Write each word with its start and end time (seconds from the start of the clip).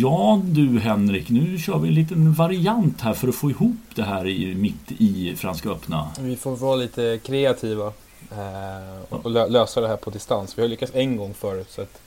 Ja 0.00 0.42
du 0.44 0.78
Henrik, 0.78 1.30
nu 1.30 1.58
kör 1.58 1.78
vi 1.78 1.88
en 1.88 1.94
liten 1.94 2.32
variant 2.32 3.00
här 3.00 3.14
för 3.14 3.28
att 3.28 3.34
få 3.34 3.50
ihop 3.50 3.76
det 3.94 4.02
här 4.02 4.26
i, 4.26 4.54
mitt 4.54 4.92
i 4.98 5.34
Franska 5.36 5.68
öppna. 5.68 6.08
Vi 6.20 6.36
får 6.36 6.56
vara 6.56 6.76
lite 6.76 7.20
kreativa 7.24 7.86
eh, 8.30 9.04
och 9.08 9.30
lö 9.30 9.48
lösa 9.48 9.80
det 9.80 9.88
här 9.88 9.96
på 9.96 10.10
distans. 10.10 10.58
Vi 10.58 10.62
har 10.62 10.68
lyckats 10.68 10.92
en 10.94 11.16
gång 11.16 11.34
förut 11.34 11.70
så 11.70 11.82
att, 11.82 12.00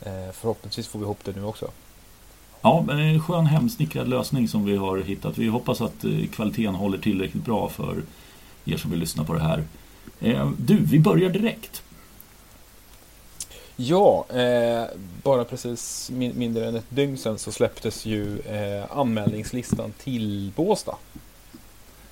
eh, 0.00 0.32
förhoppningsvis 0.32 0.88
får 0.88 0.98
vi 0.98 1.04
ihop 1.04 1.18
det 1.24 1.36
nu 1.36 1.44
också. 1.44 1.70
Ja, 2.60 2.84
men 2.86 2.98
en 2.98 3.22
skön 3.22 3.46
hemsnickrad 3.46 4.08
lösning 4.08 4.48
som 4.48 4.64
vi 4.64 4.76
har 4.76 4.98
hittat. 4.98 5.38
Vi 5.38 5.48
hoppas 5.48 5.80
att 5.80 6.04
eh, 6.04 6.26
kvaliteten 6.32 6.74
håller 6.74 6.98
tillräckligt 6.98 7.44
bra 7.44 7.68
för 7.68 8.02
er 8.64 8.76
som 8.76 8.90
vill 8.90 9.00
lyssna 9.00 9.24
på 9.24 9.32
det 9.34 9.42
här. 9.42 9.64
Eh, 10.20 10.50
du, 10.58 10.78
vi 10.84 11.00
börjar 11.00 11.30
direkt. 11.30 11.82
Ja, 13.82 14.26
eh, 14.28 14.84
bara 15.22 15.44
precis 15.44 16.10
min 16.14 16.38
mindre 16.38 16.68
än 16.68 16.76
ett 16.76 16.84
dygn 16.88 17.16
sedan 17.18 17.38
så 17.38 17.52
släpptes 17.52 18.06
ju 18.06 18.38
eh, 18.38 18.98
anmälningslistan 18.98 19.92
till 19.92 20.52
Båstad. 20.56 20.96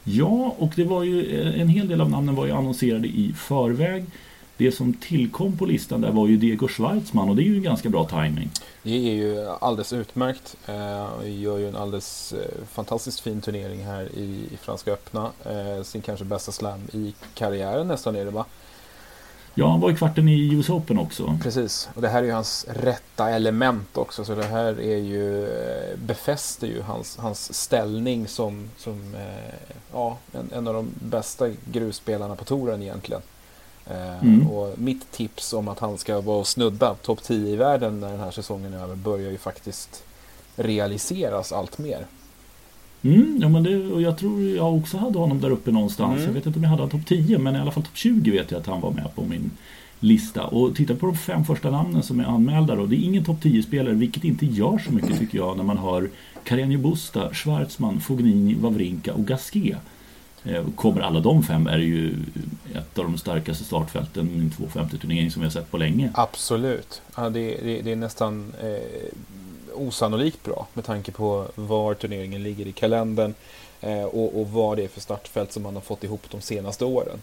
Ja, 0.05 0.55
och 0.59 0.73
det 0.77 0.85
var 0.85 1.03
ju 1.03 1.41
eh, 1.41 1.61
en 1.61 1.69
hel 1.69 1.89
del 1.89 2.01
av 2.01 2.11
namnen 2.11 2.35
var 2.35 2.47
ju 2.47 2.53
annonserade 2.53 3.09
i 3.09 3.35
förväg. 3.37 4.05
Det 4.57 4.73
som 4.73 4.95
tillkom 4.95 5.59
på 5.59 5.67
listan 5.67 6.01
där 6.01 6.11
var 6.11 6.29
ju 6.29 6.37
Diego 6.37 6.69
Schwartzman 6.69 7.29
och 7.29 7.37
det 7.37 7.43
är 7.43 7.45
ju 7.45 7.61
ganska 7.61 7.89
bra 7.89 8.09
timing. 8.09 8.51
Det 8.83 8.91
är 8.91 9.15
ju 9.15 9.49
alldeles 9.49 9.93
utmärkt. 9.93 10.57
Eh, 10.67 11.41
gör 11.41 11.59
ju 11.59 11.69
en 11.69 11.77
alldeles 11.77 12.33
eh, 12.33 12.65
fantastiskt 12.71 13.21
fin 13.21 13.41
turnering 13.41 13.85
här 13.85 14.05
i, 14.05 14.45
Franska 14.61 14.93
öppna. 14.93 15.31
Sin 15.85 16.03
kanske 16.03 16.25
bästa 16.25 16.53
slam 16.53 16.81
i 16.93 17.15
karriären 17.35 17.89
nästan 17.89 18.17
är 18.17 18.25
det 18.25 18.31
va? 18.31 18.45
Ja, 19.59 19.71
han 19.71 19.81
var 19.81 19.91
i 19.91 19.97
kvarten 19.97 20.29
i 20.29 20.55
US 20.55 20.71
Open 20.71 20.99
också. 20.99 21.39
Precis, 21.43 21.89
och 21.95 22.03
det 22.03 22.09
här 22.09 22.23
är 22.23 22.27
ju 22.27 22.33
hans 22.33 22.67
rätta 22.69 23.31
element 23.31 23.97
också. 23.97 24.25
Så 24.25 24.35
det 24.35 24.45
här 24.45 24.81
är 24.81 24.97
ju, 24.97 25.45
eh, 25.45 25.99
befäster 25.99 26.67
ju 26.67 26.83
hans, 26.83 27.17
hans 27.17 27.55
ställning 27.55 28.29
som, 28.29 28.71
som 28.77 29.15
eh, 29.15 29.77
ja, 29.93 30.17
en, 30.33 30.51
en 30.53 30.69
av 30.69 30.75
de 30.75 30.91
bästa 31.01 31.49
grusspelarna 31.73 32.37
på 32.37 32.45
touren 32.45 32.83
egentligen. 32.83 33.23
Eh, 33.87 34.23
mm. 34.23 34.51
Och 34.51 34.79
mitt 34.79 35.13
tips 35.13 35.53
om 35.53 35.69
att 35.69 35.79
han 35.79 35.99
ska 35.99 36.21
vara 36.21 36.45
snudda 36.45 36.95
topp 36.95 37.23
10 37.23 37.53
i 37.53 37.57
världen 37.57 38.01
när 38.01 38.11
den 38.11 38.21
här 38.21 38.31
säsongen 38.31 38.75
är 38.75 38.83
över 38.83 38.95
börjar 38.95 39.31
ju 39.31 39.39
faktiskt 39.39 40.03
realiseras 40.57 41.53
allt 41.53 41.79
mer. 41.79 42.07
Mm, 43.03 43.39
ja, 43.43 43.49
men 43.49 43.63
det, 43.63 43.77
och 43.77 44.03
jag 44.03 44.19
tror 44.19 44.43
jag 44.43 44.77
också 44.77 44.97
hade 44.97 45.19
honom 45.19 45.41
där 45.41 45.51
uppe 45.51 45.71
någonstans. 45.71 46.15
Mm. 46.15 46.27
Jag 46.27 46.33
vet 46.33 46.47
inte 46.47 46.59
om 46.59 46.63
jag 46.63 46.71
hade 46.71 46.89
topp 46.89 47.07
10 47.07 47.39
men 47.39 47.57
i 47.57 47.59
alla 47.59 47.71
fall 47.71 47.83
topp 47.83 47.97
20 47.97 48.31
vet 48.31 48.51
jag 48.51 48.61
att 48.61 48.67
han 48.67 48.81
var 48.81 48.91
med 48.91 49.15
på 49.15 49.25
min 49.25 49.51
lista. 50.01 50.47
Och 50.47 50.77
titta 50.77 50.95
på 50.95 51.07
de 51.07 51.17
fem 51.17 51.45
första 51.45 51.71
namnen 51.71 52.03
som 52.03 52.21
är 52.21 52.25
anmälda 52.25 52.75
då. 52.75 52.87
Det 52.87 52.97
är 52.97 53.05
ingen 53.05 53.25
topp 53.25 53.43
10-spelare 53.43 53.95
vilket 53.95 54.25
inte 54.25 54.47
gör 54.47 54.79
så 54.79 54.93
mycket 54.93 55.19
tycker 55.19 55.39
jag 55.39 55.57
när 55.57 55.65
man 55.65 55.79
har 55.79 56.09
Carreño 56.45 56.79
Busta, 56.79 57.35
Schwarzman, 57.35 58.01
Fognini, 58.01 58.55
Wawrinka 58.55 59.15
och 59.15 59.27
Gasquet. 59.27 59.79
Eh, 60.45 60.65
kommer 60.75 61.01
alla 61.01 61.21
de 61.21 61.43
fem 61.43 61.67
är 61.67 61.79
ju 61.79 62.15
ett 62.75 62.99
av 62.99 63.05
de 63.05 63.19
starkaste 63.19 63.65
startfälten 63.65 64.31
i 64.31 64.39
en 64.39 64.51
250-turnering 64.51 65.31
som 65.31 65.43
vi 65.43 65.47
har 65.47 65.53
sett 65.53 65.71
på 65.71 65.77
länge. 65.77 66.11
Absolut. 66.15 67.03
Ja, 67.17 67.31
det, 67.31 67.57
det, 67.63 67.83
det 67.83 67.93
är 67.93 67.97
nästan 67.97 68.53
eh, 68.63 69.09
osannolikt 69.79 70.45
bra 70.45 70.67
med 70.75 70.85
tanke 70.85 71.13
på 71.13 71.47
var 71.55 71.95
turneringen 71.95 72.43
ligger 72.43 72.67
i 72.67 72.73
kalendern 72.73 73.35
eh, 73.81 74.05
och, 74.05 74.41
och 74.41 74.51
vad 74.51 74.77
det 74.77 74.85
är 74.85 74.89
för 74.89 75.01
startfält 75.01 75.53
som 75.53 75.63
man 75.63 75.75
har 75.75 75.83
fått 75.83 76.05
ihop 76.05 76.23
de 76.31 76.41
senaste 76.41 76.85
åren. 76.85 77.19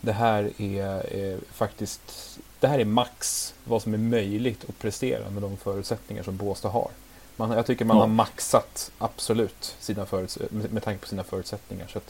Det 0.00 0.12
här 0.12 0.50
är, 0.58 1.14
är 1.14 1.38
faktiskt 1.52 2.38
det 2.60 2.68
här 2.68 2.78
är 2.78 2.84
max 2.84 3.54
vad 3.64 3.82
som 3.82 3.94
är 3.94 3.98
möjligt 3.98 4.64
att 4.68 4.78
prestera 4.78 5.30
med 5.30 5.42
de 5.42 5.56
förutsättningar 5.56 6.22
som 6.22 6.36
Båstad 6.36 6.68
har. 6.68 6.90
Man, 7.36 7.50
jag 7.50 7.66
tycker 7.66 7.84
man 7.84 7.96
ja. 7.96 8.02
har 8.02 8.08
maxat 8.08 8.90
absolut 8.98 9.76
sina 9.80 10.06
med, 10.50 10.72
med 10.72 10.82
tanke 10.82 11.00
på 11.00 11.08
sina 11.08 11.24
förutsättningar. 11.24 11.86
Så 11.86 12.00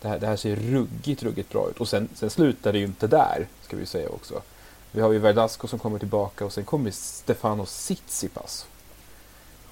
det, 0.00 0.08
här, 0.08 0.18
det 0.18 0.26
här 0.26 0.36
ser 0.36 0.56
ruggigt, 0.56 1.22
ruggigt 1.22 1.52
bra 1.52 1.70
ut. 1.70 1.80
Och 1.80 1.88
sen, 1.88 2.08
sen 2.14 2.30
slutar 2.30 2.72
det 2.72 2.78
ju 2.78 2.84
inte 2.84 3.06
där, 3.06 3.46
ska 3.62 3.76
vi 3.76 3.86
säga 3.86 4.08
också. 4.08 4.42
Vi 4.92 5.00
har 5.00 5.12
ju 5.12 5.18
Verdasco 5.18 5.66
som 5.66 5.78
kommer 5.78 5.98
tillbaka 5.98 6.44
och 6.44 6.52
sen 6.52 6.64
kommer 6.64 6.90
Stefano 6.90 7.66
Tsitsipas 7.66 8.66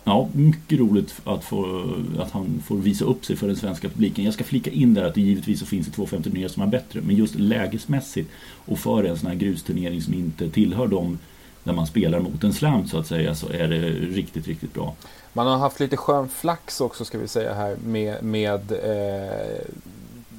Ja, 0.05 0.29
mycket 0.33 0.79
roligt 0.79 1.15
att, 1.25 1.45
få, 1.45 1.85
att 2.19 2.31
han 2.31 2.63
får 2.67 2.77
visa 2.77 3.05
upp 3.05 3.25
sig 3.25 3.37
för 3.37 3.47
den 3.47 3.57
svenska 3.57 3.89
publiken. 3.89 4.25
Jag 4.25 4.35
ska 4.35 4.45
flika 4.45 4.71
in 4.71 4.95
där 4.95 5.05
att 5.05 5.15
det 5.15 5.21
givetvis 5.21 5.61
så 5.61 5.67
finns 5.67 5.87
det 5.87 5.93
250 5.93 6.49
som 6.49 6.63
är 6.63 6.67
bättre. 6.67 7.01
Men 7.01 7.17
just 7.17 7.35
lägesmässigt 7.35 8.31
och 8.67 8.79
för 8.79 9.05
en 9.05 9.19
sån 9.19 9.29
här 9.29 9.35
grusturnering 9.35 10.03
som 10.03 10.15
inte 10.15 10.51
tillhör 10.51 10.87
dem 10.87 11.19
när 11.65 11.73
man 11.73 11.87
spelar 11.87 12.21
mot 12.21 12.45
en 12.45 12.53
slam 12.53 12.87
så 12.87 12.99
att 12.99 13.07
säga 13.07 13.35
så 13.35 13.49
är 13.49 13.69
det 13.69 13.91
riktigt, 13.91 14.47
riktigt 14.47 14.75
bra. 14.75 14.95
Man 15.33 15.47
har 15.47 15.59
haft 15.59 15.81
lite 15.81 15.97
skön 15.97 16.29
flax 16.29 16.81
också 16.81 17.05
ska 17.05 17.19
vi 17.19 17.29
säga 17.29 17.55
här 17.55 17.77
med, 17.85 18.25
med 18.25 18.73
eh, 18.73 19.65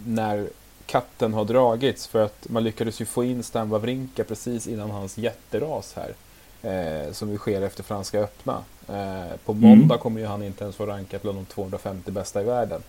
när 0.05 0.47
katten 0.85 1.33
har 1.33 1.45
dragits 1.45 2.07
för 2.07 2.25
att 2.25 2.49
man 2.49 2.63
lyckades 2.63 3.01
ju 3.01 3.05
få 3.05 3.23
in 3.23 3.43
Stan 3.43 3.69
Wawrinka 3.69 4.23
precis 4.23 4.67
innan 4.67 4.91
hans 4.91 5.17
jätteras 5.17 5.93
här. 5.95 6.13
Eh, 6.61 7.11
som 7.11 7.31
ju 7.31 7.37
sker 7.37 7.61
efter 7.61 7.83
Franska 7.83 8.19
öppna. 8.19 8.63
Eh, 8.87 9.37
på 9.45 9.53
måndag 9.53 9.95
mm. 9.95 9.97
kommer 9.97 10.21
ju 10.21 10.27
han 10.27 10.43
inte 10.43 10.63
ens 10.63 10.79
vara 10.79 10.91
rankad 10.91 11.21
bland 11.21 11.37
de 11.37 11.45
250 11.45 12.11
bästa 12.11 12.41
i 12.41 12.45
världen. 12.45 12.81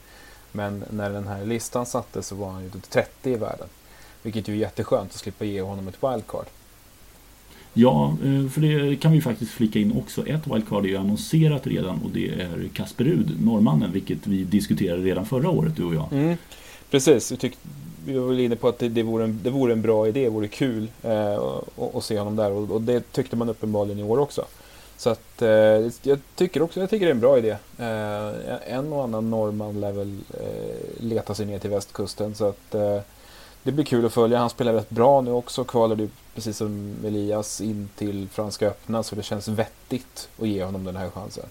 Men 0.53 0.85
när 0.91 1.11
den 1.11 1.29
här 1.29 1.45
listan 1.45 1.87
sattes 1.87 2.27
så 2.27 2.35
var 2.35 2.51
han 2.51 2.63
ju 2.63 2.71
30 2.89 3.31
i 3.31 3.35
världen. 3.35 3.67
Vilket 4.23 4.49
ju 4.49 4.55
är 4.55 4.59
jätteskönt 4.59 5.11
att 5.11 5.17
slippa 5.17 5.45
ge 5.45 5.63
honom 5.63 5.89
ett 5.89 6.03
wildcard. 6.03 6.47
Ja, 7.73 8.17
eh, 8.25 8.51
för 8.51 8.61
det 8.61 8.97
kan 8.97 9.13
vi 9.13 9.21
faktiskt 9.21 9.53
flika 9.53 9.79
in 9.79 9.99
också. 9.99 10.27
Ett 10.27 10.47
wildcard 10.47 10.85
är 10.85 10.89
ju 10.89 10.97
annonserat 10.97 11.67
redan 11.67 12.03
och 12.05 12.11
det 12.11 12.29
är 12.29 12.69
Kasper 12.75 13.05
Rud, 13.05 13.45
norrmannen, 13.45 13.93
vilket 13.93 14.27
vi 14.27 14.45
diskuterade 14.45 15.03
redan 15.03 15.27
förra 15.27 15.51
året, 15.51 15.77
du 15.77 15.85
och 15.85 15.95
jag. 15.95 16.13
Mm. 16.13 16.37
Precis, 16.91 17.33
vi, 17.33 17.53
vi 18.05 18.19
var 18.19 18.29
väl 18.29 18.41
inne 18.41 18.57
på 18.57 18.69
att 18.69 18.79
det, 18.79 18.89
det, 18.89 19.03
vore, 19.03 19.25
en, 19.25 19.41
det 19.43 19.51
vore 19.51 19.73
en 19.73 19.83
bra 19.83 20.09
idé, 20.09 20.25
det 20.25 20.31
vore 20.31 20.49
kul 20.49 20.89
eh, 21.03 21.43
att 21.95 22.05
se 22.05 22.19
honom 22.19 22.37
där 22.37 22.51
och, 22.51 22.71
och, 22.71 22.81
det 22.81 23.13
tyckte 23.13 23.37
man 23.37 23.49
uppenbarligen 23.49 23.99
i 23.99 24.03
år 24.03 24.19
också. 24.19 24.45
Så 24.97 25.11
att 25.11 25.43
eh, 25.43 25.49
jag 26.03 26.19
tycker 26.35 26.63
också 26.63 26.81
jag 26.81 26.91
tycker 26.91 27.07
det 27.07 27.11
är 27.11 27.15
en 27.15 27.21
bra 27.21 27.39
idé. 27.39 27.57
Eh, 27.79 28.75
en 28.77 28.93
och 28.93 29.05
annan 29.05 29.31
norrman 29.31 29.81
lär 29.81 29.93
väl 29.93 30.19
eh, 30.41 31.05
leta 31.05 31.35
sig 31.35 31.47
ner 31.47 31.59
till 31.59 31.71
västkusten 31.71 32.35
så 32.35 32.49
att 32.49 32.75
eh, 32.75 33.01
det 33.63 33.73
blir 33.73 33.85
kul 33.85 34.07
att 34.07 34.13
följa. 34.13 34.39
Han 34.39 34.51
spelar 34.51 34.73
rätt 34.73 34.91
bra 34.91 35.21
nu 35.21 35.31
också. 35.31 35.65
Kvalade 35.65 36.09
precis 36.35 36.57
som 36.57 36.95
Elias 37.05 37.61
in 37.61 37.89
till 37.97 38.29
Franska 38.33 38.67
öppna 38.67 39.03
så 39.03 39.17
det 39.17 39.23
känns 39.23 39.49
vettigt 39.49 40.29
att 40.41 40.49
ge 40.49 40.65
honom 40.65 40.85
den 40.85 40.97
här 40.97 41.11
chansen. 41.11 41.47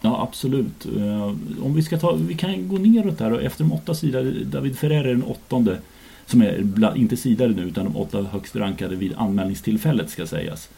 Ja, 0.00 0.22
absolut. 0.22 0.86
Eh, 0.96 1.26
om 1.64 1.74
vi 1.74 1.82
ska 1.82 1.98
ta, 1.98 2.12
vi 2.12 2.34
kan 2.34 2.68
gå 2.68 2.78
neråt 2.78 3.18
där 3.18 3.32
och 3.32 3.42
efter 3.42 3.64
de 3.64 3.72
åtta 3.72 3.94
sidorna, 3.94 4.30
David 4.44 4.78
Ferrer 4.78 5.04
är 5.04 5.14
den 5.14 5.22
åttonde. 5.22 5.78
Som 6.26 6.42
är 6.42 6.62
bland, 6.62 6.96
inte 6.96 7.16
sidare 7.16 7.48
nu 7.48 7.62
utan 7.62 7.84
de 7.84 7.96
åtta 7.96 8.22
högst 8.22 8.56
rankade 8.56 8.96
vid 8.96 9.14
anmälningstillfället 9.16 10.10
ska 10.10 10.26
sägas. 10.26 10.68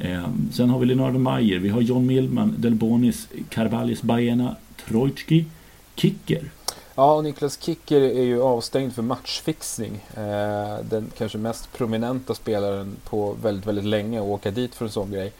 Eh, 0.00 0.28
sen 0.52 0.70
har 0.70 0.78
vi 0.78 0.86
Leonardo 0.86 1.18
Mayer, 1.18 1.58
vi 1.58 1.68
har 1.68 1.80
John 1.80 2.06
Millman, 2.06 2.54
Delbonis, 2.58 3.28
Carvalhes 3.48 4.02
Baena, 4.02 4.56
Trojtski, 4.86 5.44
Kicker. 5.94 6.50
Ja, 6.94 7.14
och 7.14 7.24
Niklas 7.24 7.62
Kicker 7.62 8.00
är 8.00 8.22
ju 8.22 8.42
avstängd 8.42 8.94
för 8.94 9.02
matchfixning. 9.02 10.04
Eh, 10.14 10.84
den 10.90 11.10
kanske 11.18 11.38
mest 11.38 11.72
prominenta 11.72 12.34
spelaren 12.34 12.96
på 13.04 13.36
väldigt, 13.42 13.66
väldigt 13.66 13.84
länge 13.84 14.20
att 14.20 14.26
åka 14.26 14.50
dit 14.50 14.74
för 14.74 14.84
en 14.84 14.90
sån 14.90 15.10
grej. 15.10 15.32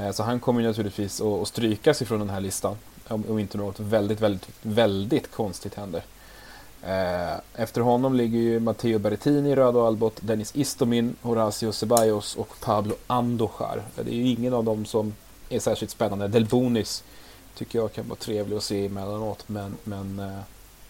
Eh, 0.00 0.12
så 0.12 0.22
han 0.22 0.40
kommer 0.40 0.62
naturligtvis 0.62 1.20
att 1.20 1.48
strykas 1.48 2.02
ifrån 2.02 2.18
den 2.18 2.30
här 2.30 2.40
listan. 2.40 2.76
Om 3.08 3.38
inte 3.38 3.58
något 3.58 3.80
väldigt, 3.80 4.20
väldigt, 4.20 4.48
väldigt 4.62 5.30
konstigt 5.30 5.74
händer. 5.74 6.02
Eh, 6.82 7.62
efter 7.62 7.80
honom 7.80 8.14
ligger 8.14 8.38
ju 8.38 8.60
Matteo 8.60 8.98
Berrettini, 8.98 9.54
Rödo 9.54 9.86
Albot, 9.86 10.16
Dennis 10.20 10.56
Istomin, 10.56 11.16
Horacio 11.22 11.72
Ceballos 11.72 12.36
och 12.36 12.60
Pablo 12.60 12.94
Andojar. 13.06 13.82
Det 14.04 14.10
är 14.10 14.14
ju 14.14 14.26
ingen 14.26 14.54
av 14.54 14.64
dem 14.64 14.84
som 14.84 15.14
är 15.48 15.58
särskilt 15.58 15.90
spännande. 15.90 16.28
Delbonis 16.28 17.04
tycker 17.56 17.78
jag 17.78 17.92
kan 17.92 18.08
vara 18.08 18.18
trevlig 18.18 18.56
att 18.56 18.62
se 18.62 18.86
emellanåt, 18.86 19.44
men, 19.46 19.76
men 19.84 20.18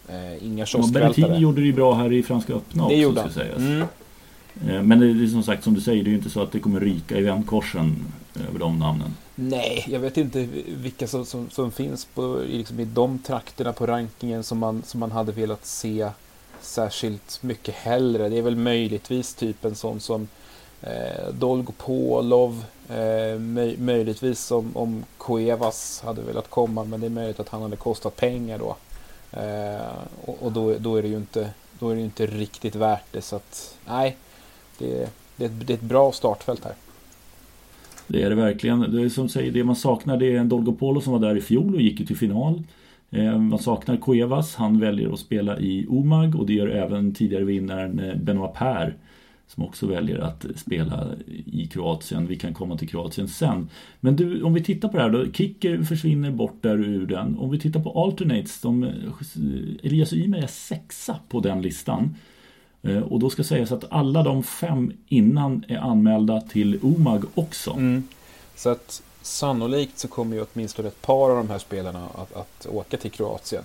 eh, 0.07 0.45
inga 0.47 0.65
kioskvältare. 0.65 1.03
Berrettini 1.03 1.37
gjorde 1.37 1.61
det 1.61 1.67
ju 1.67 1.73
bra 1.73 1.93
här 1.93 2.13
i 2.13 2.23
Franska 2.23 2.53
öppna 2.53 2.89
det 2.89 3.05
också, 3.05 3.21
gjorde 3.21 3.21
han. 3.21 3.65
Mm. 3.65 3.87
Eh, 4.67 4.81
men 4.83 4.99
det 4.99 5.05
är 5.05 5.27
som 5.27 5.43
sagt 5.43 5.63
som 5.63 5.73
du 5.73 5.81
säger, 5.81 6.03
det 6.03 6.07
är 6.07 6.11
ju 6.11 6.17
inte 6.17 6.29
så 6.29 6.41
att 6.41 6.51
det 6.51 6.59
kommer 6.59 6.79
ryka 6.79 7.17
i 7.17 7.21
vändkorsen 7.21 8.05
över 8.35 8.59
de 8.59 8.79
namnen. 8.79 9.15
Nej, 9.35 9.85
jag 9.87 9.99
vet 9.99 10.17
inte 10.17 10.47
vilka 10.67 11.07
som, 11.07 11.25
som, 11.25 11.49
som 11.49 11.71
finns 11.71 12.05
på, 12.05 12.41
liksom 12.47 12.79
i 12.79 12.85
de 12.85 13.19
trakterna 13.19 13.73
på 13.73 13.85
rankingen 13.85 14.43
som 14.43 14.57
man, 14.57 14.83
som 14.85 14.99
man 14.99 15.11
hade 15.11 15.31
velat 15.31 15.65
se 15.65 16.09
särskilt 16.61 17.43
mycket 17.43 17.75
hellre. 17.75 18.29
Det 18.29 18.37
är 18.37 18.41
väl 18.41 18.55
möjligtvis 18.55 19.33
typ 19.33 19.65
en 19.65 19.75
sån 19.75 19.99
som 19.99 20.27
eh, 20.81 21.33
Dolgopolov, 21.33 22.65
eh, 22.89 23.39
möj, 23.39 23.77
möjligtvis 23.77 24.51
om, 24.51 24.77
om 24.77 25.05
Cuevas 25.17 26.01
hade 26.05 26.21
velat 26.21 26.49
komma, 26.49 26.83
men 26.83 26.99
det 26.99 27.07
är 27.07 27.09
möjligt 27.11 27.39
att 27.39 27.49
han 27.49 27.61
hade 27.61 27.75
kostat 27.75 28.15
pengar 28.15 28.59
då. 28.59 28.75
Eh, 29.39 29.91
och, 30.25 30.37
och 30.43 30.51
då, 30.51 30.75
då, 30.77 30.95
är 30.95 31.01
det 31.01 31.07
ju 31.07 31.17
inte, 31.17 31.49
då 31.79 31.89
är 31.89 31.95
det 31.95 32.01
inte 32.01 32.25
riktigt 32.25 32.75
värt 32.75 33.05
det, 33.11 33.21
så 33.21 33.35
att 33.35 33.77
nej, 33.85 34.17
det, 34.77 35.09
det, 35.35 35.47
det 35.47 35.73
är 35.73 35.77
ett 35.77 35.81
bra 35.81 36.11
startfält 36.11 36.63
här. 36.63 36.75
Det 38.11 38.23
är 38.23 38.29
det 38.29 38.35
verkligen. 38.35 38.79
Det 38.79 39.01
är 39.01 39.09
som 39.09 39.29
säger, 39.29 39.51
det 39.51 39.63
man 39.63 39.75
saknar 39.75 40.17
det 40.17 40.35
är 40.35 40.39
en 40.39 40.49
Dolgopolo 40.49 41.01
som 41.01 41.13
var 41.13 41.19
där 41.19 41.37
i 41.37 41.41
fjol 41.41 41.75
och 41.75 41.81
gick 41.81 42.07
till 42.07 42.17
final. 42.17 42.63
Eh, 43.09 43.39
man 43.39 43.59
saknar 43.59 43.97
Cuevas, 43.97 44.55
han 44.55 44.79
väljer 44.79 45.13
att 45.13 45.19
spela 45.19 45.59
i 45.59 45.87
Omag 45.89 46.35
och 46.35 46.45
det 46.45 46.53
gör 46.53 46.67
även 46.67 47.13
tidigare 47.13 47.43
vinnaren 47.43 47.99
eh, 47.99 48.15
Benoit 48.15 48.53
Per 48.53 48.95
som 49.47 49.63
också 49.63 49.87
väljer 49.87 50.17
att 50.17 50.45
spela 50.55 51.07
i 51.45 51.67
Kroatien. 51.67 52.27
Vi 52.27 52.35
kan 52.35 52.53
komma 52.53 52.77
till 52.77 52.89
Kroatien 52.89 53.27
sen. 53.27 53.69
Men 53.99 54.15
du, 54.15 54.43
om 54.43 54.53
vi 54.53 54.63
tittar 54.63 54.89
på 54.89 54.97
det 54.97 55.03
här 55.03 55.09
då. 55.09 55.31
Kicker 55.31 55.83
försvinner 55.83 56.31
bort 56.31 56.57
där 56.61 56.77
ur 56.77 57.07
den. 57.07 57.37
Om 57.37 57.51
vi 57.51 57.59
tittar 57.59 57.83
på 57.83 58.03
alternates. 58.03 58.61
De, 58.61 58.83
eh, 58.83 58.89
Elias 59.83 60.13
Ymer 60.13 60.37
är 60.37 60.47
sexa 60.47 61.15
på 61.29 61.39
den 61.39 61.61
listan. 61.61 62.15
Eh, 62.83 62.99
och 62.99 63.19
då 63.19 63.29
ska 63.29 63.43
sägas 63.43 63.71
att 63.71 63.85
alla 63.89 64.23
de 64.23 64.43
fem 64.43 64.93
innan 65.07 65.65
är 65.67 65.77
anmälda 65.77 66.41
till 66.41 66.79
OMAG 66.81 67.25
också. 67.35 67.71
Mm. 67.71 68.07
Så 68.55 68.69
att 68.69 69.01
sannolikt 69.21 69.99
så 69.99 70.07
kommer 70.07 70.35
ju 70.35 70.45
åtminstone 70.53 70.87
ett 70.87 71.01
par 71.01 71.29
av 71.29 71.37
de 71.37 71.49
här 71.49 71.59
spelarna 71.59 72.07
att, 72.15 72.33
att 72.35 72.65
åka 72.65 72.97
till 72.97 73.11
Kroatien 73.11 73.63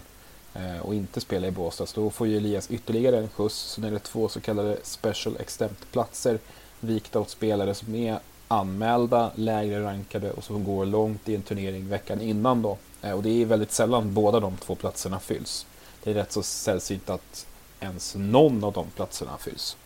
eh, 0.54 0.78
och 0.80 0.94
inte 0.94 1.20
spela 1.20 1.46
i 1.46 1.50
Båstad. 1.50 1.86
Så 1.86 2.00
då 2.00 2.10
får 2.10 2.26
ju 2.26 2.36
Elias 2.36 2.70
ytterligare 2.70 3.18
en 3.18 3.28
skjuts. 3.28 3.54
Så 3.54 3.86
är 3.86 3.90
det 3.90 3.98
två 3.98 4.28
så 4.28 4.40
kallade 4.40 4.76
special 4.82 5.36
exempt-platser 5.36 6.38
vikta 6.80 7.20
åt 7.20 7.30
spelare 7.30 7.74
som 7.74 7.94
är 7.94 8.18
anmälda, 8.48 9.30
lägre 9.34 9.84
rankade 9.84 10.30
och 10.30 10.44
som 10.44 10.64
går 10.64 10.86
långt 10.86 11.28
i 11.28 11.34
en 11.34 11.42
turnering 11.42 11.88
veckan 11.88 12.20
innan 12.20 12.62
då. 12.62 12.76
Eh, 13.02 13.12
och 13.12 13.22
det 13.22 13.42
är 13.42 13.46
väldigt 13.46 13.72
sällan 13.72 14.14
båda 14.14 14.40
de 14.40 14.56
två 14.56 14.74
platserna 14.74 15.20
fylls. 15.20 15.66
Det 16.04 16.10
är 16.10 16.14
rätt 16.14 16.32
så 16.32 16.42
sällsynt 16.42 17.10
att 17.10 17.46
ens 17.80 18.14
någon 18.18 18.64
av 18.64 18.72
de 18.72 18.86
platserna 18.96 19.36
fylls. 19.38 19.76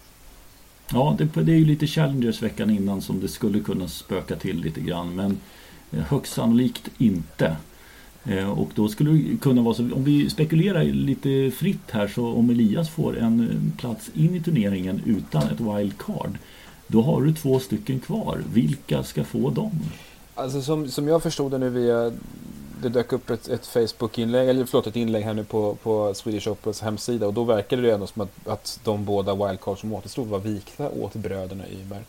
Ja, 0.93 1.17
det, 1.19 1.43
det 1.43 1.53
är 1.53 1.57
ju 1.57 1.65
lite 1.65 1.87
Challengers 1.87 2.43
veckan 2.43 2.71
innan 2.71 3.03
som 3.03 3.21
det 3.21 3.29
skulle 3.29 3.61
kunna 3.61 3.89
spöka 3.89 4.37
till 4.37 4.61
lite 4.61 4.81
grann. 4.81 5.15
Men 5.15 5.39
eh, 5.93 5.99
högst 5.99 6.33
sannolikt 6.33 6.91
inte. 6.99 7.57
Eh, 8.25 8.51
och 8.51 8.71
då 8.75 8.89
skulle 8.89 9.11
det 9.11 9.37
kunna 9.37 9.63
vara 9.63 9.75
så, 9.75 9.83
om 9.83 10.05
vi 10.05 10.31
spekulerar 10.31 10.85
lite 10.85 11.51
fritt 11.51 11.91
här 11.91 12.09
så 12.09 12.27
om 12.27 12.51
Elias 12.51 12.91
får 12.91 13.19
en 13.19 13.41
eh, 13.41 13.81
plats 13.81 14.11
in 14.15 14.35
i 14.35 14.41
turneringen 14.41 15.03
utan 15.07 15.43
ett 15.43 15.61
wildcard. 15.61 16.39
Då 16.87 17.03
har 17.03 17.23
du 17.23 17.35
två 17.35 17.61
stycken 17.61 18.01
kvar. 18.01 18.43
Vilka 18.53 19.03
ska 19.03 19.25
få 19.25 19.51
dem? 19.51 19.71
Alltså 20.35 20.63
som, 20.63 20.89
som 20.89 21.09
jag 21.09 21.23
förstod 21.23 21.51
det 21.51 21.59
nu 21.59 21.71
via 21.71 22.13
det 22.83 22.89
dök 22.89 23.13
upp 23.13 23.31
ett, 23.31 23.49
ett 23.49 23.67
Facebook-inlägg, 23.67 24.49
eller 24.49 24.65
förlåt 24.65 24.87
ett 24.87 24.97
inlägg 24.97 25.25
här 25.25 25.35
nu 25.35 25.45
på, 25.45 25.75
på 25.75 26.15
Swedish 26.15 26.49
Operas 26.49 26.81
hemsida 26.81 27.27
och 27.27 27.35
då 27.35 27.45
verkade 27.45 27.83
det 27.83 27.91
ändå 27.91 28.07
som 28.07 28.23
att, 28.23 28.49
att 28.49 28.81
de 28.85 29.05
båda 29.05 29.35
wildcards 29.35 29.81
som 29.81 29.93
återstod 29.93 30.29
var 30.29 30.39
vikta 30.39 30.91
åt 30.91 31.15
bröderna 31.15 31.65
Ymer. 31.69 32.03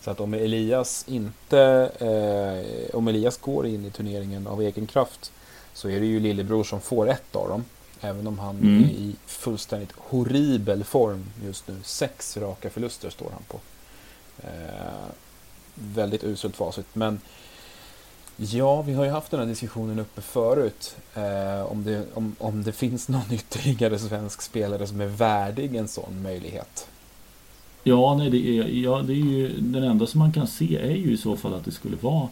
Så 0.00 0.10
att 0.10 0.20
om 0.20 0.34
Elias 0.34 1.04
inte, 1.08 1.60
eh, 1.98 2.96
om 2.96 3.08
Elias 3.08 3.36
går 3.36 3.66
in 3.66 3.84
i 3.84 3.90
turneringen 3.90 4.46
av 4.46 4.62
egen 4.62 4.86
kraft 4.86 5.32
så 5.74 5.88
är 5.88 6.00
det 6.00 6.06
ju 6.06 6.20
lillebror 6.20 6.64
som 6.64 6.80
får 6.80 7.08
ett 7.08 7.36
av 7.36 7.48
dem. 7.48 7.64
Även 8.00 8.26
om 8.26 8.38
han 8.38 8.56
mm. 8.56 8.84
är 8.84 8.88
i 8.88 9.14
fullständigt 9.26 9.92
horribel 9.96 10.84
form 10.84 11.24
just 11.44 11.68
nu. 11.68 11.76
Sex 11.84 12.36
raka 12.36 12.70
förluster 12.70 13.10
står 13.10 13.30
han 13.30 13.42
på. 13.48 13.60
Eh, 14.42 15.06
väldigt 15.74 16.24
uselt 16.24 16.56
facit. 16.56 16.86
Men 16.92 17.20
Ja, 18.36 18.82
vi 18.82 18.92
har 18.92 19.04
ju 19.04 19.10
haft 19.10 19.30
den 19.30 19.40
här 19.40 19.46
diskussionen 19.46 19.98
uppe 19.98 20.20
förut. 20.20 20.96
Eh, 21.14 21.72
om, 21.72 21.84
det, 21.84 22.04
om, 22.14 22.36
om 22.38 22.62
det 22.62 22.72
finns 22.72 23.08
någon 23.08 23.32
ytterligare 23.32 23.98
svensk 23.98 24.42
spelare 24.42 24.86
som 24.86 25.00
är 25.00 25.06
värdig 25.06 25.74
en 25.74 25.88
sån 25.88 26.22
möjlighet. 26.22 26.88
Ja, 27.82 28.14
nej, 28.14 28.30
det 28.30 28.58
är, 28.58 28.68
ja, 28.68 29.02
det 29.02 29.12
är 29.12 29.16
ju 29.16 29.60
den 29.60 29.82
enda 29.82 30.06
som 30.06 30.18
man 30.18 30.32
kan 30.32 30.46
se 30.46 30.78
är 30.78 30.96
ju 30.96 31.12
i 31.12 31.16
så 31.16 31.36
fall 31.36 31.54
att 31.54 31.64
det 31.64 31.72
skulle 31.72 31.96
vara 31.96 32.28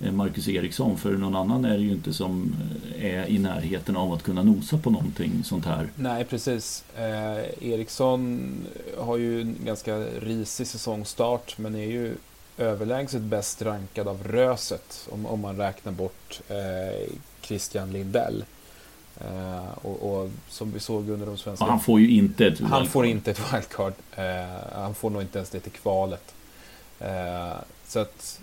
eh, 0.00 0.12
Marcus 0.12 0.48
Eriksson. 0.48 0.96
För 0.98 1.12
någon 1.12 1.36
annan 1.36 1.64
är 1.64 1.78
det 1.78 1.84
ju 1.84 1.90
inte 1.92 2.12
som 2.12 2.54
eh, 2.98 3.04
är 3.04 3.30
i 3.30 3.38
närheten 3.38 3.96
av 3.96 4.12
att 4.12 4.22
kunna 4.22 4.42
nosa 4.42 4.78
på 4.78 4.90
någonting 4.90 5.44
sånt 5.44 5.64
här. 5.64 5.88
Nej, 5.96 6.24
precis. 6.24 6.84
Eh, 6.96 7.68
Eriksson 7.72 8.50
har 8.98 9.16
ju 9.16 9.40
en 9.40 9.56
ganska 9.64 9.96
risig 9.98 10.66
säsongstart 10.66 11.58
men 11.58 11.74
är 11.74 11.90
ju 11.90 12.14
överlägset 12.58 13.22
bäst 13.22 13.62
rankad 13.62 14.08
av 14.08 14.22
Röset 14.24 15.08
om, 15.10 15.26
om 15.26 15.40
man 15.40 15.56
räknar 15.56 15.92
bort 15.92 16.40
eh, 16.48 17.12
Christian 17.40 17.92
Lindell. 17.92 18.44
Eh, 19.20 19.78
och, 19.82 20.12
och, 20.12 20.30
som 20.48 20.72
vi 20.72 20.80
såg 20.80 21.08
under 21.08 21.26
de 21.26 21.36
svenska... 21.36 21.64
Och 21.64 21.70
han 21.70 21.80
får 21.80 22.00
ju 22.00 22.10
inte 22.10 22.46
ett 22.46 22.60
Han 22.60 22.86
får 22.86 23.06
inte 23.06 23.30
ett 23.30 23.52
wildcard. 23.52 23.92
Eh, 24.16 24.24
han 24.72 24.94
får 24.94 25.10
nog 25.10 25.22
inte 25.22 25.38
ens 25.38 25.50
det 25.50 25.60
till 25.60 25.72
kvalet. 25.72 26.34
Eh, 27.00 27.56
så 27.86 27.98
att 27.98 28.40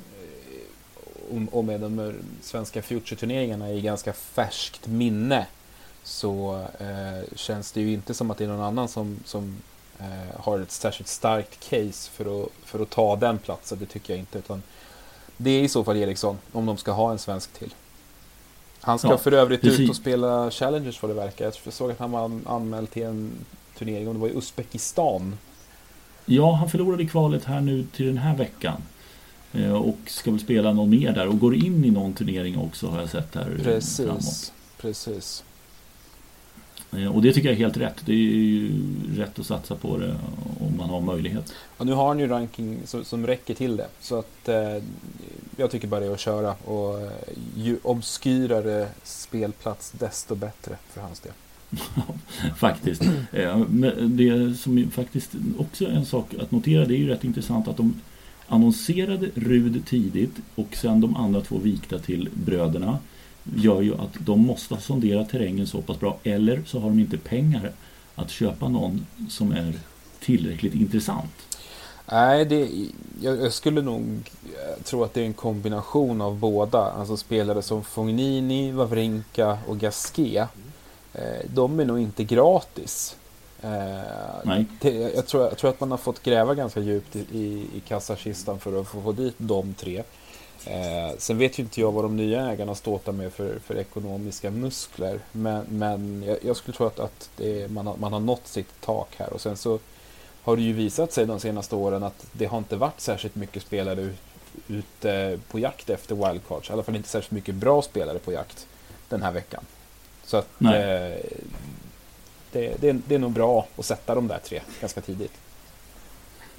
eh, 1.30 1.48
och 1.51 1.65
med 1.65 1.81
de 1.81 2.13
svenska 2.42 2.81
Future-turneringarna 2.81 3.71
i 3.71 3.81
ganska 3.81 4.13
färskt 4.13 4.88
minne 4.88 5.48
så 6.04 6.65
eh, 6.80 7.36
känns 7.36 7.71
det 7.71 7.81
ju 7.81 7.94
inte 7.94 8.13
som 8.13 8.31
att 8.31 8.38
det 8.38 8.44
är 8.44 8.48
någon 8.48 8.62
annan 8.62 8.88
som, 8.88 9.19
som 9.25 9.57
har 10.40 10.60
ett 10.60 10.72
särskilt 10.72 11.08
starkt 11.08 11.70
case 11.70 12.12
för 12.12 12.44
att, 12.44 12.50
för 12.66 12.80
att 12.80 12.90
ta 12.90 13.16
den 13.16 13.38
platsen. 13.38 13.78
Det 13.80 13.86
tycker 13.86 14.14
jag 14.14 14.20
inte. 14.20 14.38
Utan 14.38 14.64
det 15.38 15.50
är 15.50 15.64
i 15.64 15.70
så 15.70 15.84
fall 15.84 15.98
Eriksson, 15.98 16.38
om 16.52 16.66
de 16.66 16.78
ska 16.78 16.92
ha 16.92 17.12
en 17.12 17.20
svensk 17.20 17.54
till. 17.54 17.74
Han 18.82 19.00
ska 19.00 19.08
ja, 19.08 19.18
för 19.18 19.32
övrigt 19.32 19.62
precis. 19.62 19.80
ut 19.80 19.90
och 19.90 19.96
spela 19.96 20.52
Challengers 20.52 21.02
vad 21.02 21.12
det 21.12 21.16
verkar. 21.16 21.46
Jag 21.64 21.74
såg 21.74 21.92
att 21.92 22.00
han 22.00 22.12
var 22.12 22.40
anmäld 22.46 22.92
till 22.92 23.04
en 23.04 23.32
turnering, 23.78 24.08
om 24.08 24.14
det 24.14 24.20
var 24.20 24.28
i 24.28 24.38
Uzbekistan. 24.38 25.38
Ja, 26.26 26.52
han 26.54 26.70
förlorade 26.70 27.06
kvalet 27.06 27.46
här 27.46 27.62
nu 27.62 27.86
till 27.96 28.06
den 28.06 28.18
här 28.18 28.36
veckan. 28.36 28.82
Eh, 29.54 29.74
och 29.74 29.98
ska 30.08 30.32
väl 30.32 30.40
spela 30.40 30.74
någon 30.74 30.90
mer 30.90 31.12
där 31.12 31.28
och 31.28 31.40
går 31.40 31.56
in 31.56 31.86
i 31.86 31.92
någon 31.92 32.14
turnering 32.14 32.58
också 32.58 32.88
har 32.88 33.00
jag 33.00 33.10
sett 33.10 33.36
här 33.36 33.60
Precis, 33.64 33.98
framåt. 33.98 34.54
precis. 34.78 35.44
Eh, 36.98 37.16
och 37.16 37.22
det 37.22 37.34
tycker 37.34 37.50
jag 37.50 37.56
är 37.56 37.60
helt 37.60 37.78
rätt. 37.78 38.01
Det 38.06 38.12
är 38.12 38.16
ju 38.16 38.72
rätt 39.18 39.40
att 39.40 39.45
satsa 39.45 39.75
på 39.75 39.98
det 39.98 40.16
om 40.60 40.77
man 40.77 40.89
har 40.89 41.01
möjlighet. 41.01 41.53
Och 41.77 41.86
nu 41.86 41.94
har 41.94 42.08
han 42.08 42.20
ju 42.20 42.27
ranking 42.27 42.79
som, 42.86 43.06
som 43.06 43.27
räcker 43.27 43.53
till 43.53 43.77
det. 43.77 43.88
Så 44.01 44.20
att 44.20 44.50
eh, 44.50 44.84
jag 45.58 45.72
tycker 45.72 45.88
bara 45.88 46.00
det 46.00 46.06
är 46.06 46.13
att 46.13 46.20
köra. 46.20 46.53
Och 46.53 47.01
eh, 47.01 47.12
ju 47.56 47.77
obskyrare 47.84 48.88
spelplats 49.03 49.91
desto 49.91 50.36
bättre 50.36 50.77
för 50.89 51.01
hans 51.01 51.20
del. 51.20 51.34
faktiskt. 52.58 53.01
Eh, 53.32 53.60
det 54.00 54.60
som 54.60 54.91
faktiskt 54.91 55.32
också 55.58 55.86
är 55.86 55.89
en 55.89 56.06
sak 56.06 56.34
att 56.39 56.51
notera. 56.51 56.86
Det 56.86 56.96
är 56.96 56.98
ju 56.98 57.08
rätt 57.08 57.24
intressant 57.24 57.68
att 57.68 57.77
de 57.77 58.01
annonserade 58.48 59.29
Rud 59.36 59.86
tidigt 59.86 60.36
och 60.56 60.75
sen 60.75 61.01
de 61.01 61.15
andra 61.15 61.41
två 61.41 61.58
vikta 61.58 62.00
till 62.00 62.29
bröderna 62.34 63.00
gör 63.56 63.82
ju 63.82 63.94
att 63.94 64.14
de 64.20 64.46
måste 64.46 64.74
ha 64.74 64.82
sonderat 64.82 65.30
terrängen 65.30 65.68
så 65.68 65.82
pass 65.82 66.00
bra 66.00 66.18
eller 66.24 66.64
så 66.66 66.80
har 66.80 66.90
de 66.90 67.00
inte 67.00 67.18
pengar 67.18 67.72
att 68.16 68.30
köpa 68.30 68.70
någon 68.70 69.06
som 69.30 69.52
är 69.52 69.74
tillräckligt 70.20 70.74
intressant. 70.74 71.32
Nej, 72.12 72.46
det, 72.46 72.70
jag, 73.22 73.54
skulle 73.54 73.82
nog 73.82 74.32
tro 74.84 75.04
att 75.04 75.14
det 75.14 75.22
är 75.22 75.26
en 75.26 75.34
kombination 75.34 76.22
av 76.22 76.40
båda. 76.40 76.80
Alltså 76.80 77.18
spelare 77.18 77.62
som 77.62 77.84
Fognini, 77.84 78.72
Wawrinka 78.72 79.58
och 79.68 79.80
Gasquet. 79.80 80.48
Eh, 81.14 81.50
de 81.54 81.80
är 81.80 81.86
nog 81.86 82.00
inte 82.00 82.24
gratis. 82.24 83.16
Eh, 83.62 83.70
Nej. 84.44 84.66
Jag 85.16 85.28
tror, 85.28 85.44
jag 85.44 85.58
tror 85.58 85.70
att 85.70 85.80
man 85.80 85.92
har 85.92 85.98
fått 85.98 86.24
gräva 86.24 86.56
ganska 86.56 86.80
djupt 86.80 87.16
i, 87.16 87.68
i, 87.76 87.82
kassakistan 87.88 88.60
för 88.60 88.82
att 88.82 88.88
få, 88.88 89.02
få 89.02 89.12
dit 89.12 89.36
de 89.38 89.74
tre. 89.74 90.04
Eh, 90.65 91.17
sen 91.17 91.38
vet 91.38 91.60
ju 91.60 91.63
inte 91.63 91.82
jag 91.82 91.91
vad 91.91 92.05
de 92.05 92.17
nya 92.17 92.51
ägarna 92.51 92.75
ståtar 92.75 93.12
med 93.12 93.34
för, 93.34 93.60
för 93.60 93.77
ekonomiska 93.77 94.51
muskler. 94.51 95.20
Men, 95.32 95.65
men 95.70 96.24
jag, 96.27 96.38
jag 96.41 96.55
skulle 96.55 96.77
tro 96.77 96.86
att, 96.86 97.00
att 97.00 97.29
är, 97.39 97.67
man, 97.67 97.88
har, 97.88 97.98
man 97.98 98.13
har 98.13 98.20
nått 98.20 98.48
sitt 98.48 98.82
tak 98.82 99.08
här. 99.17 99.34
Och 99.34 99.41
sen 99.41 99.58
så 99.58 99.79
har 100.43 100.55
det 100.55 100.62
ju 100.62 100.74
visat 100.74 101.13
sig 101.13 101.25
de 101.25 101.39
senaste 101.39 101.75
åren 101.75 102.03
att 102.03 102.25
det 102.32 102.46
har 102.46 102.58
inte 102.58 102.75
varit 102.75 103.00
särskilt 103.00 103.36
mycket 103.36 103.63
spelare 103.63 104.01
ute 104.01 104.13
ut, 104.67 105.05
på 105.48 105.60
jakt 105.60 105.89
efter 105.89 106.15
wildcards. 106.15 106.70
I 106.70 106.74
alla 106.74 106.84
fall 106.84 106.96
inte 106.96 107.10
särskilt 107.10 107.32
mycket 107.32 107.55
bra 107.55 107.82
spelare 107.82 108.20
på 108.20 108.32
jakt 108.32 108.67
den 109.10 109.22
här 109.22 109.32
veckan. 109.32 109.65
Så 110.25 110.38
att 110.38 110.62
eh, 110.62 110.70
det, 112.51 112.82
det, 112.82 112.91
det 113.08 113.15
är 113.15 113.20
nog 113.20 113.32
bra 113.32 113.67
att 113.77 113.86
sätta 113.86 114.15
de 114.15 114.27
där 114.27 114.39
tre 114.43 114.62
ganska 114.82 115.01
tidigt. 115.01 115.34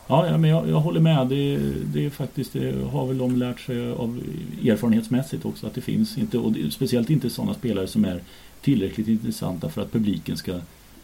Ja, 0.07 0.27
ja 0.27 0.39
men 0.39 0.51
jag, 0.51 0.69
jag, 0.69 0.81
håller 0.81 1.01
med. 1.01 1.27
Det, 1.29 1.59
det 1.85 2.07
är 2.07 2.11
faktiskt, 2.11 2.53
det 2.53 2.85
har 2.93 3.07
väl 3.07 3.19
de 3.19 3.37
lärt 3.37 3.61
sig 3.61 3.93
av 3.93 4.21
erfarenhetsmässigt 4.65 5.45
också 5.45 5.67
att 5.67 5.75
det 5.75 5.81
finns 5.81 6.19
inte, 6.19 6.39
och 6.39 6.53
det, 6.53 6.71
speciellt 6.71 7.11
inte 7.11 7.31
sådana 7.31 7.55
spelare 7.55 7.87
som 7.87 8.05
är 8.05 8.21
tillräckligt 8.61 9.09
intressanta 9.09 9.69
för 9.69 9.83
att 9.83 9.93
publiken 9.93 10.37
ska 10.37 10.61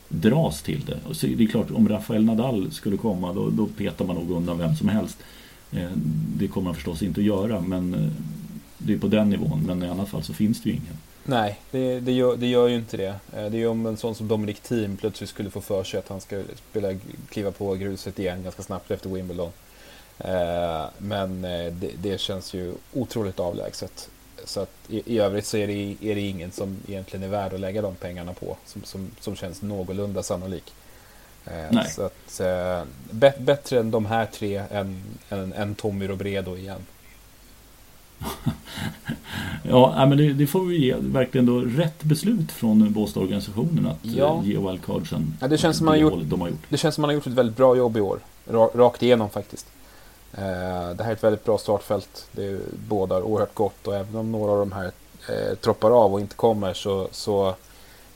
dras 0.08 0.62
till 0.62 0.84
det. 0.86 0.98
Och 1.08 1.16
så, 1.16 1.26
det 1.26 1.44
är 1.44 1.48
klart, 1.48 1.70
om 1.70 1.88
Rafael 1.88 2.24
Nadal 2.24 2.72
skulle 2.72 2.96
komma 2.96 3.32
då, 3.32 3.50
då 3.50 3.66
petar 3.66 4.04
man 4.04 4.16
nog 4.16 4.30
undan 4.30 4.58
vem 4.58 4.76
som 4.76 4.88
helst. 4.88 5.18
Eh, 5.72 5.90
det 6.36 6.48
kommer 6.48 6.64
man 6.64 6.74
förstås 6.74 7.02
inte 7.02 7.20
att 7.20 7.26
göra, 7.26 7.60
men 7.60 7.94
eh, 7.94 8.10
det 8.78 8.92
är 8.92 8.98
på 8.98 9.08
den 9.08 9.30
nivån. 9.30 9.62
Men 9.66 9.82
i 9.82 9.88
alla 9.88 10.06
fall 10.06 10.22
så 10.22 10.32
finns 10.32 10.62
det 10.62 10.68
ju 10.68 10.74
ingen. 10.74 10.96
Nej, 11.30 11.60
det, 11.70 12.00
det, 12.00 12.12
gör, 12.12 12.36
det 12.36 12.46
gör 12.46 12.68
ju 12.68 12.76
inte 12.76 12.96
det. 12.96 13.08
Eh, 13.08 13.16
det 13.32 13.56
är 13.56 13.60
ju 13.60 13.66
om 13.66 13.86
en 13.86 13.96
sån 13.96 14.14
som 14.14 14.28
Dominic 14.28 14.60
Thiem 14.60 14.96
plötsligt 14.96 15.30
skulle 15.30 15.50
få 15.50 15.60
för 15.60 15.84
sig 15.84 15.98
att 15.98 16.08
han 16.08 16.20
ska 16.20 16.42
spela, 16.70 16.98
kliva 17.28 17.52
på 17.52 17.74
gruset 17.74 18.18
igen 18.18 18.42
ganska 18.42 18.62
snabbt 18.62 18.90
efter 18.90 19.10
Wimbledon. 19.10 19.52
Eh, 20.18 20.84
men 20.98 21.44
eh, 21.44 21.72
det, 21.72 21.90
det, 22.02 22.20
känns 22.20 22.54
ju 22.54 22.74
otroligt 22.92 23.40
avlägset. 23.40 24.08
Så 24.44 24.60
att 24.60 24.70
i, 24.88 25.14
i 25.14 25.18
övrigt 25.18 25.46
så 25.46 25.56
är 25.56 25.66
det, 25.66 25.96
är 26.00 26.14
det 26.14 26.20
ingen 26.20 26.50
som 26.50 26.76
egentligen 26.88 27.24
är 27.24 27.28
värd 27.28 27.54
att 27.54 27.60
lägga 27.60 27.82
de 27.82 27.94
pengarna 27.94 28.32
på. 28.32 28.56
Som, 28.66 28.84
som, 28.84 29.10
som 29.20 29.36
känns 29.36 29.62
någorlunda 29.62 30.22
sannolik. 30.22 30.72
Eh, 31.46 31.86
så 31.86 32.02
att, 32.02 32.40
bättre 33.38 33.80
än 33.80 33.90
de 33.90 34.06
här 34.06 34.26
tre 34.26 34.62
än, 34.70 35.02
än, 35.28 35.52
än 35.52 35.74
Tommy 35.74 36.08
Robredo 36.08 36.56
igen. 36.56 36.86
Ja, 39.62 40.06
men 40.06 40.18
det, 40.18 40.32
det, 40.32 40.46
får 40.46 40.64
vi 40.64 40.78
ge 40.78 40.94
verkligen 40.98 41.46
då 41.46 41.60
rätt 41.60 42.02
beslut 42.02 42.52
från 42.52 42.92
Båstadorganisationen 42.92 43.86
att 43.86 43.98
ja. 44.02 44.38
Eh, 44.38 44.48
ge 44.48 44.58
wildcardsen. 44.58 45.34
Ja, 45.40 45.48
det, 45.48 45.58
känns 45.58 45.76
som 45.76 45.86
man 45.86 45.94
har 45.94 46.00
gjort, 46.00 46.22
de 46.22 46.40
har 46.40 46.48
gjort. 46.48 46.66
det 46.68 46.76
känns 46.76 46.94
som 46.94 47.02
man 47.02 47.08
har 47.08 47.14
gjort 47.14 47.26
ett 47.26 47.32
väldigt 47.32 47.56
bra 47.56 47.76
jobb 47.76 47.96
i 47.96 48.00
år. 48.00 48.18
Rakt 48.74 49.02
igenom 49.02 49.30
faktiskt. 49.30 49.66
Eh, 50.32 50.90
det 50.96 51.04
här 51.04 51.10
är 51.10 51.12
ett 51.12 51.24
väldigt 51.24 51.44
bra 51.44 51.58
startfält. 51.58 52.26
Det 52.32 52.60
bådar 52.88 53.22
oerhört 53.22 53.54
gott 53.54 53.86
och 53.86 53.96
även 53.96 54.16
om 54.16 54.32
några 54.32 54.52
av 54.52 54.58
de 54.58 54.72
här 54.72 54.90
eh, 55.28 55.54
troppar 55.54 55.90
av 55.90 56.14
och 56.14 56.20
inte 56.20 56.34
kommer 56.34 56.74
så, 56.74 57.08
så 57.12 57.54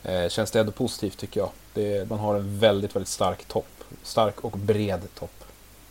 eh, 0.02 0.28
känns 0.28 0.50
det 0.50 0.60
ändå 0.60 0.72
positivt 0.72 1.18
tycker 1.18 1.40
jag. 1.40 1.50
Det, 1.74 2.10
man 2.10 2.18
har 2.18 2.34
en 2.34 2.58
väldigt, 2.58 2.96
väldigt 2.96 3.08
stark 3.08 3.44
topp. 3.44 3.66
Stark 4.02 4.40
och 4.40 4.58
bred 4.58 5.00
topp. 5.14 5.44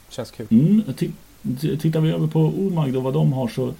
Känns 0.09 0.31
kul. 0.31 0.47
Mm, 0.51 0.93
tittar 1.79 1.99
vi 1.99 2.11
över 2.11 2.27
på 2.27 2.39
Omag 2.39 2.93
då, 2.93 2.99
vad 2.99 3.13
de 3.13 3.33
har 3.33 3.47
så 3.47 3.73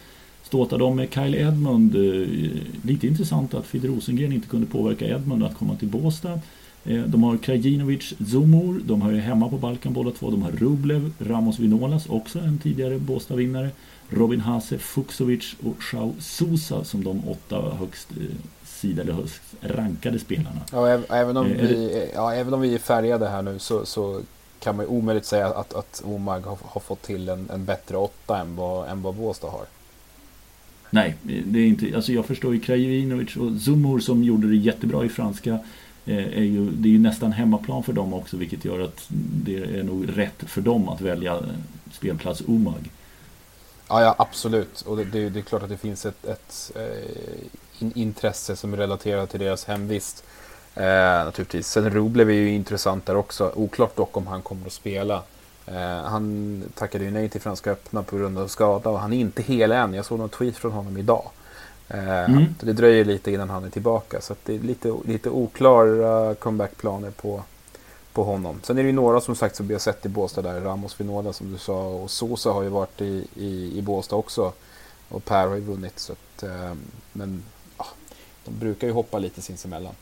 ståtar 0.54 0.78
de 0.78 0.96
med 0.96 1.14
Kyle 1.14 1.36
Edmund. 1.36 1.96
Eh, 1.96 2.88
lite 2.88 3.08
intressant 3.08 3.54
att 3.54 3.66
Fid 3.66 3.86
Rosengren 3.86 4.34
inte 4.34 4.48
kunde 4.48 4.68
påverka 4.68 5.06
Edmund 5.06 5.44
att 5.44 5.58
komma 5.58 5.76
till 5.76 5.88
Båstad. 5.88 6.40
Eh, 6.86 7.02
de 7.02 7.24
har 7.24 7.38
Krajinovic 7.38 8.14
Zumur, 8.32 8.82
de 8.86 9.02
har 9.02 9.12
ju 9.12 9.20
hemma 9.20 9.50
på 9.50 9.58
Balkan 9.58 9.94
båda 9.94 10.12
två. 10.12 10.32
De 10.32 10.42
har 10.42 10.52
Rublev, 10.52 11.12
Ramos 11.20 11.60
Vinolas, 11.60 12.06
också 12.10 12.40
en 12.40 12.58
tidigare 12.58 13.00
Båstad-vinnare. 13.00 13.70
Robin 14.10 14.40
Hase, 14.40 14.78
Fuksovic 14.78 15.56
och 15.64 15.84
Shao 15.84 16.14
Sousa 16.20 16.84
som 16.84 17.04
de 17.04 17.30
åtta 17.30 17.76
högst 17.80 18.12
eh, 18.12 18.36
sida 18.66 19.02
eller 19.02 19.14
högst 19.14 19.42
rankade 19.62 20.20
spelarna. 20.20 20.62
Ja, 20.72 20.88
även 21.10 21.38
om, 21.38 21.46
vi, 21.46 22.10
ja, 22.14 22.34
även 22.34 22.54
om 22.54 22.62
vi 22.62 22.76
är 22.76 22.80
färgade 22.80 23.28
här 23.28 23.42
nu 23.42 23.60
så, 23.60 23.86
så 23.86 24.22
kan 24.60 24.76
man 24.76 24.86
ju 24.86 24.92
omöjligt 24.92 25.26
säga 25.26 25.48
att, 25.48 25.74
att 25.74 26.04
Omag 26.06 26.42
har, 26.42 26.58
har 26.62 26.82
fått 26.82 27.02
till 27.02 27.30
en, 27.30 27.50
en 27.54 27.66
bättre 27.66 27.98
åtta 27.98 28.38
än 28.38 28.56
vad, 28.56 28.90
än 28.90 29.02
vad 29.02 29.16
Båstad 29.16 29.50
har. 29.50 29.66
Nej, 30.94 31.16
det 31.24 31.60
är 31.60 31.68
inte, 31.68 31.96
alltså 31.96 32.12
jag 32.12 32.26
förstår 32.26 32.54
ju 32.54 32.60
Krajinovic 32.60 33.36
och 33.36 33.62
Zumur 33.62 34.00
som 34.00 34.24
gjorde 34.24 34.48
det 34.48 34.56
jättebra 34.56 35.06
i 35.06 35.10
franska. 35.10 35.60
Eh, 36.06 36.18
är 36.18 36.44
ju, 36.44 36.70
det 36.70 36.88
är 36.88 36.92
ju 36.92 37.00
nästan 37.00 37.32
hemmaplan 37.32 37.84
för 37.84 37.94
dem 37.94 38.14
också 38.14 38.38
vilket 38.38 38.66
gör 38.66 38.80
att 38.80 39.06
det 39.44 39.56
är 39.56 39.84
nog 39.84 40.18
rätt 40.18 40.44
för 40.48 40.62
dem 40.62 40.90
att 40.90 41.02
välja 41.02 41.34
eh, 41.34 41.44
spelplats 41.92 42.42
Omag. 42.48 42.90
Ja, 43.88 44.02
ja 44.02 44.16
absolut. 44.18 44.82
Och 44.82 44.98
det, 44.98 45.04
det, 45.04 45.30
det, 45.30 45.40
är 45.40 45.44
klart 45.44 45.64
att 45.64 45.70
det 45.70 45.78
finns 45.78 46.06
ett, 46.06 46.26
ett 46.26 46.72
eh, 46.76 47.84
in, 47.84 47.92
intresse 47.96 48.56
som 48.56 48.74
är 48.74 48.78
relaterat 48.78 49.30
till 49.30 49.40
deras 49.40 49.66
hemvist. 49.66 50.24
Eh, 50.76 50.84
naturligtvis. 51.26 51.68
Sen 51.68 51.90
Rublev 51.90 52.30
är 52.30 52.34
ju 52.34 52.50
intressant 52.50 53.06
där 53.06 53.16
också. 53.16 53.52
Oklart 53.56 53.96
dock 53.96 54.18
om 54.18 54.28
han 54.28 54.42
kommer 54.42 54.66
att 54.66 54.74
spela. 54.74 55.24
Eh, 55.66 56.04
han 56.04 56.64
tackade 56.76 57.04
ju 57.04 57.12
nej 57.12 57.30
till 57.30 57.42
Franska 57.42 57.72
öppna 57.72 58.04
på 58.04 58.18
grund 58.18 58.38
av 58.38 58.48
skada 58.48 58.90
och 58.90 59.00
han 59.00 59.14
är 59.14 59.18
inte 59.18 59.42
hel 59.42 59.72
än. 59.72 59.94
Jag 59.94 60.06
såg 60.06 60.20
någon 60.20 60.30
tweet 60.30 60.58
från 60.58 60.72
honom 60.72 60.98
idag. 60.98 61.30
Eh, 61.88 62.24
mm. 62.24 62.56
Det 62.60 62.74
dröjer 62.74 63.06
lite 63.06 63.32
innan 63.32 63.50
han 63.50 63.64
är 63.64 63.70
tillbaka 63.70 64.22
så 64.22 64.36
det 64.46 64.56
är 64.56 64.60
lite, 64.60 64.94
lite 65.06 65.30
oklara 65.30 66.36
comebackplaner 66.36 67.12
på, 67.12 67.44
på 68.14 68.24
honom. 68.24 68.60
Sen 68.64 68.78
är 68.78 68.84
det 68.84 68.88
ju 68.88 68.96
några 68.96 69.22
som 69.22 69.36
sagt 69.36 69.56
som 69.56 69.68
vi 69.68 69.74
har 69.74 69.80
sett 69.80 70.06
i 70.06 70.10
Båstad 70.10 70.42
där. 70.42 70.62
Ramos 70.62 71.00
Vinoda 71.00 71.34
som 71.34 71.52
du 71.52 71.58
sa 71.58 71.88
och 71.88 72.12
Sosa 72.12 72.52
har 72.52 72.64
ju 72.64 72.70
varit 72.70 73.02
i, 73.02 73.28
i, 73.36 73.78
i 73.78 73.82
Båstad 73.82 74.16
också. 74.16 74.54
Och 75.10 75.26
Per 75.26 75.48
har 75.48 75.56
ju 75.56 75.62
vunnit. 75.62 76.00
Så 76.00 76.14
att, 76.14 76.44
eh, 76.44 76.74
men 77.12 77.44
ja, 77.78 77.86
de 78.46 78.60
brukar 78.60 78.88
ju 78.88 78.94
hoppa 78.94 79.20
lite 79.20 79.42
sinsemellan. 79.42 79.94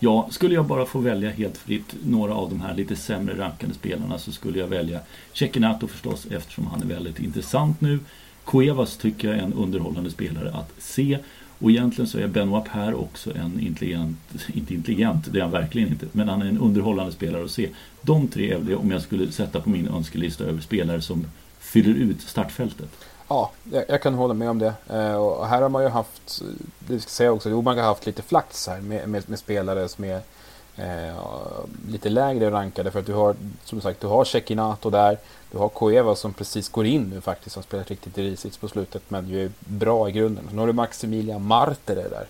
Ja, 0.00 0.28
skulle 0.30 0.54
jag 0.54 0.66
bara 0.66 0.86
få 0.86 0.98
välja 0.98 1.30
helt 1.30 1.56
fritt 1.56 1.94
några 2.04 2.34
av 2.34 2.48
de 2.48 2.60
här 2.60 2.74
lite 2.74 2.96
sämre 2.96 3.38
rankade 3.38 3.74
spelarna 3.74 4.18
så 4.18 4.32
skulle 4.32 4.58
jag 4.58 4.66
välja 4.66 5.00
Cecchinato 5.32 5.86
förstås 5.86 6.26
eftersom 6.30 6.66
han 6.66 6.82
är 6.82 6.86
väldigt 6.86 7.20
intressant 7.20 7.80
nu. 7.80 7.98
Cuevas 8.44 8.96
tycker 8.96 9.28
jag 9.28 9.36
är 9.38 9.42
en 9.42 9.52
underhållande 9.52 10.10
spelare 10.10 10.52
att 10.52 10.72
se. 10.78 11.18
Och 11.58 11.70
egentligen 11.70 12.08
så 12.08 12.18
är 12.18 12.26
Benoit 12.26 12.64
Per 12.64 12.94
också 12.94 13.36
en 13.36 13.60
intelligent, 13.60 14.18
inte 14.52 14.74
intelligent, 14.74 15.32
det 15.32 15.38
är 15.38 15.42
han 15.42 15.50
verkligen 15.50 15.88
inte, 15.88 16.06
men 16.12 16.28
han 16.28 16.42
är 16.42 16.46
en 16.46 16.58
underhållande 16.58 17.12
spelare 17.12 17.44
att 17.44 17.50
se. 17.50 17.68
De 18.02 18.28
tre 18.28 18.52
är 18.52 18.58
det 18.58 18.74
om 18.74 18.90
jag 18.90 19.02
skulle 19.02 19.32
sätta 19.32 19.60
på 19.60 19.70
min 19.70 19.88
önskelista 19.88 20.44
över 20.44 20.60
spelare 20.60 21.00
som 21.00 21.26
fyller 21.60 21.94
ut 21.94 22.20
startfältet. 22.20 22.90
Ja, 23.28 23.50
jag, 23.72 23.84
jag 23.88 24.02
kan 24.02 24.14
hålla 24.14 24.34
med 24.34 24.50
om 24.50 24.58
det. 24.58 24.74
Eh, 24.90 25.14
och 25.14 25.46
här 25.46 25.62
har 25.62 25.68
man 25.68 25.82
ju 25.82 25.88
haft, 25.88 26.42
det 26.78 27.00
ska 27.00 27.10
säga 27.10 27.32
också, 27.32 27.48
man 27.48 27.78
har 27.78 27.84
haft 27.84 28.06
lite 28.06 28.22
flax 28.22 28.66
här 28.66 28.80
med, 28.80 29.08
med, 29.08 29.28
med 29.28 29.38
spelare 29.38 29.88
som 29.88 30.04
är 30.04 30.20
eh, 30.76 31.24
lite 31.88 32.08
lägre 32.08 32.50
rankade. 32.50 32.90
För 32.90 33.00
att 33.00 33.06
du 33.06 33.14
har, 33.14 33.36
som 33.64 33.80
sagt, 33.80 34.00
du 34.00 34.06
har 34.06 34.24
Cecchinato 34.24 34.90
där. 34.90 35.18
Du 35.50 35.58
har 35.58 35.68
Coeva 35.68 36.14
som 36.14 36.32
precis 36.32 36.68
går 36.68 36.86
in 36.86 37.10
nu 37.14 37.20
faktiskt, 37.20 37.54
som 37.54 37.62
spelat 37.62 37.90
riktigt 37.90 38.18
risigt 38.18 38.60
på 38.60 38.68
slutet, 38.68 39.02
men 39.08 39.28
ju 39.28 39.44
är 39.44 39.50
bra 39.58 40.08
i 40.08 40.12
grunden. 40.12 40.44
Sen 40.48 40.58
har 40.58 40.66
du 40.66 40.72
Maximilian 40.72 41.46
Martere 41.46 42.08
där. 42.08 42.26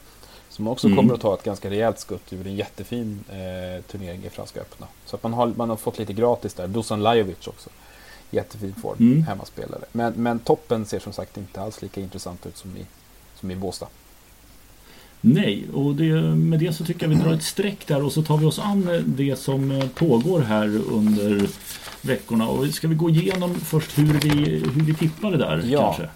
Som 0.48 0.68
också 0.68 0.86
mm. 0.86 0.96
kommer 0.96 1.14
att 1.14 1.20
ta 1.20 1.34
ett 1.34 1.42
ganska 1.42 1.70
rejält 1.70 1.98
skutt 1.98 2.32
ur 2.32 2.46
en 2.46 2.56
jättefin 2.56 3.24
eh, 3.28 3.82
turnering 3.84 4.24
i 4.24 4.30
Franska 4.30 4.60
öppna. 4.60 4.86
Så 5.06 5.16
att 5.16 5.22
man 5.22 5.32
har, 5.32 5.46
man 5.46 5.70
har 5.70 5.76
fått 5.76 5.98
lite 5.98 6.12
gratis 6.12 6.54
där. 6.54 6.66
Dusan 6.66 7.02
Lajovic 7.02 7.46
också 7.46 7.70
jättefin 8.30 8.74
form, 8.74 8.96
mm. 9.00 9.22
hemmaspelare. 9.22 9.84
Men, 9.92 10.12
men 10.16 10.38
toppen 10.38 10.86
ser 10.86 10.98
som 10.98 11.12
sagt 11.12 11.36
inte 11.36 11.60
alls 11.60 11.82
lika 11.82 12.00
intressant 12.00 12.46
ut 12.46 12.56
som 12.56 12.76
i, 12.76 12.86
som 13.34 13.50
i 13.50 13.56
Båstad. 13.56 13.86
Nej, 15.20 15.64
och 15.74 15.94
det, 15.94 16.22
med 16.22 16.60
det 16.60 16.72
så 16.72 16.84
tycker 16.84 17.02
jag 17.02 17.08
vi 17.08 17.22
drar 17.22 17.32
ett 17.32 17.42
streck 17.42 17.86
där 17.86 18.04
och 18.04 18.12
så 18.12 18.22
tar 18.22 18.36
vi 18.36 18.46
oss 18.46 18.58
an 18.58 19.04
det 19.06 19.36
som 19.36 19.88
pågår 19.94 20.40
här 20.40 20.80
under 20.90 21.48
veckorna. 22.02 22.48
Och 22.48 22.66
ska 22.66 22.88
vi 22.88 22.94
gå 22.94 23.10
igenom 23.10 23.54
först 23.54 23.98
hur 23.98 24.20
vi, 24.20 24.58
hur 24.74 24.82
vi 24.84 24.94
tippade 24.94 25.36
där 25.36 25.64
ja. 25.66 25.80
kanske? 25.82 26.08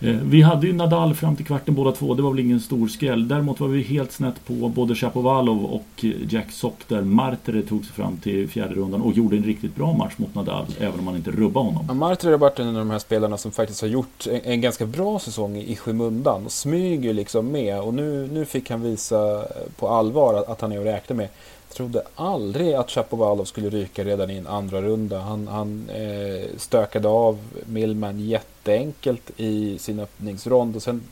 Eh, 0.00 0.10
vi 0.10 0.42
hade 0.42 0.66
ju 0.66 0.72
Nadal 0.72 1.14
fram 1.14 1.36
till 1.36 1.46
kvarten 1.46 1.74
båda 1.74 1.92
två, 1.92 2.14
det 2.14 2.22
var 2.22 2.30
väl 2.30 2.40
ingen 2.40 2.60
stor 2.60 2.88
skräll. 2.88 3.28
Däremot 3.28 3.60
var 3.60 3.68
vi 3.68 3.82
helt 3.82 4.12
snett 4.12 4.46
på 4.46 4.54
både 4.54 4.94
Chapovalov 4.94 5.64
och 5.64 6.04
Jack 6.28 6.52
Sock 6.52 6.88
där 6.88 7.02
Martere 7.02 7.62
tog 7.62 7.84
sig 7.84 7.94
fram 7.94 8.16
till 8.16 8.48
fjärde 8.48 8.74
rundan 8.74 9.00
och 9.00 9.12
gjorde 9.12 9.36
en 9.36 9.44
riktigt 9.44 9.76
bra 9.76 9.92
match 9.92 10.12
mot 10.16 10.34
Nadal, 10.34 10.66
även 10.80 10.98
om 10.98 11.04
man 11.04 11.16
inte 11.16 11.30
rubbade 11.30 11.66
honom. 11.66 11.84
Ja, 11.88 11.94
Martere 11.94 12.30
har 12.30 12.38
varit 12.38 12.58
en 12.58 12.68
av 12.68 12.74
de 12.74 12.90
här 12.90 12.98
spelarna 12.98 13.36
som 13.36 13.52
faktiskt 13.52 13.80
har 13.80 13.88
gjort 13.88 14.26
en, 14.26 14.40
en 14.44 14.60
ganska 14.60 14.86
bra 14.86 15.18
säsong 15.18 15.56
i 15.56 15.76
skymundan 15.76 16.44
och 16.44 16.52
smyger 16.52 17.12
liksom 17.12 17.52
med. 17.52 17.80
Och 17.80 17.94
nu, 17.94 18.28
nu 18.32 18.44
fick 18.44 18.70
han 18.70 18.82
visa 18.82 19.44
på 19.76 19.88
allvar 19.88 20.34
att, 20.34 20.48
att 20.48 20.60
han 20.60 20.72
är 20.72 20.78
att 20.78 20.86
räkna 20.86 21.16
med 21.16 21.28
trodde 21.68 22.02
aldrig 22.14 22.74
att 22.74 22.90
Chapovalov 22.90 23.44
skulle 23.44 23.70
ryka 23.70 24.04
redan 24.04 24.30
i 24.30 24.36
en 24.36 24.46
andra 24.46 24.82
runda. 24.82 25.18
Han, 25.18 25.48
han 25.48 25.90
eh, 25.90 26.48
stökade 26.56 27.08
av 27.08 27.38
Millman 27.66 28.20
jätteenkelt 28.20 29.30
i 29.36 29.78
sin 29.78 30.00
öppningsrond. 30.00 30.76
Och 30.76 30.82
sen, 30.82 31.02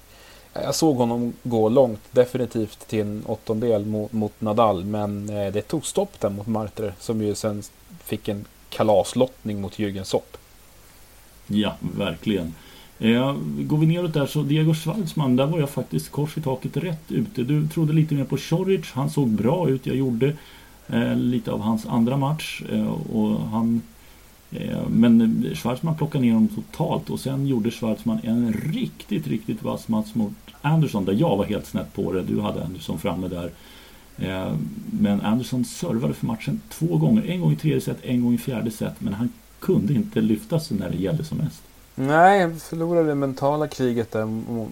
jag 0.52 0.75
såg 0.75 0.96
honom 0.96 1.32
gå 1.42 1.68
långt, 1.68 2.00
definitivt 2.10 2.88
till 2.88 3.00
en 3.00 3.22
åttondel 3.26 3.86
mot, 3.86 4.12
mot 4.12 4.40
Nadal. 4.40 4.84
Men 4.84 5.28
eh, 5.28 5.52
det 5.52 5.62
tog 5.62 5.86
stopp 5.86 6.20
där 6.20 6.30
mot 6.30 6.46
Martre 6.46 6.94
som 7.00 7.22
ju 7.22 7.34
sen 7.34 7.62
fick 8.04 8.28
en 8.28 8.44
kalaslottning 8.70 9.60
mot 9.60 9.78
Jürgen 9.78 10.04
Sopp. 10.04 10.36
Ja, 11.46 11.76
verkligen. 11.80 12.54
Eh, 12.98 13.36
går 13.58 13.78
vi 13.78 13.86
neråt 13.86 14.14
där 14.14 14.26
så 14.26 14.42
Diego 14.42 14.74
Schwartzman, 14.74 15.36
där 15.36 15.46
var 15.46 15.58
jag 15.58 15.70
faktiskt 15.70 16.10
kors 16.10 16.38
i 16.38 16.40
taket 16.40 16.76
rätt 16.76 17.12
ute. 17.12 17.42
Du 17.42 17.68
trodde 17.68 17.92
lite 17.92 18.14
mer 18.14 18.24
på 18.24 18.36
Choric, 18.36 18.92
han 18.92 19.10
såg 19.10 19.28
bra 19.28 19.68
ut. 19.68 19.86
Jag 19.86 19.96
gjorde 19.96 20.32
eh, 20.88 21.16
lite 21.16 21.52
av 21.52 21.60
hans 21.60 21.86
andra 21.86 22.16
match. 22.16 22.62
Eh, 22.72 22.86
och 22.92 23.40
han, 23.40 23.82
eh, 24.50 24.88
men 24.88 25.44
Schwartzman 25.54 25.96
plockade 25.96 26.24
ner 26.24 26.32
honom 26.32 26.48
totalt 26.48 27.10
och 27.10 27.20
sen 27.20 27.46
gjorde 27.46 27.70
Schwartzman 27.70 28.20
en 28.22 28.52
riktigt, 28.52 29.26
riktigt 29.26 29.62
vass 29.62 29.88
match 29.88 30.14
mot 30.14 30.34
Anderson 30.62 31.04
där 31.04 31.12
jag 31.12 31.36
var 31.36 31.44
helt 31.44 31.66
snett 31.66 31.94
på 31.94 32.12
det. 32.12 32.22
Du 32.22 32.40
hade 32.40 32.64
Anderson 32.64 32.98
framme 32.98 33.28
där. 33.28 33.50
Eh, 34.18 34.54
men 34.90 35.20
Anderson 35.20 35.64
servade 35.64 36.14
för 36.14 36.26
matchen 36.26 36.60
två 36.68 36.96
gånger. 36.96 37.22
En 37.26 37.40
gång 37.40 37.52
i 37.52 37.56
tredje 37.56 37.80
set, 37.80 38.04
en 38.04 38.22
gång 38.24 38.34
i 38.34 38.38
fjärde 38.38 38.70
set. 38.70 39.00
Men 39.00 39.14
han 39.14 39.28
kunde 39.60 39.94
inte 39.94 40.20
lyfta 40.20 40.60
sig 40.60 40.76
när 40.76 40.90
det 40.90 40.96
gällde 40.96 41.24
som 41.24 41.38
mest. 41.38 41.62
Nej, 41.98 42.40
han 42.40 42.60
förlorade 42.60 43.08
det 43.08 43.14
mentala 43.14 43.68
kriget 43.68 44.12
där 44.12 44.24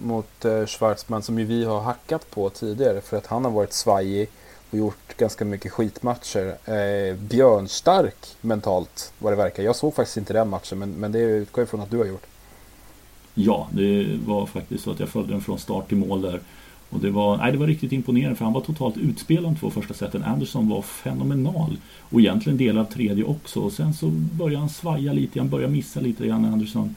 mot 0.05 0.45
eh, 0.45 0.65
Schwarzman 0.65 1.23
som 1.23 1.39
ju 1.39 1.45
vi 1.45 1.63
har 1.63 1.81
hackat 1.81 2.31
på 2.31 2.49
tidigare 2.49 3.01
för 3.01 3.17
att 3.17 3.27
han 3.27 3.45
har 3.45 3.51
varit 3.51 3.73
svajig 3.73 4.29
och 4.71 4.77
gjort 4.77 5.17
ganska 5.17 5.45
mycket 5.45 5.71
skitmatcher. 5.71 6.55
Eh, 6.65 7.15
björnstark 7.15 8.35
mentalt 8.41 9.13
vad 9.19 9.33
det 9.33 9.37
verkar. 9.37 9.63
Jag 9.63 9.75
såg 9.75 9.93
faktiskt 9.95 10.17
inte 10.17 10.33
den 10.33 10.49
matchen 10.49 10.79
men, 10.79 10.91
men 10.91 11.11
det 11.11 11.19
utgår 11.19 11.61
jag 11.61 11.69
från 11.69 11.81
att 11.81 11.91
du 11.91 11.97
har 11.97 12.05
gjort. 12.05 12.25
Ja, 13.33 13.67
det 13.71 14.19
var 14.25 14.45
faktiskt 14.45 14.83
så 14.83 14.91
att 14.91 14.99
jag 14.99 15.09
följde 15.09 15.33
den 15.33 15.41
från 15.41 15.59
start 15.59 15.87
till 15.87 15.97
mål 15.97 16.21
där. 16.21 16.39
Och 16.89 16.99
det 16.99 17.09
var, 17.09 17.37
nej, 17.37 17.51
det 17.51 17.57
var 17.57 17.67
riktigt 17.67 17.91
imponerande 17.91 18.35
för 18.35 18.45
han 18.45 18.53
var 18.53 18.61
totalt 18.61 18.97
utspelad 18.97 19.43
de 19.43 19.55
två 19.55 19.69
första 19.69 19.93
seten. 19.93 20.23
Anderson 20.23 20.69
var 20.69 20.81
fenomenal. 20.81 21.77
Och 21.99 22.19
egentligen 22.19 22.57
del 22.57 22.77
av 22.77 22.85
tredje 22.85 23.23
också. 23.23 23.59
Och 23.59 23.71
sen 23.71 23.93
så 23.93 24.07
började 24.09 24.59
han 24.59 24.69
svaja 24.69 25.13
lite, 25.13 25.39
han 25.39 25.49
började 25.49 25.73
missa 25.73 25.99
lite 25.99 26.27
grann 26.27 26.45
Anderson. 26.45 26.95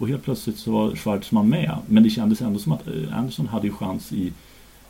Och 0.00 0.08
helt 0.08 0.22
plötsligt 0.22 0.58
så 0.58 0.70
var 0.70 0.96
Schwarzman 0.96 1.48
med. 1.48 1.76
Men 1.86 2.02
det 2.02 2.10
kändes 2.10 2.40
ändå 2.40 2.58
som 2.58 2.72
att 2.72 2.86
eh, 2.86 3.18
Anderson 3.18 3.48
hade 3.48 3.66
ju 3.66 3.72
chans 3.72 4.12
i 4.12 4.32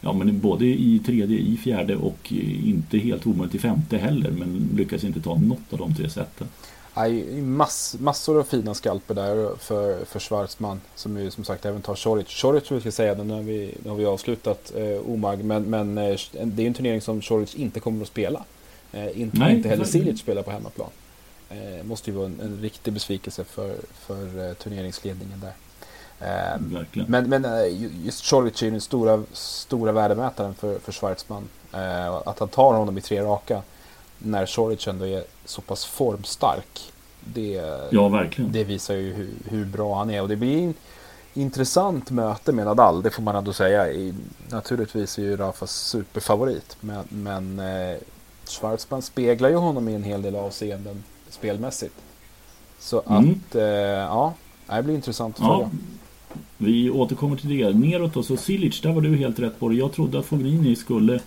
Ja 0.00 0.12
men 0.12 0.40
både 0.40 0.66
i 0.66 1.02
tredje, 1.06 1.38
i 1.38 1.56
fjärde 1.56 1.96
och 1.96 2.32
inte 2.64 2.98
helt 2.98 3.26
omöjligt 3.26 3.54
i 3.54 3.58
femte 3.58 3.98
heller. 3.98 4.30
Men 4.30 4.68
lyckades 4.76 5.04
inte 5.04 5.20
ta 5.20 5.34
något 5.34 5.72
av 5.72 5.78
de 5.78 5.94
tre 5.94 6.10
sätten. 6.10 6.48
Nej, 6.96 7.42
mass, 7.42 7.96
massor 8.00 8.38
av 8.40 8.44
fina 8.44 8.74
skalper 8.74 9.14
där 9.14 9.56
för, 9.58 10.04
för 10.04 10.20
Schwarzman 10.20 10.80
som 10.94 11.18
ju 11.18 11.30
som 11.30 11.44
sagt 11.44 11.66
även 11.66 11.82
tar 11.82 11.94
Choric. 11.94 12.28
Choric 12.28 12.64
tror 12.64 12.76
jag 12.76 12.82
ska 12.82 12.92
säga, 12.92 13.14
nu 13.14 13.34
har 13.34 13.42
vi, 13.42 13.74
nu 13.82 13.90
har 13.90 13.96
vi 13.96 14.04
avslutat 14.04 14.72
eh, 14.76 15.12
Omag, 15.12 15.44
men, 15.44 15.62
men 15.62 15.98
eh, 15.98 16.16
det 16.32 16.62
är 16.62 16.66
en 16.66 16.74
turnering 16.74 17.00
som 17.00 17.22
Choric 17.22 17.54
inte 17.54 17.80
kommer 17.80 18.02
att 18.02 18.08
spela. 18.08 18.44
Eh, 18.92 19.20
inte, 19.20 19.38
Nej, 19.38 19.56
inte 19.56 19.68
heller 19.68 19.84
Silic 19.84 20.20
spelar 20.20 20.42
på 20.42 20.50
hemmaplan. 20.50 20.88
Eh, 21.50 21.84
måste 21.84 22.10
ju 22.10 22.16
vara 22.16 22.26
en, 22.26 22.40
en 22.40 22.58
riktig 22.62 22.92
besvikelse 22.92 23.44
för, 23.44 23.76
för 23.94 24.48
eh, 24.48 24.54
turneringsledningen 24.54 25.40
där. 25.40 25.54
Eh, 26.20 26.60
men, 27.06 27.28
men 27.28 27.44
eh, 27.44 28.04
just 28.04 28.24
Choric 28.24 28.62
är 28.62 28.66
ju 28.66 28.70
den 28.70 28.80
stora, 28.80 29.22
stora 29.32 29.92
värdemätaren 29.92 30.54
för, 30.54 30.78
för 30.78 30.92
Schwarzman. 30.92 31.48
Eh, 31.72 32.14
att 32.14 32.38
han 32.38 32.48
tar 32.48 32.74
honom 32.74 32.98
i 32.98 33.00
tre 33.00 33.22
raka 33.22 33.62
när 34.18 34.46
Choric 34.46 34.88
ändå 34.88 35.06
är 35.06 35.24
så 35.44 35.60
pass 35.60 35.84
formstark. 35.84 36.92
Det, 37.24 37.62
ja, 37.90 38.24
det 38.36 38.64
visar 38.64 38.94
ju 38.94 39.12
hur, 39.12 39.30
hur 39.44 39.64
bra 39.64 39.98
han 39.98 40.10
är 40.10 40.22
och 40.22 40.28
det 40.28 40.36
blir 40.36 40.62
en 40.62 40.74
intressant 41.34 42.10
möte 42.10 42.52
med 42.52 42.66
Nadal, 42.66 43.02
det 43.02 43.10
får 43.10 43.22
man 43.22 43.36
ändå 43.36 43.52
säga. 43.52 43.92
I, 43.92 44.14
naturligtvis 44.48 45.18
är 45.18 45.22
ju 45.22 45.36
Rafa 45.36 45.66
superfavorit, 45.66 46.76
men, 46.80 47.04
men 47.08 47.58
eh, 47.58 47.98
Schwarzman 48.44 49.02
speglar 49.02 49.48
ju 49.48 49.56
honom 49.56 49.88
i 49.88 49.94
en 49.94 50.02
hel 50.02 50.22
del 50.22 50.36
avseenden 50.36 51.04
spelmässigt. 51.32 51.94
Så 52.78 53.02
mm. 53.06 53.30
att, 53.30 53.54
eh, 53.54 53.62
ja, 53.62 54.34
det 54.66 54.82
blir 54.82 54.94
intressant 54.94 55.40
att 55.40 55.46
följa. 55.46 55.70
Vi 56.58 56.90
återkommer 56.90 57.36
till 57.36 57.58
det. 57.58 57.72
Neråt 57.72 58.14
då, 58.14 58.22
så 58.22 58.36
Silic, 58.36 58.80
där 58.80 58.92
var 58.92 59.00
du 59.00 59.16
helt 59.16 59.38
rätt 59.38 59.60
på 59.60 59.68
det. 59.68 59.74
Jag 59.74 59.92
trodde 59.92 60.18
att 60.18 60.26
Fognini 60.26 60.76
skulle 60.76 61.20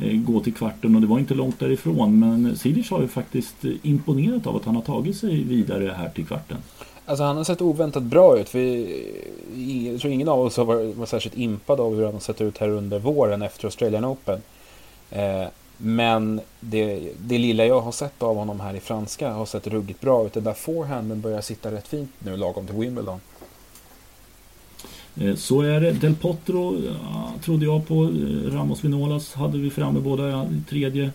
Eh, 0.00 0.16
gå 0.16 0.40
till 0.40 0.54
kvarten 0.54 0.94
och 0.94 1.00
det 1.00 1.06
var 1.06 1.18
inte 1.18 1.34
långt 1.34 1.60
därifrån. 1.60 2.18
Men 2.18 2.56
Silic 2.56 2.90
har 2.90 3.00
ju 3.00 3.08
faktiskt 3.08 3.56
imponerat 3.82 4.46
av 4.46 4.56
att 4.56 4.64
han 4.64 4.74
har 4.74 4.82
tagit 4.82 5.16
sig 5.16 5.44
vidare 5.44 5.94
här 5.96 6.08
till 6.08 6.26
kvarten. 6.26 6.56
Alltså 7.06 7.24
han 7.24 7.36
har 7.36 7.44
sett 7.44 7.62
oväntat 7.62 8.02
bra 8.02 8.38
ut. 8.38 8.54
Vi, 8.54 9.90
jag 9.92 10.00
tror 10.00 10.12
ingen 10.12 10.28
av 10.28 10.40
oss 10.40 10.56
har 10.56 10.64
varit, 10.64 10.96
varit 10.96 11.08
särskilt 11.08 11.38
impad 11.38 11.80
av 11.80 11.96
hur 11.96 12.04
han 12.04 12.12
har 12.12 12.20
sett 12.20 12.40
ut 12.40 12.58
här 12.58 12.68
under 12.68 12.98
våren 12.98 13.42
efter 13.42 13.64
Australian 13.64 14.04
Open. 14.04 14.42
Eh, 15.10 15.46
men 15.82 16.40
det, 16.60 17.12
det 17.20 17.38
lilla 17.38 17.66
jag 17.66 17.80
har 17.80 17.92
sett 17.92 18.22
av 18.22 18.36
honom 18.36 18.60
här 18.60 18.74
i 18.74 18.80
franska 18.80 19.32
har 19.32 19.46
sett 19.46 19.66
ruggigt 19.66 20.00
bra 20.00 20.26
ut. 20.26 20.32
Den 20.32 20.44
där 20.44 20.52
forehanden 20.52 21.20
börjar 21.20 21.40
sitta 21.40 21.72
rätt 21.72 21.88
fint 21.88 22.10
nu 22.18 22.36
lagom 22.36 22.66
till 22.66 22.76
Wimbledon. 22.76 23.20
Eh, 25.16 25.34
så 25.34 25.60
är 25.60 25.80
det. 25.80 25.92
Del 25.92 26.14
Potro 26.14 26.82
ja, 26.84 27.32
trodde 27.44 27.64
jag 27.64 27.88
på. 27.88 28.04
Eh, 28.04 28.52
Ramos 28.52 28.84
Vinolas 28.84 29.34
hade 29.34 29.58
vi 29.58 29.70
framme 29.70 30.00
båda 30.00 30.44
i 30.44 30.62
tredje. 30.68 31.10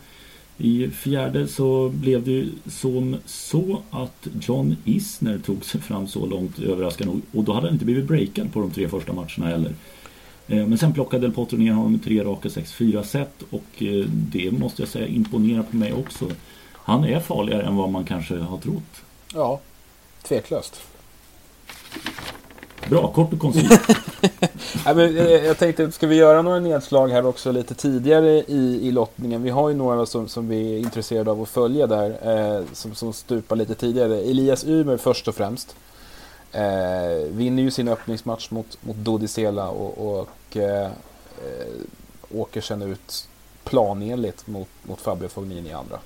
I 0.57 0.89
fjärde 0.89 1.47
så 1.47 1.89
blev 1.89 2.23
det 2.23 2.31
ju 2.31 2.49
som 2.67 3.15
så 3.25 3.81
att 3.91 4.27
John 4.41 4.75
Isner 4.85 5.37
tog 5.37 5.65
sig 5.65 5.81
fram 5.81 6.07
så 6.07 6.25
långt 6.25 6.59
överraskande 6.59 7.13
nog. 7.13 7.21
Och 7.33 7.43
då 7.43 7.53
hade 7.53 7.67
han 7.67 7.73
inte 7.73 7.85
blivit 7.85 8.07
breakad 8.07 8.53
på 8.53 8.59
de 8.59 8.71
tre 8.71 8.89
första 8.89 9.13
matcherna 9.13 9.45
heller. 9.45 9.73
Eh, 10.47 10.67
men 10.67 10.77
sen 10.77 10.93
plockade 10.93 11.21
Del 11.21 11.31
Potro 11.31 11.57
ner 11.57 11.71
honom 11.71 11.91
med 11.91 12.03
tre 12.03 12.23
raka 12.23 12.49
6-4 12.49 13.03
set 13.03 13.43
och 13.49 13.83
det 14.09 14.51
måste 14.51 14.81
jag 14.81 14.89
säga 14.89 15.07
imponerar 15.07 15.63
på 15.63 15.75
mig 15.75 15.93
också. 15.93 16.25
Han 16.73 17.05
är 17.05 17.19
farligare 17.19 17.63
än 17.63 17.75
vad 17.75 17.89
man 17.89 18.05
kanske 18.05 18.37
har 18.37 18.57
trott. 18.57 19.01
Ja, 19.33 19.59
tveklöst. 20.23 20.81
Bra, 22.89 23.07
kort 23.07 23.33
och 23.33 23.39
koncist. 23.39 23.81
Eh, 24.85 24.99
jag 25.45 25.57
tänkte, 25.57 25.91
ska 25.91 26.07
vi 26.07 26.15
göra 26.15 26.41
några 26.41 26.59
nedslag 26.59 27.07
här 27.07 27.25
också 27.25 27.51
lite 27.51 27.73
tidigare 27.73 28.29
i, 28.29 28.79
i 28.81 28.91
lottningen? 28.91 29.43
Vi 29.43 29.49
har 29.49 29.69
ju 29.69 29.75
några 29.75 30.05
som, 30.05 30.27
som 30.27 30.47
vi 30.47 30.73
är 30.73 30.77
intresserade 30.77 31.31
av 31.31 31.41
att 31.41 31.49
följa 31.49 31.87
där, 31.87 32.09
eh, 32.09 32.63
som, 32.73 32.95
som 32.95 33.13
stupar 33.13 33.55
lite 33.55 33.75
tidigare. 33.75 34.17
Elias 34.17 34.65
Ymer 34.65 34.97
först 34.97 35.27
och 35.27 35.35
främst. 35.35 35.75
Eh, 36.55 37.31
vinner 37.31 37.63
ju 37.63 37.71
sin 37.71 37.87
öppningsmatch 37.87 38.51
mot, 38.51 38.77
mot 38.81 38.95
Dodisela 38.95 39.69
och, 39.69 40.19
och 40.19 40.57
eh, 40.57 40.85
eh, 40.85 40.91
åker 42.31 42.61
sen 42.61 42.81
ut 42.81 43.27
planenligt 43.63 44.47
mot, 44.47 44.67
mot 44.83 45.01
Fabio 45.01 45.27
Fognini 45.27 45.69
i 45.69 45.73
andra. 45.73 45.99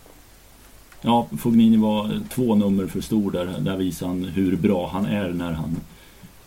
Ja, 1.02 1.28
Fognini 1.40 1.78
var 1.78 2.20
två 2.34 2.56
nummer 2.56 2.88
för 2.88 3.02
stor 3.02 3.32
där. 3.32 3.46
Där 3.60 3.78
visar 3.78 4.08
han 4.08 4.24
hur 4.24 4.56
bra 4.56 4.90
han 4.94 5.06
är 5.06 5.30
när 5.30 5.52
han 5.52 5.80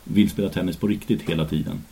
vill 0.04 0.30
spela 0.30 0.48
tennis 0.48 0.76
på 0.76 0.86
riktigt 0.86 1.22
hela 1.22 1.44
tiden. 1.44 1.82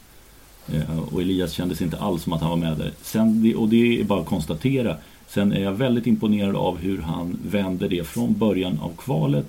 Eh, 0.73 0.99
och 1.13 1.21
Elias 1.21 1.53
kändes 1.53 1.83
inte 1.83 1.99
alls 1.99 2.23
som 2.23 2.33
att 2.33 2.41
han 2.41 2.51
var 2.51 2.57
med 2.57 2.79
där. 2.79 2.93
Sen, 3.03 3.55
och 3.57 3.69
det 3.69 4.01
är 4.01 4.05
bara 4.05 4.21
att 4.21 4.27
konstatera. 4.27 4.97
Sen 5.29 5.53
är 5.53 5.61
jag 5.61 5.73
väldigt 5.73 6.07
imponerad 6.07 6.57
av 6.57 6.79
hur 6.79 6.99
han 7.01 7.39
vänder 7.45 7.89
det 7.89 8.07
från 8.07 8.39
början 8.39 8.79
av 8.83 8.93
kvalet 8.97 9.47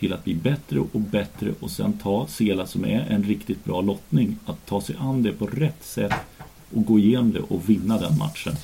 till 0.00 0.12
att 0.12 0.24
bli 0.24 0.34
bättre 0.34 0.80
och 0.80 1.00
bättre 1.00 1.54
och 1.60 1.70
sen 1.70 1.98
ta 2.02 2.26
Sela 2.26 2.66
som 2.66 2.84
är 2.84 3.06
en 3.10 3.22
riktigt 3.22 3.64
bra 3.64 3.80
lottning. 3.80 4.38
Att 4.46 4.66
ta 4.66 4.80
sig 4.80 4.96
an 4.98 5.22
det 5.22 5.32
på 5.32 5.46
rätt 5.46 5.84
sätt 5.84 6.12
och 6.74 6.84
gå 6.84 6.98
igenom 6.98 7.32
det 7.32 7.40
och 7.40 7.68
vinna 7.68 7.98
den 7.98 8.18
matchen. 8.18 8.54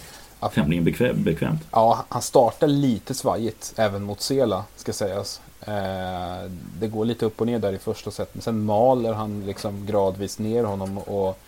Tämligen 0.54 0.84
bekvämt. 1.24 1.60
Ja, 1.70 2.04
han 2.08 2.22
startar 2.22 2.66
lite 2.66 3.14
svajigt 3.14 3.74
även 3.76 4.02
mot 4.02 4.20
Sela 4.20 4.64
ska 4.76 4.92
sägas. 4.92 5.40
Eh, 5.60 6.50
det 6.80 6.88
går 6.88 7.04
lite 7.04 7.26
upp 7.26 7.40
och 7.40 7.46
ner 7.46 7.58
där 7.58 7.72
i 7.72 7.78
första 7.78 8.10
set, 8.10 8.34
men 8.34 8.42
sen 8.42 8.64
maler 8.64 9.12
han 9.12 9.46
liksom 9.46 9.86
gradvis 9.86 10.38
ner 10.38 10.64
honom 10.64 10.98
och 10.98 11.38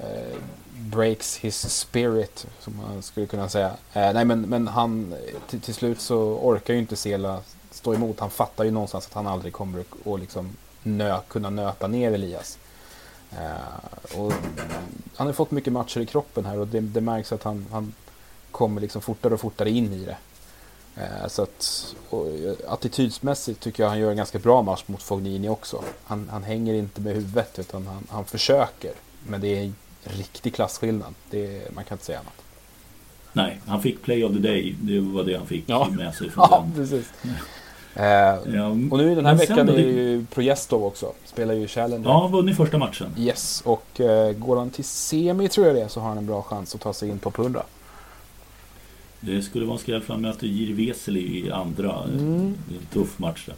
eh, 0.00 0.36
breaks 0.78 1.36
his 1.36 1.70
spirit, 1.70 2.46
som 2.60 2.76
man 2.76 3.02
skulle 3.02 3.26
kunna 3.26 3.48
säga. 3.48 3.70
Eh, 3.92 4.12
nej, 4.12 4.24
men, 4.24 4.40
men 4.40 4.68
han, 4.68 5.14
till, 5.50 5.60
till, 5.60 5.74
slut 5.74 6.00
så 6.00 6.16
orkar 6.42 6.74
ju 6.74 6.80
inte 6.80 6.96
Sela 6.96 7.40
stå 7.74 7.94
emot. 7.94 8.20
Han 8.20 8.30
fattar 8.30 8.64
ju 8.64 8.70
någonstans 8.70 9.06
att 9.06 9.14
han 9.14 9.26
aldrig 9.26 9.52
kommer 9.52 9.80
att 9.80 10.20
liksom 10.20 10.56
nö, 10.82 11.20
kunna 11.28 11.50
nöta 11.50 11.86
ner 11.86 12.12
Elias. 12.12 12.58
Eh, 13.32 14.18
och 14.18 14.32
han 15.16 15.26
har 15.26 15.32
fått 15.32 15.50
mycket 15.50 15.72
matcher 15.72 16.00
i 16.00 16.06
kroppen 16.06 16.46
här 16.46 16.58
och 16.58 16.68
det, 16.68 16.80
det 16.80 17.00
märks 17.00 17.32
att 17.32 17.42
han, 17.42 17.66
han 17.70 17.94
kommer 18.50 18.80
liksom 18.80 19.02
fortare 19.02 19.34
och 19.34 19.40
fortare 19.40 19.70
in 19.70 19.92
i 19.92 20.04
det. 20.04 20.16
Eh, 20.96 21.28
så 21.28 21.42
att, 21.42 21.94
attitydsmässigt 22.68 23.60
tycker 23.60 23.82
jag 23.82 23.90
han 23.90 23.98
gör 23.98 24.10
en 24.10 24.16
ganska 24.16 24.38
bra 24.38 24.62
match 24.62 24.84
mot 24.86 25.02
Fognini 25.02 25.48
också. 25.48 25.84
Han, 26.04 26.28
han 26.28 26.42
hänger 26.42 26.74
inte 26.74 27.00
med 27.00 27.14
huvudet 27.14 27.58
utan 27.58 27.86
han, 27.86 28.06
han 28.10 28.24
försöker. 28.24 28.92
Men 29.26 29.40
det 29.40 29.48
är 29.48 29.62
en 29.64 29.74
riktig 30.02 30.54
klasskillnad. 30.54 31.14
Det, 31.30 31.74
man 31.74 31.84
kan 31.84 31.94
inte 31.94 32.04
säga 32.04 32.18
annat. 32.18 32.44
Nej, 33.32 33.60
han 33.66 33.82
fick 33.82 34.02
play 34.02 34.24
of 34.24 34.32
the 34.32 34.38
day. 34.38 34.76
Det 34.80 35.00
var 35.00 35.24
det 35.24 35.36
han 35.36 35.46
fick 35.46 35.64
ja. 35.66 35.88
med 35.90 36.14
sig 36.14 36.30
från 36.34 36.48
ja, 36.50 36.66
den. 36.66 36.74
Precis. 36.74 37.12
Eh, 37.96 38.04
ja, 38.54 38.68
och 38.90 38.98
nu 38.98 39.14
den 39.14 39.26
här 39.26 39.34
veckan 39.34 39.68
är 39.68 39.78
ju 39.78 40.26
Projestov 40.26 40.84
också. 40.84 41.12
Spelar 41.24 41.54
ju 41.54 41.68
Challenger. 41.68 42.08
Ja, 42.08 42.28
vunnit 42.28 42.56
första 42.56 42.78
matchen. 42.78 43.06
Yes, 43.18 43.62
och 43.64 44.00
eh, 44.00 44.32
går 44.32 44.56
han 44.56 44.70
till 44.70 44.84
semi 44.84 45.48
tror 45.48 45.66
jag 45.66 45.76
det 45.76 45.88
så 45.88 46.00
har 46.00 46.08
han 46.08 46.18
en 46.18 46.26
bra 46.26 46.42
chans 46.42 46.74
att 46.74 46.80
ta 46.80 46.92
sig 46.92 47.08
in 47.08 47.18
på 47.18 47.32
100. 47.36 47.62
Det 49.20 49.42
skulle 49.42 49.64
vara 49.66 49.74
en 49.74 49.80
skräll 49.80 50.02
för 50.02 50.12
han 50.12 50.22
möter 50.22 50.46
Jiri 50.46 50.86
Veseli 50.86 51.46
i 51.46 51.50
andra. 51.50 52.02
Mm. 52.04 52.54
Det 52.68 52.74
är 52.74 52.78
en 52.78 52.86
tuff 52.92 53.18
match 53.18 53.46
där. 53.46 53.54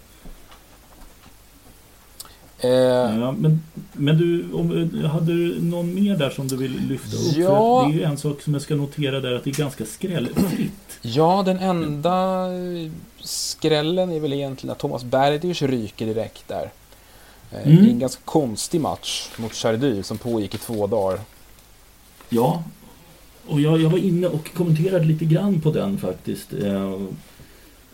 Eh, 2.58 3.20
ja, 3.20 3.32
men, 3.32 3.62
men 3.92 4.18
du, 4.18 4.52
om, 4.52 4.90
hade 5.04 5.32
du 5.32 5.62
någon 5.62 5.94
mer 5.94 6.16
där 6.16 6.30
som 6.30 6.48
du 6.48 6.56
vill 6.56 6.88
lyfta 6.88 7.16
upp? 7.16 7.36
Ja. 7.36 7.84
det 7.86 7.94
är 7.94 7.98
ju 7.98 8.04
en 8.04 8.18
sak 8.18 8.42
som 8.42 8.52
jag 8.52 8.62
ska 8.62 8.74
notera 8.74 9.20
där 9.20 9.32
att 9.32 9.44
det 9.44 9.50
är 9.50 9.54
ganska 9.54 9.84
skrällfritt. 9.84 10.98
Ja, 11.02 11.42
den 11.46 11.58
enda 11.58 12.46
skrällen 13.26 14.12
är 14.12 14.20
väl 14.20 14.32
egentligen 14.32 14.72
att 14.72 14.78
Thomas 14.78 15.04
Berdych 15.04 15.62
ryker 15.62 16.06
direkt 16.06 16.48
där. 16.48 16.70
Eh, 17.50 17.68
mm. 17.68 17.84
Är 17.84 17.88
en 17.90 17.98
ganska 17.98 18.22
konstig 18.24 18.80
match 18.80 19.28
mot 19.36 19.54
Chardy 19.54 20.02
som 20.02 20.18
pågick 20.18 20.54
i 20.54 20.58
två 20.58 20.86
dagar. 20.86 21.20
Ja, 22.28 22.62
och 23.46 23.60
jag, 23.60 23.80
jag 23.80 23.90
var 23.90 23.98
inne 23.98 24.26
och 24.26 24.54
kommenterade 24.54 25.04
lite 25.04 25.24
grann 25.24 25.60
på 25.60 25.72
den 25.72 25.98
faktiskt. 25.98 26.52
Eh, 26.52 27.00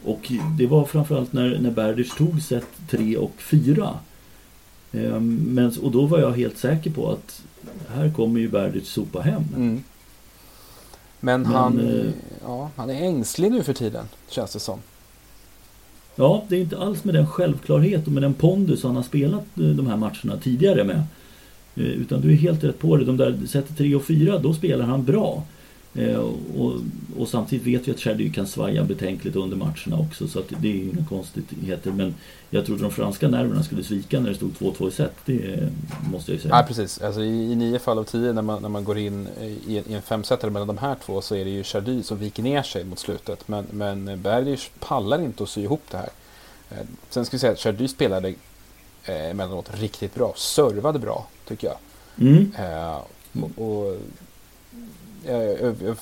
och 0.05 0.33
det 0.59 0.67
var 0.67 0.85
framförallt 0.85 1.33
när, 1.33 1.59
när 1.59 1.71
Berdych 1.71 2.17
tog 2.17 2.43
set 2.43 2.67
3 2.91 3.17
och 3.17 3.33
4. 3.39 3.99
Eh, 4.93 5.21
men, 5.21 5.73
och 5.83 5.91
då 5.91 6.07
var 6.07 6.19
jag 6.19 6.33
helt 6.33 6.59
säker 6.59 6.91
på 6.91 7.11
att 7.11 7.43
här 7.89 8.13
kommer 8.13 8.41
ju 8.41 8.49
Berdych 8.49 8.87
sopa 8.87 9.21
hem. 9.21 9.45
Mm. 9.57 9.85
Men, 11.21 11.43
Men 11.43 11.53
han, 11.53 11.81
eh, 11.81 12.13
ja, 12.43 12.71
han 12.77 12.91
är 12.91 12.95
ängslig 12.95 13.53
nu 13.53 13.63
för 13.63 13.75
tiden, 13.75 14.09
känns 14.29 14.53
det 14.53 14.61
som. 14.61 14.79
Ja, 16.15 16.45
det 16.49 16.57
är 16.57 16.61
inte 16.61 16.79
alls 16.79 17.05
med 17.05 17.15
den 17.15 17.27
självklarhet 17.27 18.07
och 18.07 18.13
med 18.13 18.23
den 18.23 18.35
pondus 18.35 18.83
han 18.83 18.97
har 18.97 19.03
spelat 19.03 19.59
eh, 19.59 19.65
de 19.65 19.87
här 19.87 19.97
matcherna 19.97 20.37
tidigare 20.43 20.85
med. 20.85 21.03
Eh, 21.77 21.83
utan 21.83 22.21
du 22.21 22.33
är 22.33 22.37
helt 22.37 22.65
rätt 22.65 22.79
på 22.79 22.97
det. 22.97 23.05
De 23.05 23.17
där 23.17 23.39
sätter 23.47 23.75
3 23.75 23.95
och 23.95 24.05
4, 24.05 24.39
då 24.39 24.55
spelar 24.55 24.85
han 24.85 25.05
bra. 25.05 25.43
Eh, 25.95 26.17
och, 26.57 26.73
och, 27.19 27.29
samtidigt 27.29 27.67
vet 27.67 27.89
vi 27.89 27.93
att 27.93 28.01
Chardy 28.01 28.33
kan 28.33 28.47
svaja 28.47 28.85
betänkligt 28.85 29.37
under 29.37 29.57
matcherna 29.57 29.99
också 29.99 30.29
så 30.29 30.39
att 30.39 30.49
det 30.59 30.69
är 30.69 30.75
inga 30.75 31.05
konstigheter. 31.09 31.93
Men 31.93 32.15
jag 32.51 32.67
trodde 32.67 32.83
de 32.83 32.91
franska 32.91 33.29
nerverna 33.29 33.63
skulle 33.63 33.85
svika 33.85 34.21
när 34.21 34.29
det 34.29 34.35
stod 34.35 34.53
2-2 34.53 34.89
i 34.89 34.91
set. 34.91 35.13
Det 35.25 35.71
måste 36.11 36.31
jag 36.31 36.37
ju 36.37 36.43
säga. 36.43 36.57
Ja, 36.57 36.65
precis. 36.69 37.03
Alltså, 37.03 37.23
i, 37.23 37.53
I 37.53 37.55
nio 37.55 37.79
fall 37.79 37.99
av 37.99 38.05
tio 38.05 38.33
när 38.33 38.43
man, 38.43 38.63
när 38.63 38.69
man 38.69 38.85
går 38.85 38.99
in 38.99 39.29
i, 39.41 39.83
i 39.87 39.95
en 39.95 40.03
femsetare 40.03 40.51
mellan 40.51 40.69
de 40.69 40.79
här 40.79 40.97
två 41.05 41.21
så 41.21 41.35
är 41.35 41.45
det 41.45 41.51
ju 41.51 41.65
Chardy 41.65 42.03
som 42.03 42.19
viker 42.19 42.43
ner 42.43 42.63
sig 42.63 42.85
mot 42.85 42.99
slutet. 42.99 43.49
Men, 43.49 43.67
men 43.71 44.23
Bergers 44.23 44.71
pallar 44.79 45.21
inte 45.21 45.43
att 45.43 45.49
sy 45.49 45.63
ihop 45.63 45.83
det 45.91 45.97
här. 45.97 46.11
Eh, 46.71 46.87
sen 47.11 47.25
ska 47.25 47.37
vi 47.37 47.39
säga 47.39 47.53
att 47.53 47.59
Chardy 47.59 47.89
spelade 47.89 48.29
eh, 49.05 49.31
emellanåt 49.31 49.71
riktigt 49.81 50.15
bra. 50.15 50.33
Servade 50.37 50.99
bra, 50.99 51.27
tycker 51.49 51.67
jag. 51.67 51.77
Mm. 52.29 52.53
Eh, 52.59 52.99
och, 53.43 53.67
och 53.67 53.97
jag 55.25 55.97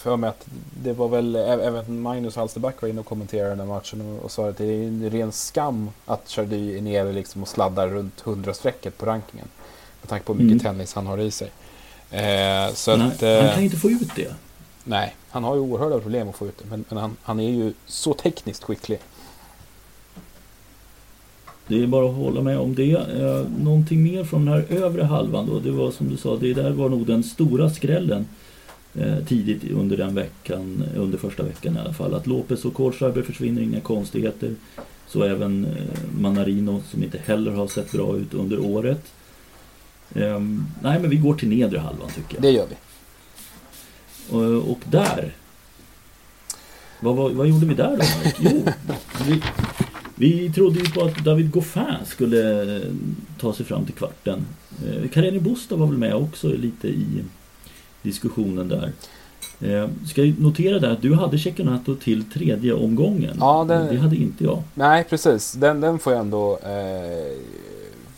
för 0.00 0.16
mig 0.16 0.30
att 0.30 0.46
det 0.82 0.92
var 0.92 1.08
väl 1.08 1.36
även 1.36 2.00
Magnus 2.00 2.36
Halsterback 2.36 2.82
var 2.82 2.88
inne 2.88 3.00
och 3.00 3.06
kommenterade 3.06 3.50
den 3.50 3.60
här 3.60 3.66
matchen 3.66 4.00
och, 4.00 4.24
och 4.24 4.30
sa 4.30 4.48
att 4.48 4.58
det 4.58 4.64
är 4.64 4.82
en 4.82 5.10
ren 5.10 5.32
skam 5.32 5.90
att 6.06 6.28
Chardy 6.28 6.78
är 6.78 6.82
nere 6.82 7.12
liksom 7.12 7.42
och 7.42 7.48
sladdar 7.48 7.88
runt 7.88 8.22
100-strecket 8.22 8.98
på 8.98 9.06
rankingen. 9.06 9.48
Med 10.00 10.08
tanke 10.08 10.24
på 10.24 10.32
hur 10.32 10.44
mycket 10.44 10.62
mm. 10.62 10.74
tennis 10.74 10.94
han 10.94 11.06
har 11.06 11.18
i 11.18 11.30
sig. 11.30 11.50
Eh, 12.10 12.72
så 12.74 12.90
han, 12.90 13.02
att, 13.02 13.22
eh, 13.22 13.42
han 13.42 13.54
kan 13.54 13.62
inte 13.62 13.76
få 13.76 13.90
ut 13.90 14.14
det. 14.16 14.34
Nej, 14.84 15.16
han 15.30 15.44
har 15.44 15.54
ju 15.54 15.60
oerhörda 15.60 16.00
problem 16.00 16.28
att 16.28 16.36
få 16.36 16.46
ut 16.46 16.58
det. 16.58 16.64
Men, 16.70 16.84
men 16.88 16.98
han, 16.98 17.16
han, 17.22 17.40
är 17.40 17.50
ju 17.50 17.72
så 17.86 18.14
tekniskt 18.14 18.64
skicklig. 18.64 19.00
Det 21.70 21.82
är 21.82 21.86
bara 21.86 22.08
att 22.08 22.16
hålla 22.16 22.42
med 22.42 22.58
om 22.58 22.74
det. 22.74 22.92
Eh, 22.92 23.46
någonting 23.62 24.02
mer 24.02 24.24
från 24.24 24.44
den 24.44 24.54
här 24.54 24.64
övre 24.70 25.02
halvan 25.02 25.46
då. 25.46 25.58
Det 25.58 25.70
var 25.70 25.90
som 25.90 26.08
du 26.08 26.16
sa, 26.16 26.36
det 26.36 26.54
där 26.54 26.70
var 26.70 26.88
nog 26.88 27.06
den 27.06 27.22
stora 27.22 27.70
skrällen 27.70 28.26
eh, 28.94 29.24
tidigt 29.28 29.70
under 29.70 29.96
den 29.96 30.14
veckan, 30.14 30.84
under 30.96 31.18
första 31.18 31.42
veckan 31.42 31.76
i 31.76 31.78
alla 31.78 31.92
fall. 31.92 32.14
Att 32.14 32.26
Lopez 32.26 32.64
och 32.64 32.74
Kohlschreiber 32.74 33.22
försvinner, 33.22 33.62
inga 33.62 33.80
konstigheter. 33.80 34.54
Så 35.06 35.22
även 35.22 35.64
eh, 35.64 36.20
Manarino 36.20 36.82
som 36.90 37.02
inte 37.02 37.18
heller 37.18 37.52
har 37.52 37.66
sett 37.66 37.92
bra 37.92 38.16
ut 38.16 38.34
under 38.34 38.58
året. 38.58 39.12
Um, 40.14 40.66
nej 40.82 41.00
men 41.00 41.10
vi 41.10 41.16
går 41.16 41.34
till 41.34 41.48
nedre 41.48 41.78
halvan 41.78 42.08
tycker 42.08 42.34
jag. 42.34 42.42
Det 42.42 42.50
gör 42.50 42.66
vi. 42.70 42.76
Och, 44.36 44.70
och 44.70 44.80
där. 44.84 45.32
Vad, 47.00 47.16
vad, 47.16 47.32
vad, 47.32 47.48
gjorde 47.48 47.66
vi 47.66 47.74
där 47.74 47.96
då? 47.96 48.04
Jo, 48.38 48.64
vi, 49.26 49.42
vi 50.20 50.52
trodde 50.52 50.78
ju 50.78 50.90
på 50.90 51.02
att 51.02 51.24
David 51.24 51.50
Goffin 51.50 51.96
skulle 52.06 52.76
eh, 52.76 52.82
ta 53.38 53.52
sig 53.52 53.66
fram 53.66 53.84
till 53.84 53.94
kvarten. 53.94 54.46
Eh, 54.86 55.10
Kareni 55.10 55.40
Busta 55.40 55.76
var 55.76 55.86
väl 55.86 55.98
med 55.98 56.14
också 56.14 56.48
lite 56.48 56.88
i 56.88 57.24
diskussionen 58.02 58.68
där. 58.68 58.92
Eh, 59.60 59.88
ska 60.06 60.24
jag 60.24 60.40
notera 60.40 60.78
där 60.78 60.90
att 60.90 61.02
du 61.02 61.14
hade 61.14 61.38
Cecchinato 61.38 61.94
till 61.94 62.24
tredje 62.24 62.72
omgången. 62.72 63.36
Ja, 63.40 63.64
den, 63.68 63.86
det 63.94 64.00
hade 64.00 64.16
inte 64.16 64.44
jag. 64.44 64.62
Nej, 64.74 65.04
precis. 65.04 65.52
Den, 65.52 65.80
den 65.80 65.98
får 65.98 66.12
jag 66.12 66.20
ändå 66.20 66.58
eh, 66.58 67.36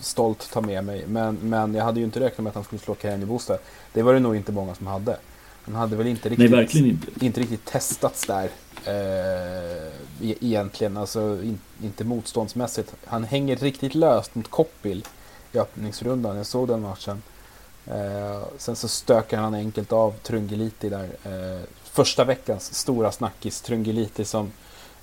stolt 0.00 0.50
ta 0.52 0.60
med 0.60 0.84
mig. 0.84 1.04
Men, 1.08 1.38
men 1.42 1.74
jag 1.74 1.84
hade 1.84 2.00
ju 2.00 2.04
inte 2.04 2.20
räknat 2.20 2.38
med 2.38 2.48
att 2.48 2.54
han 2.54 2.64
skulle 2.64 2.80
slå 2.80 2.96
Kenny 3.02 3.24
Booster. 3.24 3.58
Det 3.92 4.02
var 4.02 4.14
det 4.14 4.20
nog 4.20 4.36
inte 4.36 4.52
många 4.52 4.74
som 4.74 4.86
hade. 4.86 5.16
Han 5.64 5.74
hade 5.74 5.96
väl 5.96 6.06
inte 6.06 6.28
riktigt, 6.28 6.50
Nej, 6.50 6.68
inte. 6.74 7.24
inte 7.26 7.40
riktigt 7.40 7.64
testats 7.64 8.26
där. 8.26 8.48
Eh, 8.86 9.86
e-, 10.30 10.38
egentligen, 10.40 10.96
alltså 10.96 11.20
in, 11.42 11.60
inte 11.82 12.04
motståndsmässigt. 12.04 12.94
Han 13.04 13.24
hänger 13.24 13.56
riktigt 13.56 13.94
löst 13.94 14.34
mot 14.34 14.50
Koppil 14.50 15.06
i 15.52 15.58
öppningsrundan. 15.58 16.36
Jag 16.36 16.46
såg 16.46 16.68
den 16.68 16.80
matchen. 16.80 17.22
Eh, 17.86 18.42
sen 18.58 18.76
så 18.76 18.88
stökar 18.88 19.38
han 19.38 19.54
enkelt 19.54 19.92
av 19.92 20.14
Trungeliti 20.22 20.88
där. 20.88 21.08
Eh, 21.24 21.60
första 21.84 22.24
veckans 22.24 22.74
stora 22.74 23.12
snackis, 23.12 23.60
Trungeliti 23.60 24.24
som 24.24 24.52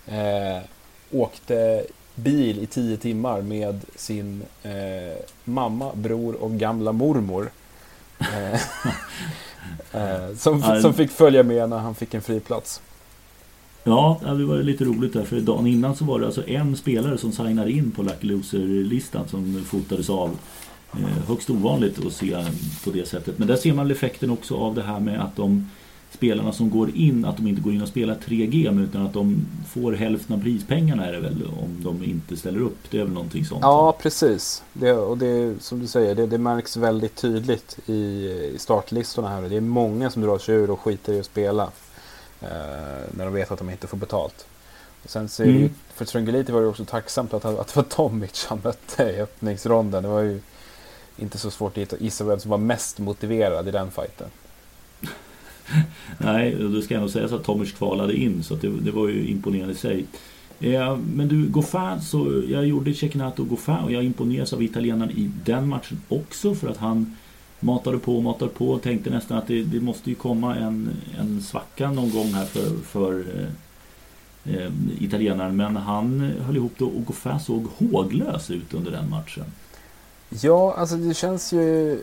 eh, 0.08 0.62
åkte 1.12 1.86
bil 2.15 2.63
i 2.63 2.68
tio 2.68 2.98
timmar 2.98 3.42
med 3.42 3.86
sin 3.96 4.44
eh, 4.63 5.18
mamma, 5.44 5.92
bror 5.96 6.36
och 6.36 6.52
gamla 6.52 6.92
mormor. 6.92 7.52
Eh, 8.20 8.62
eh, 10.02 10.36
som, 10.36 10.82
som 10.82 10.94
fick 10.94 11.12
följa 11.12 11.44
med 11.44 11.70
när 11.70 11.78
han 11.78 11.96
fick 11.96 12.13
en 12.13 12.22
fri 12.22 12.39
plats. 12.39 12.82
Ja, 13.89 14.19
det 14.23 14.45
var 14.45 14.58
lite 14.58 14.86
roligt 14.86 15.13
där. 15.13 15.23
För 15.23 15.39
dagen 15.39 15.67
innan 15.67 15.95
så 15.95 16.06
var 16.06 16.19
det 16.19 16.25
alltså 16.25 16.47
en 16.47 16.75
spelare 16.75 17.17
som 17.17 17.32
signade 17.32 17.71
in 17.71 17.91
på 17.91 18.04
Lucky 18.04 18.28
Loser-listan 18.28 19.28
som 19.28 19.63
fotades 19.65 20.10
av 20.10 20.38
Eh, 20.93 21.28
högst 21.28 21.49
ovanligt 21.49 22.06
att 22.06 22.13
se 22.13 22.45
på 22.84 22.91
det 22.91 23.08
sättet. 23.08 23.39
Men 23.39 23.47
där 23.47 23.56
ser 23.56 23.73
man 23.73 23.91
effekten 23.91 24.30
också 24.30 24.56
av 24.56 24.75
det 24.75 24.82
här 24.82 24.99
med 24.99 25.21
att 25.21 25.36
de 25.36 25.69
spelarna 26.12 26.52
som 26.52 26.69
går 26.69 26.95
in, 26.95 27.25
att 27.25 27.38
de 27.38 27.47
inte 27.47 27.62
går 27.62 27.73
in 27.73 27.82
och 27.82 27.88
spelar 27.88 28.15
3G 28.15 28.84
utan 28.84 29.06
att 29.06 29.13
de 29.13 29.45
får 29.73 29.93
hälften 29.93 30.36
av 30.36 30.41
prispengarna 30.43 31.06
är 31.06 31.12
det 31.12 31.19
väl 31.19 31.43
om 31.62 31.84
de 31.84 32.04
inte 32.04 32.38
ställer 32.38 32.60
upp. 32.60 32.78
Det 32.91 32.99
är 32.99 33.04
väl 33.04 33.13
någonting 33.13 33.45
sånt. 33.45 33.62
Ja, 33.62 33.97
precis. 34.02 34.63
Det, 34.73 34.91
och 34.93 35.17
det 35.17 35.63
som 35.63 35.80
du 35.80 35.88
säger, 35.88 36.15
det, 36.15 36.28
det 36.28 36.38
märks 36.38 36.78
väldigt 36.78 37.15
tydligt 37.15 37.80
i, 37.86 37.93
i 37.93 38.56
startlistorna 38.58 39.30
här. 39.30 39.41
Det 39.41 39.58
är 39.58 39.62
många 39.62 40.10
som 40.10 40.21
drar 40.21 40.38
sig 40.38 40.56
ur 40.56 40.69
och 40.69 40.80
skiter 40.80 41.13
i 41.13 41.19
att 41.19 41.25
spela 41.25 41.69
när 43.12 43.25
de 43.25 43.34
vet 43.34 43.52
att 43.52 43.60
de 43.60 43.69
inte 43.69 43.88
får 43.88 43.97
betalt. 43.97 44.45
Och 45.04 45.10
sen 45.10 45.30
så 45.30 45.43
det 45.43 45.49
ju, 45.49 45.58
mm. 45.58 45.69
för 45.93 46.06
Trungeliti 46.06 46.52
var 46.52 46.62
det 46.62 46.67
också 46.67 46.86
tacksamt 46.86 47.34
att, 47.34 47.45
att 47.45 47.67
det 47.67 47.75
var 47.75 47.84
Tomic 47.84 48.45
han 48.49 48.62
mötte 48.63 49.04
i 49.04 49.21
öppningsronden. 49.21 50.04
Det 50.04 50.10
var 50.10 50.21
ju 50.21 50.41
inte 51.17 51.38
så 51.38 51.52
svårt 51.52 51.78
att 51.78 52.02
gissa 52.02 52.23
vem 52.23 52.39
som 52.39 52.52
var 52.52 52.58
mest 52.58 52.99
motiverad 52.99 53.67
i 53.67 53.71
den 53.71 53.91
fighten. 53.91 54.28
Nej, 56.17 56.56
det 56.56 56.82
ska 56.82 56.93
jag 56.93 57.02
nog 57.02 57.10
säga 57.10 57.30
så 57.30 57.36
att 57.36 57.43
Tomic 57.43 57.71
kvalade 57.71 58.13
in 58.13 58.43
så 58.43 58.56
det, 58.56 58.69
det, 58.69 58.91
var 58.91 59.08
ju 59.08 59.28
imponerande 59.28 59.73
i 59.73 59.78
sig. 59.78 60.06
Eh, 60.60 60.97
men 60.97 61.28
du, 61.28 61.47
Goffin, 61.47 62.02
så 62.02 62.43
jag 62.47 62.65
gjorde 62.65 62.93
Cecchinato 62.93 63.41
och 63.41 63.49
Goffin 63.49 63.75
och 63.75 63.91
jag 63.91 64.04
imponeras 64.04 64.54
av 64.54 64.63
italienaren 64.63 65.12
i 65.12 65.32
den 65.45 65.67
matchen 65.69 66.02
också 66.10 66.56
för 66.56 66.69
att 66.69 66.78
han 66.78 67.15
matade 67.60 67.98
på 67.98 68.15
och 68.17 68.24
matade 68.24 68.52
på 68.52 68.69
och 68.69 68.82
tänkte 68.82 69.10
nästan 69.10 69.38
att 69.38 69.48
det, 69.48 69.63
det 69.63 69.80
måste 69.80 70.10
ju 70.10 70.15
komma 70.15 70.56
en, 70.56 70.89
en 71.19 71.41
svacka 71.41 71.91
någon 71.91 72.12
gång 72.12 72.28
här 72.34 72.45
för, 72.45 72.78
för 72.84 73.26
eh, 73.36 74.56
eh 74.56 74.72
italienaren. 75.00 75.56
Men 75.56 75.76
han 75.76 76.19
höll 76.45 76.56
ihop 76.56 76.74
det 76.78 76.86
och 76.86 77.06
Goffin 77.06 77.39
såg 77.39 77.67
håglös 77.78 78.52
ut 78.52 78.74
under 78.74 78.91
den 78.91 79.10
matchen. 79.10 79.45
Ja, 80.30 80.74
alltså 80.78 80.95
det 80.95 81.13
känns 81.13 81.54
ju... 81.54 82.00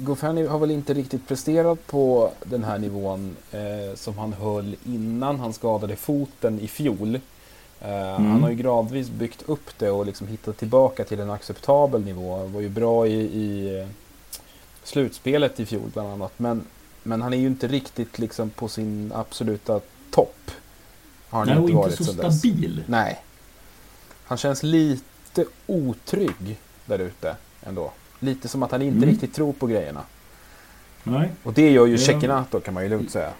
Goffani 0.00 0.46
har 0.46 0.58
väl 0.58 0.70
inte 0.70 0.94
riktigt 0.94 1.28
presterat 1.28 1.86
på 1.86 2.30
den 2.44 2.64
här 2.64 2.78
nivån 2.78 3.36
eh, 3.52 3.94
som 3.94 4.18
han 4.18 4.32
höll 4.32 4.76
innan 4.86 5.40
han 5.40 5.52
skadade 5.52 5.96
foten 5.96 6.60
i 6.60 6.68
fjol. 6.68 7.20
Eh, 7.80 8.16
mm. 8.16 8.30
Han 8.30 8.42
har 8.42 8.50
ju 8.50 8.56
gradvis 8.56 9.10
byggt 9.10 9.42
upp 9.46 9.78
det 9.78 9.90
och 9.90 10.06
liksom 10.06 10.26
hittat 10.26 10.56
tillbaka 10.56 11.04
till 11.04 11.20
en 11.20 11.30
acceptabel 11.30 12.04
nivå. 12.04 12.38
Han 12.38 12.52
var 12.52 12.60
ju 12.60 12.68
bra 12.68 13.06
i, 13.06 13.20
i 13.20 13.86
slutspelet 14.88 15.60
i 15.60 15.66
fjol 15.66 15.90
bland 15.92 16.08
annat. 16.08 16.38
Men, 16.38 16.64
men 17.02 17.22
han 17.22 17.32
är 17.32 17.36
ju 17.36 17.46
inte 17.46 17.68
riktigt 17.68 18.18
liksom 18.18 18.50
på 18.50 18.68
sin 18.68 19.12
absoluta 19.14 19.80
topp. 20.10 20.50
Har 21.28 21.38
han 21.38 21.48
Nej, 21.48 21.56
inte 21.56 21.72
och 21.72 21.78
varit 21.78 22.00
inte 22.00 22.04
så 22.04 22.12
stabil. 22.12 22.76
Dess. 22.76 22.88
Nej. 22.88 23.22
Han 24.24 24.38
känns 24.38 24.62
lite 24.62 25.44
otrygg 25.66 26.58
där 26.86 26.98
ute 26.98 27.36
ändå. 27.62 27.92
Lite 28.20 28.48
som 28.48 28.62
att 28.62 28.70
han 28.70 28.82
inte 28.82 28.96
mm. 28.96 29.08
riktigt 29.08 29.34
tror 29.34 29.52
på 29.52 29.66
grejerna. 29.66 30.02
Nej. 31.04 31.30
Och 31.42 31.52
det 31.52 31.70
gör 31.70 31.86
ju 31.86 31.98
Cecchinato 31.98 32.60
kan 32.60 32.74
man 32.74 32.82
ju 32.82 32.88
lugnt 32.88 33.10
säga. 33.10 33.30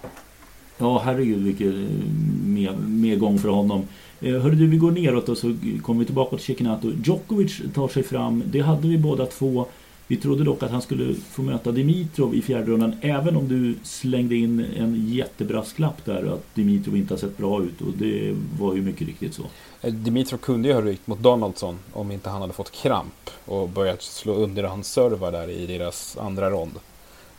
Ja, 0.78 1.02
herregud 1.04 1.44
vilken 1.44 2.66
eh, 2.66 2.76
medgång 2.78 3.38
för 3.38 3.48
honom. 3.48 3.88
Eh, 4.20 4.32
hörru 4.32 4.54
du, 4.54 4.66
vi 4.66 4.76
går 4.76 4.90
neråt 4.90 5.28
och 5.28 5.38
så 5.38 5.56
kommer 5.82 6.00
vi 6.00 6.06
tillbaka 6.06 6.36
till 6.36 6.44
Cecchinato. 6.44 6.92
Djokovic 7.04 7.60
tar 7.74 7.88
sig 7.88 8.02
fram. 8.02 8.42
Det 8.46 8.60
hade 8.60 8.88
vi 8.88 8.98
båda 8.98 9.26
två. 9.26 9.66
Vi 10.10 10.16
trodde 10.16 10.44
dock 10.44 10.62
att 10.62 10.70
han 10.70 10.82
skulle 10.82 11.14
få 11.14 11.42
möta 11.42 11.72
Dimitrov 11.72 12.34
i 12.34 12.42
fjärde 12.42 12.66
rundan 12.66 12.96
även 13.00 13.36
om 13.36 13.48
du 13.48 13.74
slängde 13.82 14.34
in 14.34 14.66
en 14.76 15.12
jättebrasklapp 15.12 16.04
där 16.04 16.34
att 16.34 16.54
Dimitrov 16.54 16.96
inte 16.96 17.14
har 17.14 17.18
sett 17.18 17.36
bra 17.36 17.62
ut 17.62 17.80
och 17.80 17.92
det 17.98 18.36
var 18.58 18.74
ju 18.74 18.82
mycket 18.82 19.06
riktigt 19.06 19.34
så. 19.34 19.42
Eh, 19.80 19.92
Dimitrov 19.92 20.38
kunde 20.38 20.68
ju 20.68 20.74
ha 20.74 20.80
rykt 20.80 21.06
mot 21.06 21.18
Donaldson 21.18 21.78
om 21.92 22.10
inte 22.10 22.30
han 22.30 22.40
hade 22.40 22.52
fått 22.52 22.70
kramp 22.70 23.30
och 23.44 23.68
börjat 23.68 24.02
slå 24.02 24.34
under 24.34 24.62
hans 24.62 24.92
servar 24.92 25.32
där 25.32 25.50
i 25.50 25.66
deras 25.66 26.16
andra 26.16 26.50
rond. 26.50 26.72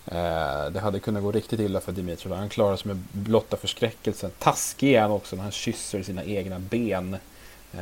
Eh, 0.05 0.71
det 0.73 0.79
hade 0.79 0.99
kunnat 0.99 1.23
gå 1.23 1.31
riktigt 1.31 1.59
illa 1.59 1.79
för 1.79 1.91
Dimitrov. 1.91 2.33
Han 2.33 2.49
klarar 2.49 2.75
sig 2.75 2.87
med 2.87 3.03
blotta 3.11 3.57
förskräckelsen. 3.57 4.31
Taskig 4.39 4.93
är 4.93 5.01
han 5.01 5.11
också 5.11 5.35
när 5.35 5.43
han 5.43 5.51
kysser 5.51 6.03
sina 6.03 6.23
egna 6.23 6.59
ben 6.59 7.17
Eh, 7.73 7.79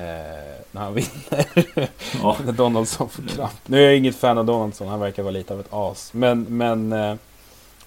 när 0.71 0.81
han 0.81 0.93
vinner. 0.93 1.89
Ja. 2.21 2.37
när 2.45 2.51
Donaldson 2.51 3.09
får 3.09 3.23
kramp. 3.23 3.59
Nu 3.65 3.77
är 3.77 3.85
jag 3.85 3.97
inget 3.97 4.15
fan 4.15 4.37
av 4.37 4.45
Donaldson, 4.45 4.87
han 4.87 4.99
verkar 4.99 5.23
vara 5.23 5.31
lite 5.31 5.53
av 5.53 5.59
ett 5.59 5.67
as. 5.69 6.13
Men, 6.13 6.45
men 6.49 6.93
eh, 6.93 7.15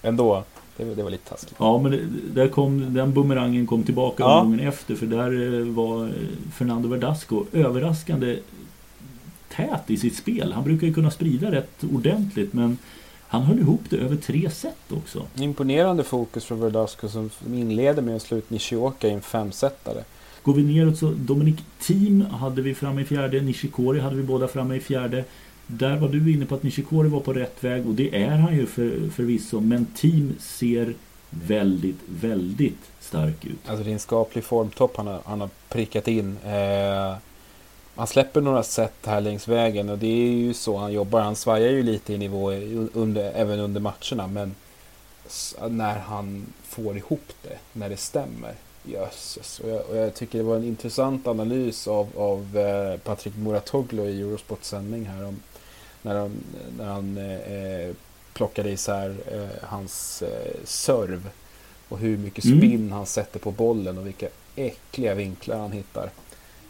ändå, 0.01 0.43
det, 0.77 0.83
det, 0.83 1.03
var 1.03 1.09
lite 1.09 1.29
taskigt. 1.29 1.55
Ja, 1.57 1.77
men 1.77 1.91
det, 1.91 1.99
där 2.41 2.47
kom, 2.47 2.93
den 2.93 3.13
bumerangen 3.13 3.67
kom 3.67 3.83
tillbaka 3.83 4.23
ja. 4.23 4.41
gången 4.41 4.59
efter. 4.59 4.95
För 4.95 5.05
där 5.05 5.59
eh, 5.59 5.65
var 5.65 6.11
Fernando 6.53 6.89
Verdasco 6.89 7.45
överraskande 7.51 8.39
tät 9.55 9.89
i 9.89 9.97
sitt 9.97 10.17
spel. 10.17 10.53
Han 10.53 10.63
brukar 10.63 10.87
ju 10.87 10.93
kunna 10.93 11.11
sprida 11.11 11.51
rätt 11.51 11.83
ordentligt 11.93 12.53
men 12.53 12.77
han 13.27 13.43
höll 13.43 13.59
ihop 13.59 13.81
det 13.89 13.97
över 13.97 14.15
tre 14.15 14.49
set 14.49 14.91
också. 14.91 15.25
Imponerande 15.35 16.03
fokus 16.03 16.45
från 16.45 16.59
Verdasco 16.59 17.09
som 17.09 17.29
inleder 17.47 18.01
med 18.01 18.15
att 18.15 18.21
slå 18.21 18.37
ut 18.37 18.49
Nishioka 18.49 19.07
i 19.07 19.11
en 19.11 19.21
femsetare. 19.21 20.03
Går 20.43 20.53
vi 20.53 20.63
neråt 20.63 20.97
så 20.97 21.11
Dominic 21.11 21.59
Thiem 21.79 22.21
hade 22.21 22.61
vi 22.61 22.75
framme 22.75 23.01
i 23.01 23.05
fjärde, 23.05 23.41
Nishikori 23.41 23.99
hade 23.99 24.15
vi 24.15 24.23
båda 24.23 24.47
framme 24.47 24.75
i 24.75 24.79
fjärde. 24.79 25.25
Där 25.67 25.97
var 25.97 26.09
du 26.09 26.33
inne 26.33 26.45
på 26.45 26.55
att 26.55 26.63
Nishikori 26.63 27.09
var 27.09 27.19
på 27.19 27.33
rätt 27.33 27.63
väg 27.63 27.87
och 27.87 27.93
det 27.93 28.23
är 28.23 28.35
han 28.35 28.55
ju 28.55 28.65
för, 28.65 29.09
förvisso. 29.09 29.59
Men 29.59 29.85
Team 29.85 30.35
ser 30.39 30.93
väldigt, 31.29 31.99
väldigt 32.07 32.91
stark 32.99 33.45
ut. 33.45 33.59
Alltså 33.65 33.83
det 33.83 33.89
är 33.89 33.93
en 33.93 33.99
skaplig 33.99 34.43
formtopp 34.43 34.97
han 34.97 35.07
har, 35.07 35.19
han 35.25 35.41
har 35.41 35.49
prickat 35.69 36.07
in. 36.07 36.37
Eh, 36.45 37.15
han 37.95 38.07
släpper 38.07 38.41
några 38.41 38.63
set 38.63 39.05
här 39.05 39.21
längs 39.21 39.47
vägen 39.47 39.89
och 39.89 39.97
det 39.97 40.07
är 40.07 40.31
ju 40.31 40.53
så 40.53 40.77
han 40.77 40.93
jobbar. 40.93 41.21
Han 41.21 41.35
svajar 41.35 41.71
ju 41.71 41.83
lite 41.83 42.13
i 42.13 42.17
nivå 42.17 42.51
under, 42.93 43.31
även 43.35 43.59
under 43.59 43.81
matcherna. 43.81 44.27
Men 44.27 44.55
när 45.69 45.99
han 45.99 46.45
får 46.63 46.97
ihop 46.97 47.33
det, 47.41 47.57
när 47.73 47.89
det 47.89 47.97
stämmer. 47.97 48.53
Jösses. 48.83 49.59
Och 49.59 49.69
jag, 49.69 49.89
och 49.89 49.97
jag 49.97 50.13
tycker 50.13 50.37
det 50.37 50.43
var 50.43 50.55
en 50.55 50.63
intressant 50.63 51.27
analys 51.27 51.87
av, 51.87 52.07
av 52.15 52.57
eh, 52.57 52.97
Patrik 52.97 53.35
Muratoglu 53.35 54.03
i 54.03 54.21
Eurosports 54.21 54.67
sändning 54.67 55.05
här. 55.05 55.25
Om, 55.25 55.39
när 56.01 56.15
han, 56.15 56.43
när 56.77 56.85
han 56.85 57.17
eh, 57.17 57.95
plockade 58.33 58.69
isär 58.69 59.15
eh, 59.31 59.67
hans 59.67 60.21
eh, 60.21 60.53
serv. 60.63 61.29
Och 61.89 61.99
hur 61.99 62.17
mycket 62.17 62.45
mm. 62.45 62.57
spinn 62.57 62.75
mm. 62.75 62.91
han 62.91 63.05
sätter 63.05 63.39
på 63.39 63.51
bollen 63.51 63.97
och 63.97 64.07
vilka 64.07 64.27
äckliga 64.55 65.13
vinklar 65.13 65.59
han 65.59 65.71
hittar. 65.71 66.09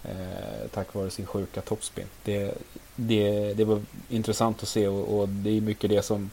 Eh, 0.04 0.67
tack 0.74 0.93
vare 0.93 1.10
sin 1.10 1.26
sjuka 1.26 1.62
toppspin. 1.62 2.06
Det, 2.24 2.54
det, 2.95 3.54
det 3.54 3.65
var 3.65 3.82
intressant 4.10 4.63
att 4.63 4.69
se 4.69 4.88
och, 4.88 5.19
och, 5.19 5.30
det 5.30 5.50
är 5.50 5.62
mycket 5.62 5.89
det 5.89 6.02
som, 6.02 6.32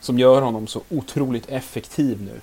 som 0.00 0.18
gör 0.18 0.42
honom 0.42 0.66
så 0.66 0.82
otroligt 0.88 1.48
effektiv 1.48 2.22
nu. 2.22 2.40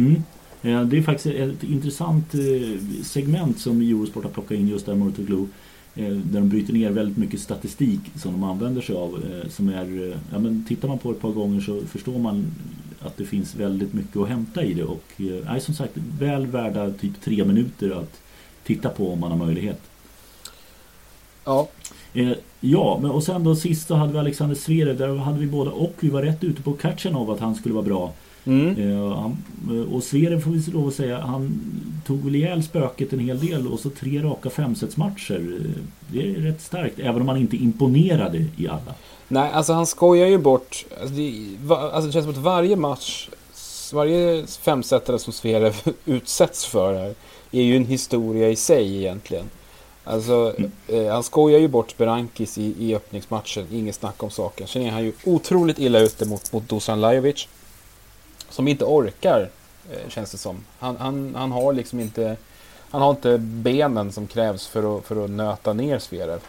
Mm. 0.00 0.22
Eh, 0.62 0.82
det 0.82 0.98
är 0.98 1.02
faktiskt 1.02 1.34
ett 1.36 1.64
intressant 1.64 2.34
eh, 2.34 3.02
segment 3.02 3.58
som 3.58 3.80
Eurosport 3.80 4.24
har 4.24 4.30
plockat 4.30 4.58
in 4.58 4.68
just 4.68 4.86
där 4.86 4.94
Murtoglu. 4.94 5.46
Eh, 5.94 6.08
där 6.08 6.40
de 6.40 6.48
bryter 6.48 6.72
ner 6.72 6.90
väldigt 6.90 7.16
mycket 7.16 7.40
statistik 7.40 8.00
som 8.16 8.32
de 8.32 8.44
använder 8.44 8.82
sig 8.82 8.96
av. 8.96 9.22
Som 9.48 9.68
är, 9.68 10.16
ja, 10.32 10.38
men 10.38 10.64
tittar 10.68 10.88
man 10.88 10.98
på 10.98 11.10
det 11.10 11.16
ett 11.16 11.22
par 11.22 11.32
gånger 11.32 11.60
så 11.60 11.80
förstår 11.80 12.18
man 12.18 12.46
att 13.00 13.16
det 13.16 13.24
finns 13.24 13.54
väldigt 13.54 13.94
mycket 13.94 14.16
att 14.16 14.28
hämta 14.28 14.64
i 14.64 14.74
det. 14.74 14.84
Och 14.84 15.12
nej, 15.44 15.60
som 15.60 15.74
sagt, 15.74 15.92
väl 16.18 16.46
värda 16.46 16.90
typ 16.90 17.20
tre 17.20 17.44
minuter 17.44 17.90
att 17.90 18.20
titta 18.64 18.88
på 18.88 19.12
om 19.12 19.20
man 19.20 19.30
har 19.30 19.38
möjlighet. 19.46 19.80
Ja. 21.44 21.68
Ja, 22.60 22.98
men 23.02 23.10
och 23.10 23.22
sen 23.22 23.44
då 23.44 23.56
sist 23.56 23.88
så 23.88 23.94
hade 23.94 24.12
vi 24.12 24.18
Alexander 24.18 24.56
Zverev. 24.56 24.96
Där 24.96 25.16
hade 25.16 25.38
vi 25.38 25.46
båda 25.46 25.70
och 25.70 25.94
vi 26.00 26.08
var 26.08 26.22
rätt 26.22 26.44
ute 26.44 26.62
på 26.62 26.72
Katchenov 26.72 27.30
att 27.30 27.40
han 27.40 27.54
skulle 27.54 27.74
vara 27.74 27.84
bra. 27.84 28.12
Mm. 28.44 29.12
Han, 29.12 29.36
och 29.92 30.02
Zverev 30.02 30.40
får 30.40 30.50
vi 30.50 30.72
lov 30.72 30.88
att 30.88 30.94
säga, 30.94 31.20
han 31.20 31.60
tog 32.06 32.24
väl 32.24 32.34
ihjäl 32.34 32.62
spöket 32.62 33.12
en 33.12 33.18
hel 33.18 33.40
del 33.40 33.66
och 33.66 33.80
så 33.80 33.90
tre 33.90 34.22
raka 34.22 34.50
femsetsmatcher. 34.50 35.60
Det 36.12 36.30
är 36.30 36.34
rätt 36.34 36.62
starkt, 36.62 36.98
även 36.98 37.22
om 37.22 37.28
han 37.28 37.36
inte 37.36 37.56
imponerade 37.56 38.44
i 38.56 38.68
alla. 38.68 38.94
Nej, 39.28 39.50
alltså 39.52 39.72
han 39.72 39.86
skojar 39.86 40.26
ju 40.26 40.38
bort. 40.38 40.84
Alltså 41.00 41.14
det, 41.14 41.34
alltså 41.70 42.06
det 42.06 42.12
känns 42.12 42.24
som 42.24 42.34
att 42.34 42.36
varje 42.36 42.76
match, 42.76 43.28
varje 43.92 44.46
femsetare 44.46 45.18
som 45.18 45.32
Zverev 45.32 45.74
utsätts 46.04 46.66
för 46.66 46.94
här, 46.94 47.14
är 47.52 47.62
ju 47.62 47.76
en 47.76 47.86
historia 47.86 48.48
i 48.48 48.56
sig 48.56 48.96
egentligen. 48.96 49.44
Alltså, 50.08 50.54
eh, 50.88 51.12
han 51.12 51.22
skojar 51.22 51.58
ju 51.58 51.68
bort 51.68 51.96
Berankis 51.96 52.58
i, 52.58 52.74
i 52.78 52.94
öppningsmatchen, 52.94 53.66
inget 53.70 53.94
snack 53.94 54.22
om 54.22 54.30
saken. 54.30 54.66
Sen 54.66 54.82
är 54.82 54.90
han 54.90 55.04
ju 55.04 55.12
otroligt 55.24 55.78
illa 55.78 55.98
ute 55.98 56.24
mot, 56.24 56.52
mot 56.52 56.68
Dusan 56.68 57.00
Lajovic. 57.00 57.48
Som 58.50 58.68
inte 58.68 58.84
orkar, 58.84 59.50
eh, 59.90 60.08
känns 60.08 60.30
det 60.30 60.38
som. 60.38 60.64
Han, 60.78 60.96
han, 60.96 61.34
han 61.34 61.52
har 61.52 61.72
liksom 61.72 62.00
inte... 62.00 62.36
Han 62.90 63.02
har 63.02 63.10
inte 63.10 63.38
benen 63.38 64.12
som 64.12 64.26
krävs 64.26 64.66
för 64.66 64.98
att, 64.98 65.04
för 65.04 65.24
att 65.24 65.30
nöta 65.30 65.72
ner 65.72 65.98
Zverev. 65.98 66.40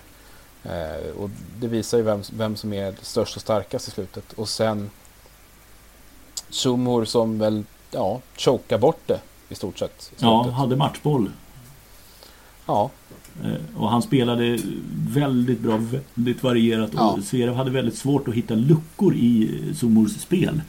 Eh, 0.63 1.17
och 1.19 1.29
det 1.59 1.67
visar 1.67 1.97
ju 1.97 2.03
vem, 2.03 2.23
vem 2.33 2.55
som 2.55 2.73
är 2.73 2.95
störst 3.01 3.35
och 3.35 3.41
starkast 3.41 3.87
i 3.87 3.91
slutet. 3.91 4.33
Och 4.33 4.49
sen 4.49 4.89
Sumor 6.49 7.05
som 7.05 7.39
väl, 7.39 7.63
ja, 7.91 8.21
chokar 8.37 8.77
bort 8.77 9.01
det 9.05 9.19
i 9.49 9.55
stort 9.55 9.79
sett. 9.79 10.11
I 10.11 10.15
ja, 10.17 10.49
hade 10.49 10.75
matchboll. 10.75 11.31
Ja. 12.65 12.89
Eh, 13.43 13.81
och 13.81 13.89
han 13.89 14.01
spelade 14.01 14.59
väldigt 15.09 15.59
bra, 15.59 15.81
väldigt 16.13 16.43
varierat 16.43 16.93
och 16.93 16.99
ja. 16.99 17.19
Zverev 17.23 17.53
hade 17.53 17.71
väldigt 17.71 17.97
svårt 17.97 18.27
att 18.27 18.33
hitta 18.33 18.55
luckor 18.55 19.15
i 19.15 19.61
Sumors 19.75 20.11
spel. 20.11 20.61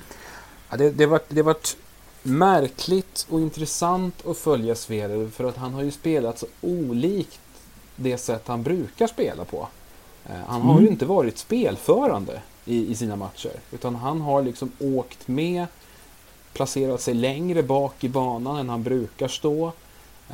Ja, 0.71 0.77
det, 0.77 0.91
det, 0.91 1.07
var, 1.07 1.21
det 1.29 1.43
varit 1.43 1.77
märkligt 2.23 3.27
och 3.31 3.41
intressant 3.41 4.27
att 4.27 4.39
följa 4.39 4.75
Zverev 4.75 5.31
för 5.31 5.45
att 5.45 5.57
han 5.57 5.75
har 5.75 5.83
ju 5.83 5.91
spelat 5.91 6.39
så 6.39 6.47
olikt 6.61 7.41
det 7.97 8.19
sätt 8.19 8.49
han 8.49 8.63
brukar 8.63 9.07
spela 9.07 9.45
på. 9.45 9.69
Eh, 10.27 10.37
han 10.47 10.63
har 10.63 10.73
mm. 10.73 10.85
ju 10.85 10.91
inte 10.91 11.07
varit 11.07 11.39
spelförande 11.39 12.43
i, 12.65 12.91
i 12.91 12.95
sina 12.95 13.17
matcher 13.17 13.53
utan 13.73 13.95
han 13.95 14.21
har 14.21 14.43
liksom 14.43 14.73
åkt 14.79 15.29
med, 15.29 15.67
placerat 16.53 17.01
sig 17.01 17.15
längre 17.15 17.63
bak 17.63 18.05
i 18.05 18.09
banan 18.09 18.57
än 18.57 18.69
han 18.69 18.83
brukar 18.83 19.29
stå 19.29 19.73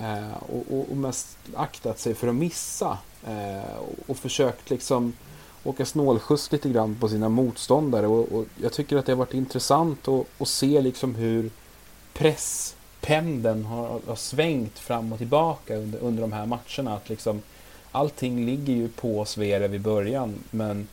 eh, 0.01 0.37
och, 0.49 0.91
och, 0.91 0.97
mest 0.97 1.39
aktat 1.55 1.99
sig 1.99 2.15
för 2.15 2.29
att 2.29 2.35
missa 2.35 2.99
eh, 3.27 3.79
och, 4.07 4.17
försökt 4.17 4.71
liksom 4.71 5.13
åka 5.65 5.87
snålskjuts 5.87 6.53
lite 6.53 6.69
grann 6.69 6.97
på 7.01 7.09
sina 7.09 7.29
motståndare. 7.29 8.07
Och, 8.07 8.33
och 8.33 8.45
jag 8.63 8.73
tycker 8.73 8.97
att 8.97 9.07
det 9.07 9.13
har 9.13 9.19
varit 9.19 9.35
intressant 9.35 10.09
att, 10.09 10.27
att 10.39 10.49
se 10.49 10.81
liksom 10.81 11.15
hur 11.15 11.51
presspendeln 12.13 13.65
har, 13.65 14.01
har 14.07 14.17
svängt 14.17 14.79
fram 14.79 15.13
och 15.13 15.19
tillbaka 15.19 15.77
under, 15.77 15.99
under 15.99 16.21
de 16.21 16.33
här 16.33 16.47
matcherna. 16.47 16.97
Att 16.97 17.09
liksom, 17.09 17.43
allting 17.93 18.47
ligger 18.47 18.73
ju 18.75 18.89
på 18.89 19.25
Zverev 19.25 19.75
i 19.75 19.79
början 19.79 20.35
men 20.51 20.89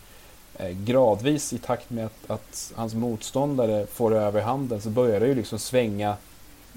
eh, 0.55 0.69
gradvis 0.69 1.53
i 1.53 1.57
takt 1.57 1.89
med 1.89 2.05
att, 2.05 2.31
att, 2.31 2.73
hans 2.75 2.93
motståndare 2.93 3.85
får 3.85 4.15
överhanden 4.15 4.81
så 4.81 4.89
börjar 4.89 5.19
det 5.19 5.27
ju 5.27 5.35
liksom 5.35 5.59
svänga, 5.59 6.15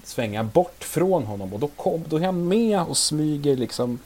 svänga 0.02 0.44
bort 0.44 0.84
från 0.84 1.22
honom 1.22 1.52
och 1.52 1.60
då, 1.60 1.66
kom, 1.66 2.04
då 2.08 2.16
är 2.16 2.24
han 2.24 2.48
med 2.48 2.82
och 2.82 2.96
smyger 2.96 3.56
liksom 3.56 3.98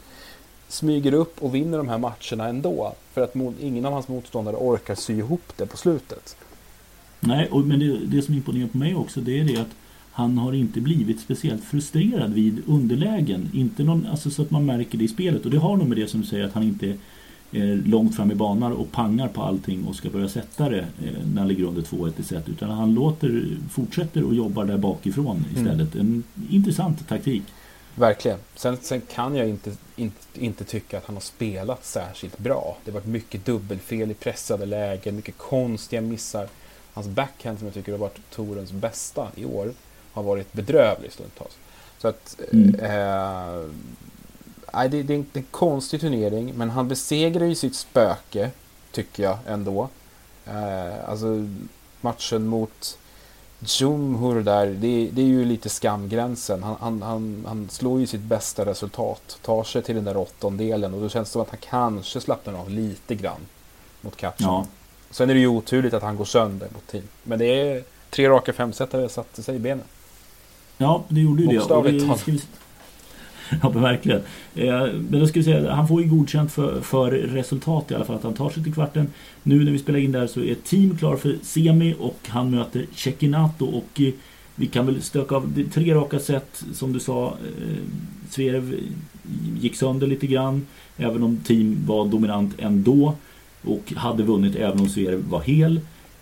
smyger 0.69 1.15
upp 1.15 1.43
och 1.43 1.55
vinner 1.55 1.79
de 1.79 1.89
här 1.89 1.99
matcherna 1.99 2.49
ändå. 2.49 2.95
För 3.13 3.21
att 3.21 3.35
ingen 3.61 3.87
av 3.87 3.93
hans 3.93 4.09
motståndare 4.09 4.57
orkar 4.57 4.95
sy 4.95 5.17
ihop 5.17 5.53
det 5.57 5.67
på 5.67 5.77
slutet. 5.77 6.37
Nej, 7.21 7.49
och, 7.51 7.61
men 7.61 7.79
det, 7.79 7.99
det 8.07 8.23
som 8.23 8.35
imponerar 8.35 8.69
på 8.69 8.79
mig 8.79 8.95
också 8.95 9.21
det 9.21 9.41
är 9.41 9.45
det 9.45 9.57
att 9.57 9.77
han 10.13 10.39
har 10.39 10.53
inte 10.53 10.81
blivit 10.81 11.21
speciellt 11.21 11.65
frustrerad 11.65 12.33
vid 12.33 12.63
underlägen. 12.67 13.51
Inte 13.55 13.85
någon, 13.85 14.07
alltså 14.07 14.31
så 14.31 14.43
att 14.43 14.51
man 14.51 14.67
märker 14.67 14.99
det 14.99 15.05
i 15.05 15.09
spelet. 15.09 15.45
Och 15.45 15.51
det 15.51 15.59
har 15.59 15.77
nog 15.77 15.89
med 15.89 15.99
det 15.99 16.09
som 16.09 16.21
du 16.21 16.27
säger 16.27 16.45
att 16.45 16.53
han 16.53 16.63
inte 16.63 16.87
är 16.87 16.97
långt 17.85 18.17
fram 18.17 18.31
i 18.31 18.35
banan 18.35 18.73
och 18.73 18.93
pangar 18.93 19.29
på 19.29 19.43
allting 19.43 19.87
och 19.87 19.97
ska 19.97 20.11
börja 20.11 20.29
sätta 20.29 20.69
det 20.69 20.79
eh, 20.79 21.27
när 21.35 21.39
han 21.39 21.49
ligger 21.49 21.65
under 21.65 21.83
2-1 21.83 22.13
i 22.21 22.23
set. 22.23 22.49
Utan 22.49 22.71
han 22.71 22.95
låter, 22.95 23.45
fortsätter 23.71 24.25
och 24.25 24.35
jobbar 24.35 24.65
där 24.65 24.77
bakifrån 24.77 25.45
istället. 25.57 25.95
Mm. 25.95 26.07
En 26.35 26.47
intressant 26.51 27.09
taktik. 27.09 27.43
Verkligen. 27.95 28.39
Sen, 28.55 28.77
sen 28.81 29.01
kan 29.01 29.37
jag 29.37 29.49
inte, 29.49 29.73
inte, 29.97 30.17
inte, 30.35 30.65
tycka 30.65 30.99
att 30.99 31.05
han 31.05 31.17
har 31.17 31.21
spelat 31.21 31.85
särskilt 31.85 32.39
bra. 32.39 32.77
Det 32.85 32.91
har 32.91 33.01
varit 33.01 33.07
mycket 33.07 33.45
dubbelfel 33.45 34.11
i 34.11 34.15
pressade 34.15 34.67
lägen, 34.67 35.17
mycket 35.17 35.39
konstiga 35.39 36.01
missar. 36.01 36.49
Hans 36.93 37.09
backhand 37.09 37.59
som 37.59 37.67
jag 37.67 37.75
tycker 37.75 37.93
har 37.93 37.99
varit 37.99 38.31
Torens 38.31 38.73
bästa 38.73 39.29
i 39.35 39.45
år 39.45 39.73
har 40.13 40.23
varit 40.23 40.53
bedrövlig 40.53 41.13
stundtals. 41.13 41.59
Så 41.99 42.09
att... 42.09 42.41
Mm. 42.53 42.75
Eh, 42.75 43.71
det, 44.73 45.03
det, 45.03 45.15
är 45.15 45.27
en 45.33 45.45
konstig 45.51 46.01
turnering, 46.01 46.53
men 46.57 46.71
han 46.71 46.89
besegrar 46.89 47.47
ju 47.47 47.55
sitt 47.55 47.77
spöke, 47.77 48.51
tycker 48.93 49.23
jag 49.23 49.39
ändå. 49.47 49.89
Eh, 50.47 51.11
alltså 51.11 51.27
matchen 52.01 52.47
mot 52.47 52.99
Jumhur 53.61 54.43
där, 54.43 54.67
det, 54.67 55.11
det, 55.13 55.23
är 55.23 55.27
ju 55.27 55.45
lite 55.45 55.69
skamgränsen. 55.69 56.63
Han, 56.63 56.77
han, 56.81 57.03
han, 57.03 57.45
han, 57.47 57.69
slår 57.71 58.01
ju 58.01 58.07
sitt 58.07 58.21
bästa 58.21 58.67
resultat, 58.67 59.39
tar 59.43 59.65
sig 59.65 59.83
till 59.83 59.95
den 59.95 60.05
där 60.05 60.17
åttondelen 60.17 60.95
och 60.95 61.01
då 61.01 61.09
känns 61.09 61.29
det 61.29 61.33
som 61.33 61.43
att 61.43 61.51
han 61.51 61.59
kanske 61.61 62.21
slappnar 62.21 62.55
av 62.55 62.71
lite 62.71 63.15
grann 63.15 63.41
mot 64.01 64.17
Katchen. 64.17 64.47
Ja. 64.47 64.67
Sen 65.11 65.31
är 65.31 65.35
det 65.35 65.41
ju 65.41 65.49
oturligt 65.49 65.95
att 65.95 66.03
han 66.03 66.17
går 66.17 66.25
sönder 66.25 66.69
mot 66.75 66.87
team. 66.87 67.05
Men 67.23 67.39
det 67.39 67.47
är 67.47 67.85
tre 68.11 68.29
raka 68.29 68.53
femsetare 68.53 69.09
satte 69.09 69.43
sig 69.43 69.57
i 69.57 69.59
benen. 69.59 69.85
Ja, 70.77 71.05
det 71.09 71.21
gjorde 71.21 71.43
ju 71.43 71.49
det. 71.49 71.55
Bokstavligt 71.55 72.07
talat. 72.07 72.25
Ja, 73.63 73.71
men 73.75 73.83
verkligen. 73.83 74.21
Eh, 74.55 74.87
men 75.11 75.21
då 75.21 75.27
ska 75.27 75.41
vi 75.41 75.45
säga, 75.45 75.73
han 75.73 75.89
får 75.89 76.03
ju 76.03 76.09
godkänt 76.09 76.53
för, 76.53 76.81
för 76.81 77.11
resultat 77.11 77.91
i 77.91 77.95
alla 77.95 78.05
fall. 78.05 78.17
Att 78.17 78.23
han 78.23 78.35
tar 78.35 78.51
sig 78.51 78.63
till 78.63 78.75
kvarten. 78.75 79.07
Nu 79.43 79.65
när 79.65 79.73
vi 79.73 79.79
spelar 79.79 79.99
in 79.99 80.13
där 80.13 80.27
så 80.27 80.41
är 80.41 80.55
team 80.55 80.99
klar 80.99 81.17
för 81.17 81.37
semi 81.43 81.95
och 81.99 82.19
han 82.27 82.51
möter 82.51 82.87
Cecchinato. 82.95 83.67
Och 83.67 84.01
eh, 84.01 84.13
vi 84.55 84.67
kan 84.67 84.87
väl 84.87 85.03
stöka 85.03 85.35
av 85.35 85.65
tre 85.73 85.95
raka 85.95 86.19
set 86.19 86.65
som 86.73 86.93
du 86.93 87.01
sa. 87.01 87.27
Eh, 87.27 87.77
Zverev 88.31 88.75
gick 89.61 89.77
sönder 89.77 90.07
lite 90.07 90.27
grann. 90.27 90.67
Även 90.97 91.23
om 91.23 91.37
team 91.37 91.79
var 91.87 92.07
dominant 92.07 92.55
ändå. 92.59 93.15
Och 93.63 93.93
hade 93.97 94.23
vunnit 94.23 94.57
även 94.57 94.81
om 94.81 94.89
Zverev 94.89 95.25
var 95.29 95.41
hel. 95.41 95.81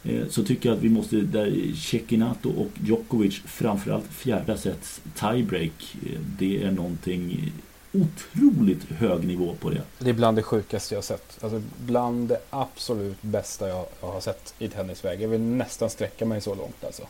Eh, 0.09 0.29
så 0.29 0.45
tycker 0.45 0.69
jag 0.69 0.77
att 0.77 0.85
vi 0.85 0.89
måste, 0.89 1.17
där 1.17 1.75
Cecchinato 1.77 2.51
och 2.51 2.71
Djokovic 2.85 3.35
framförallt 3.45 4.07
fjärde 4.07 4.59
sets 4.59 5.01
tiebreak. 5.15 5.97
Eh, 6.07 6.21
det 6.39 6.63
är 6.63 6.71
någonting 6.71 7.53
otroligt 7.93 8.85
hög 8.85 9.27
nivå 9.27 9.55
på 9.61 9.71
det. 9.71 9.83
Det 9.99 10.11
är 10.11 10.15
bland 10.15 10.39
det 10.39 10.43
sjukaste 10.43 10.95
jag 10.95 10.99
har 10.99 11.03
sett. 11.03 11.39
Alltså 11.41 11.63
bland 11.87 12.29
det 12.29 12.41
absolut 12.51 13.23
bästa 13.23 13.69
jag, 13.69 13.87
jag 14.01 14.09
har 14.09 14.21
sett 14.21 14.55
i 14.59 14.69
tennisväg. 14.69 15.23
Jag 15.23 15.29
vill 15.29 15.41
nästan 15.41 15.91
sträcka 15.91 16.25
mig 16.27 16.41
så 16.41 16.55
långt 16.55 16.85
alltså. 16.85 17.03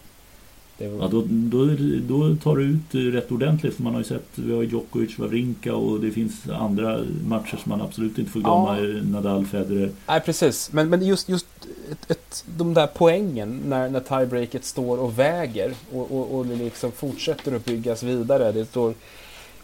Var... 0.78 0.86
Ja, 0.86 1.08
då, 1.10 1.24
då, 1.28 1.66
då 2.08 2.36
tar 2.36 2.56
du 2.56 2.64
ut 2.64 3.14
rätt 3.14 3.32
ordentligt. 3.32 3.74
För 3.74 3.82
man 3.82 3.92
har 3.92 4.00
ju 4.00 4.04
sett, 4.04 4.28
vi 4.34 4.54
har 4.54 4.62
Djokovic, 4.62 5.18
Wawrinka 5.18 5.74
och 5.74 6.00
det 6.00 6.10
finns 6.10 6.48
andra 6.48 7.00
matcher 7.26 7.56
som 7.62 7.70
man 7.70 7.80
absolut 7.80 8.18
inte 8.18 8.30
får 8.30 8.40
glömma. 8.40 8.78
Ja. 8.78 9.02
Nadal, 9.02 9.46
Federer. 9.46 9.90
Nej, 10.06 10.20
precis. 10.20 10.72
Men, 10.72 10.88
men 10.88 11.06
just, 11.06 11.28
just 11.28 11.46
ett, 11.90 12.10
ett, 12.10 12.44
de 12.56 12.74
där 12.74 12.86
poängen 12.86 13.60
när, 13.66 13.88
när 13.88 14.00
tiebreaket 14.00 14.64
står 14.64 14.98
och 14.98 15.18
väger 15.18 15.74
och, 15.92 16.12
och, 16.12 16.38
och 16.38 16.46
det 16.46 16.54
liksom 16.54 16.92
fortsätter 16.92 17.56
att 17.56 17.64
byggas 17.64 18.02
vidare. 18.02 18.52
Det 18.52 18.64
står 18.64 18.94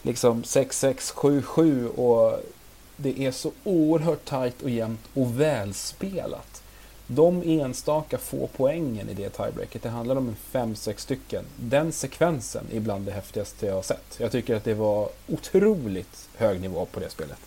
liksom 0.02 0.42
6-6, 0.42 1.14
7-7 1.14 1.86
och 1.86 2.40
det 2.96 3.26
är 3.26 3.30
så 3.30 3.52
oerhört 3.64 4.24
tajt 4.24 4.62
och 4.62 4.70
jämnt 4.70 5.00
och 5.14 5.40
välspelat 5.40 6.51
de 7.14 7.42
enstaka 7.42 8.18
få 8.18 8.48
poängen 8.56 9.08
i 9.08 9.14
det 9.14 9.28
tiebreaket, 9.28 9.82
det 9.82 9.88
handlar 9.88 10.16
om 10.16 10.28
en 10.28 10.74
5-6 10.74 10.96
stycken. 10.96 11.44
Den 11.56 11.92
sekvensen 11.92 12.64
är 12.72 12.80
bland 12.80 13.06
det 13.06 13.12
häftigaste 13.12 13.66
jag 13.66 13.74
har 13.74 13.82
sett. 13.82 14.16
Jag 14.18 14.32
tycker 14.32 14.56
att 14.56 14.64
det 14.64 14.74
var 14.74 15.08
otroligt 15.28 16.28
hög 16.36 16.60
nivå 16.60 16.86
på 16.92 17.00
det 17.00 17.10
spelet. 17.10 17.38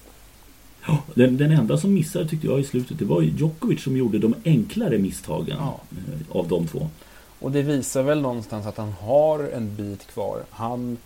Ja, 0.88 0.98
den, 1.14 1.38
den 1.38 1.52
enda 1.52 1.78
som 1.78 1.94
missade 1.94 2.28
tyckte 2.28 2.48
jag 2.48 2.60
i 2.60 2.64
slutet, 2.64 3.00
det 3.00 3.06
var 3.06 3.22
Djokovic 3.22 3.84
som 3.84 3.98
gjorde 3.98 4.20
de 4.20 4.36
enklare 4.46 4.98
misstagen 4.98 5.58
ja. 5.60 5.80
Eh, 5.92 6.38
av 6.38 6.48
de 6.48 6.68
två. 6.68 6.90
Och 7.40 7.52
det 7.52 7.62
visar 7.62 8.04
väl 8.04 8.22
någonstans 8.22 8.66
att 8.66 8.78
han 8.78 8.92
har 8.92 9.40
en 9.40 9.76
bit 9.76 10.08
kvar. 10.08 10.44
Han 10.50 10.98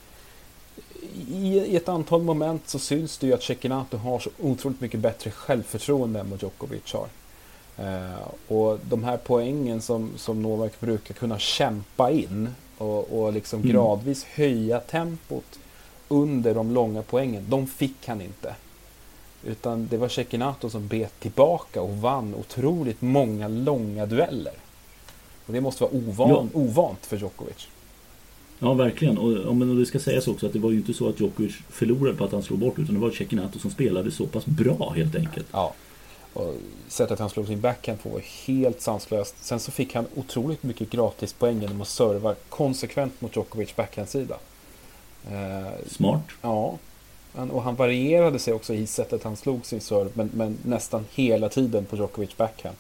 i, 1.28 1.76
ett 1.76 1.90
antal 1.90 2.24
moment 2.24 2.70
så 2.70 2.80
syns 2.80 3.18
det 3.18 3.28
ju 3.28 3.34
att 3.34 3.44
Cecchinato 3.44 3.98
har 3.98 4.20
så 4.20 4.30
otroligt 4.40 4.82
mycket 4.82 5.00
bättre 5.00 5.32
självförtroende 5.32 6.20
än 6.20 6.30
vad 6.30 6.42
Djokovic 6.42 6.94
har. 6.94 7.08
Eh, 7.80 8.54
och 8.54 8.80
de 8.90 9.04
här 9.04 9.18
poängen 9.18 9.82
som, 9.82 10.12
som 10.18 10.42
Novak 10.42 10.80
brukar 10.80 11.14
kunna 11.14 11.40
kämpa 11.40 12.12
in 12.12 12.50
och, 12.78 13.20
och 13.20 13.34
liksom 13.34 13.60
mm. 13.60 13.72
gradvis 13.72 14.24
höja 14.24 14.80
tempot 14.80 15.60
under 16.08 16.56
de 16.56 16.72
långa 16.72 17.02
poängen, 17.02 17.46
de 17.50 17.68
fick 17.68 18.08
han 18.08 18.22
inte. 18.22 18.56
Utan 19.44 19.88
det 19.88 19.98
var 19.98 20.10
Cecchinato 20.10 20.70
som 20.70 20.88
bet 20.88 21.20
tillbaka 21.20 21.82
och 21.82 21.98
vann 21.98 22.36
otroligt 22.36 23.02
många 23.02 23.48
långa 23.48 24.06
dueller. 24.06 24.54
Och 25.46 25.54
det 25.54 25.62
måste 25.62 25.84
vara 25.84 25.94
ovan, 25.94 26.30
ja. 26.30 26.48
ovant 26.54 27.06
för 27.06 27.18
Djokovic. 27.18 27.68
Ja, 28.60 28.74
verkligen. 28.74 29.18
Och, 29.18 29.56
men 29.56 29.80
det 29.80 29.86
ska 29.86 30.00
sägas 30.00 30.28
också 30.28 30.46
att 30.46 30.54
det 30.54 30.60
var 30.60 30.72
ju 30.72 30.78
inte 30.78 30.94
så 30.94 31.10
att 31.10 31.20
Djokovic 31.20 31.56
förlorade 31.70 32.18
på 32.18 32.24
att 32.24 32.32
han 32.32 32.44
slog 32.44 32.60
bort 32.60 32.80
utan 32.80 32.96
det 32.96 33.02
var 33.02 33.12
Cecchinato 33.12 33.60
som 33.60 33.72
spelade 33.72 34.12
så 34.12 34.26
pass 34.26 34.46
bra 34.46 34.94
helt 34.96 35.16
enkelt. 35.16 35.48
Ja. 35.52 35.74
Och 36.34 36.54
sättet 36.88 37.20
han 37.20 37.30
slog 37.30 37.48
sin 37.48 37.62
backhand 37.62 38.04
på 38.04 38.10
var 38.10 38.22
helt 38.48 38.82
sanslöst. 38.82 39.36
Sen 39.42 39.60
så 39.60 39.72
fick 39.72 39.96
han 39.96 40.08
otroligt 40.16 40.64
mycket 40.64 40.90
gratispoäng 40.90 41.62
genom 41.62 41.82
att 41.82 41.88
serva 41.88 42.36
konsekvent 42.50 43.22
mot 43.22 43.36
Djokovic 43.36 43.76
backhandsida. 43.76 44.36
Eh, 45.32 45.88
Smart. 45.88 46.22
Ja. 46.42 46.78
Och 47.52 47.64
han 47.64 47.76
varierade 47.76 48.40
sig 48.40 48.54
också 48.54 48.74
i 48.74 48.88
sättet 48.88 49.24
han 49.24 49.38
slog 49.38 49.66
sin 49.66 49.82
serve, 49.82 50.10
men, 50.14 50.30
men 50.34 50.58
nästan 50.66 51.06
hela 51.14 51.50
tiden 51.50 51.86
på 51.86 51.96
Djokovic 51.96 52.38
backhand. 52.38 52.76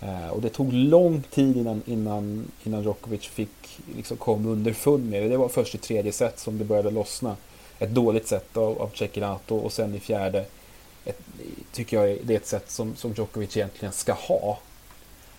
Eh, 0.00 0.28
och 0.28 0.42
det 0.42 0.48
tog 0.48 0.72
lång 0.72 1.22
tid 1.30 1.56
innan, 1.56 1.82
innan, 1.86 2.50
innan 2.64 2.82
Djokovic 2.82 3.26
fick 3.26 3.80
liksom 3.96 4.16
kom 4.16 4.46
underfund 4.46 5.10
med 5.10 5.22
det. 5.22 5.28
Det 5.28 5.36
var 5.36 5.48
först 5.48 5.74
i 5.74 5.78
tredje 5.78 6.12
set 6.12 6.38
som 6.38 6.58
det 6.58 6.64
började 6.64 6.90
lossna. 6.90 7.36
Ett 7.78 7.90
dåligt 7.90 8.26
set 8.26 8.56
av, 8.56 8.82
av 8.82 8.90
Cecchinato 8.94 9.56
och 9.56 9.72
sen 9.72 9.94
i 9.94 10.00
fjärde 10.00 10.44
ett, 11.06 11.20
tycker 11.72 12.02
jag 12.04 12.18
det 12.22 12.34
är 12.34 12.36
ett 12.36 12.46
sätt 12.46 12.70
som, 12.70 12.96
som 12.96 13.12
Djokovic 13.12 13.56
egentligen 13.56 13.92
ska 13.92 14.12
ha. 14.12 14.58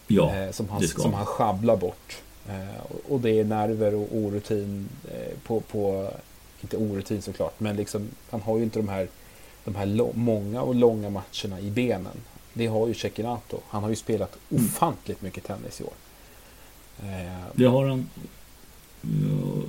Ja, 0.08 0.36
eh, 0.36 0.52
som, 0.52 0.70
han, 0.70 0.88
som 0.88 1.14
han 1.14 1.26
schabblar 1.26 1.78
bort. 1.78 2.18
Eh, 2.50 2.92
och 3.08 3.20
det 3.20 3.40
är 3.40 3.44
nerver 3.44 3.96
och 3.96 4.08
orutin 4.12 4.90
eh, 5.12 5.38
på, 5.44 5.60
på, 5.60 6.12
inte 6.62 6.78
orutin 6.78 7.22
såklart, 7.22 7.60
men 7.60 7.76
liksom, 7.76 8.10
han 8.30 8.42
har 8.42 8.58
ju 8.58 8.64
inte 8.64 8.80
de 8.80 8.90
här, 8.90 9.08
de 9.64 9.76
här 9.76 10.12
många 10.14 10.62
och 10.62 10.76
långa 10.76 11.10
matcherna 11.10 11.60
i 11.60 11.72
benen. 11.72 12.18
Det 12.54 12.68
har 12.68 12.88
ju 12.88 12.94
Cecchinato. 12.94 13.60
Han 13.68 13.84
har 13.84 13.90
ju 13.90 13.96
spelat 13.96 14.38
mm. 14.50 14.66
ofantligt 14.66 15.22
mycket 15.22 15.44
tennis 15.44 15.82
i 15.82 15.84
år. 15.84 15.94
Eh, 17.00 17.46
det 17.54 17.66
har 17.66 17.86
han. 17.86 18.10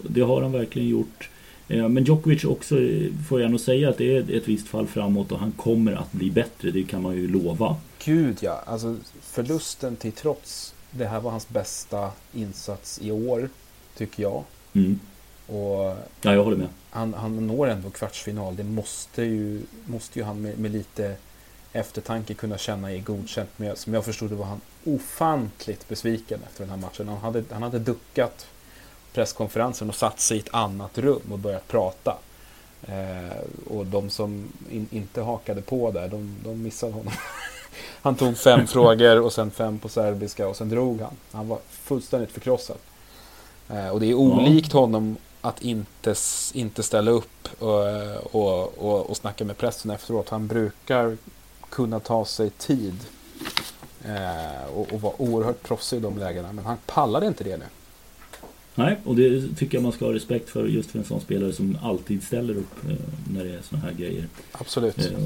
Det 0.08 0.20
har 0.20 0.42
han 0.42 0.52
verkligen 0.52 0.88
gjort. 0.88 1.30
Eh, 1.68 1.88
men 1.88 2.04
Djokovic 2.04 2.44
också 2.44 2.80
eh, 2.80 3.12
får 3.28 3.40
jag 3.40 3.50
nog 3.50 3.60
säga 3.60 3.88
att 3.88 3.98
det 3.98 4.16
är 4.16 4.30
ett 4.36 4.48
visst 4.48 4.68
fall 4.68 4.86
framåt 4.86 5.32
och 5.32 5.38
han 5.38 5.52
kommer 5.52 5.92
att 5.92 6.12
bli 6.12 6.30
bättre. 6.30 6.70
Det 6.70 6.84
kan 6.84 7.02
man 7.02 7.16
ju 7.16 7.28
lova. 7.28 7.76
Gud 8.04 8.38
ja, 8.40 8.62
alltså 8.66 8.96
förlusten 9.20 9.96
till 9.96 10.12
trots. 10.12 10.74
Det 10.90 11.06
här 11.06 11.20
var 11.20 11.30
hans 11.30 11.48
bästa 11.48 12.10
insats 12.34 13.00
i 13.02 13.10
år, 13.10 13.48
tycker 13.96 14.22
jag. 14.22 14.44
Mm. 14.72 15.00
Och 15.46 15.96
ja, 16.22 16.34
jag 16.34 16.44
håller 16.44 16.56
med. 16.56 16.68
Han, 16.90 17.14
han 17.14 17.46
når 17.46 17.68
ändå 17.68 17.90
kvartsfinal. 17.90 18.56
Det 18.56 18.64
måste 18.64 19.22
ju, 19.22 19.62
måste 19.86 20.18
ju 20.18 20.24
han 20.24 20.42
med, 20.42 20.58
med 20.58 20.70
lite 20.70 21.16
eftertanke 21.72 22.34
kunna 22.34 22.58
känna 22.58 22.92
är 22.92 22.98
godkänt. 22.98 23.50
Men 23.56 23.76
som 23.76 23.94
jag 23.94 24.04
förstod 24.04 24.30
det 24.30 24.36
var 24.36 24.44
han 24.44 24.60
ofantligt 24.84 25.88
besviken 25.88 26.40
efter 26.46 26.60
den 26.60 26.70
här 26.70 26.76
matchen. 26.76 27.08
Han 27.08 27.18
hade, 27.18 27.44
han 27.50 27.62
hade 27.62 27.78
duckat 27.78 28.46
presskonferensen 29.12 29.88
och 29.88 29.94
satt 29.94 30.20
sig 30.20 30.36
i 30.36 30.40
ett 30.40 30.54
annat 30.54 30.98
rum 30.98 31.22
och 31.32 31.38
börjat 31.38 31.68
prata. 31.68 32.16
Eh, 32.82 33.38
och 33.70 33.86
de 33.86 34.10
som 34.10 34.52
in, 34.70 34.88
inte 34.90 35.22
hakade 35.22 35.62
på 35.62 35.90
där, 35.90 36.08
de, 36.08 36.36
de 36.44 36.62
missade 36.62 36.92
honom. 36.92 37.12
han 38.02 38.14
tog 38.14 38.38
fem 38.38 38.66
frågor 38.66 39.20
och 39.20 39.32
sen 39.32 39.50
fem 39.50 39.78
på 39.78 39.88
serbiska 39.88 40.48
och 40.48 40.56
sen 40.56 40.68
drog 40.68 41.00
han. 41.00 41.14
Han 41.32 41.48
var 41.48 41.58
fullständigt 41.70 42.32
förkrossad. 42.32 42.76
Eh, 43.68 43.88
och 43.88 44.00
det 44.00 44.06
är 44.06 44.14
olikt 44.14 44.72
honom 44.72 45.16
att 45.40 45.62
inte, 45.62 46.14
inte 46.52 46.82
ställa 46.82 47.10
upp 47.10 47.48
och, 47.58 47.86
och, 48.34 48.78
och, 48.78 49.10
och 49.10 49.16
snacka 49.16 49.44
med 49.44 49.58
pressen 49.58 49.90
efteråt. 49.90 50.28
Han 50.28 50.46
brukar 50.46 51.16
kunna 51.70 52.00
ta 52.00 52.24
sig 52.24 52.50
tid 52.50 52.96
eh, 54.04 54.74
och, 54.74 54.92
och 54.92 55.00
vara 55.00 55.22
oerhört 55.22 55.62
proffsig 55.62 55.96
i 55.96 56.00
de 56.00 56.18
lägena. 56.18 56.52
Men 56.52 56.64
han 56.64 56.76
pallade 56.86 57.26
inte 57.26 57.44
det 57.44 57.56
nu. 57.56 57.64
Nej, 58.78 58.96
och 59.04 59.16
det 59.16 59.56
tycker 59.56 59.76
jag 59.76 59.82
man 59.82 59.92
ska 59.92 60.04
ha 60.04 60.12
respekt 60.12 60.50
för 60.50 60.66
just 60.66 60.90
för 60.90 60.98
en 60.98 61.04
sån 61.04 61.20
spelare 61.20 61.52
som 61.52 61.78
alltid 61.82 62.22
ställer 62.22 62.56
upp 62.56 62.84
eh, 62.88 62.96
när 63.32 63.44
det 63.44 63.50
är 63.50 63.62
såna 63.62 63.82
här 63.82 63.92
grejer. 63.92 64.24
Absolut. 64.52 64.98
Eh, 64.98 65.18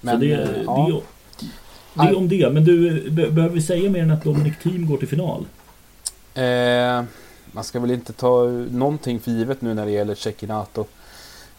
Men, 0.00 0.20
det, 0.20 0.32
eh, 0.32 0.62
ja. 0.66 1.02
det, 1.40 1.46
det 1.94 2.08
är 2.08 2.16
om 2.16 2.28
det. 2.28 2.50
Men 2.50 2.64
du, 2.64 3.10
behöver 3.10 3.48
vi 3.48 3.62
säga 3.62 3.90
mer 3.90 4.02
än 4.02 4.10
att 4.10 4.24
Dominic 4.24 4.54
Team 4.62 4.86
går 4.86 4.96
till 4.96 5.08
final? 5.08 5.46
Eh, 6.34 7.04
man 7.52 7.64
ska 7.64 7.80
väl 7.80 7.90
inte 7.90 8.12
ta 8.12 8.44
någonting 8.70 9.20
för 9.20 9.30
givet 9.30 9.60
nu 9.60 9.74
när 9.74 9.84
det 9.84 9.92
gäller 9.92 10.14
Cecchinato. 10.14 10.86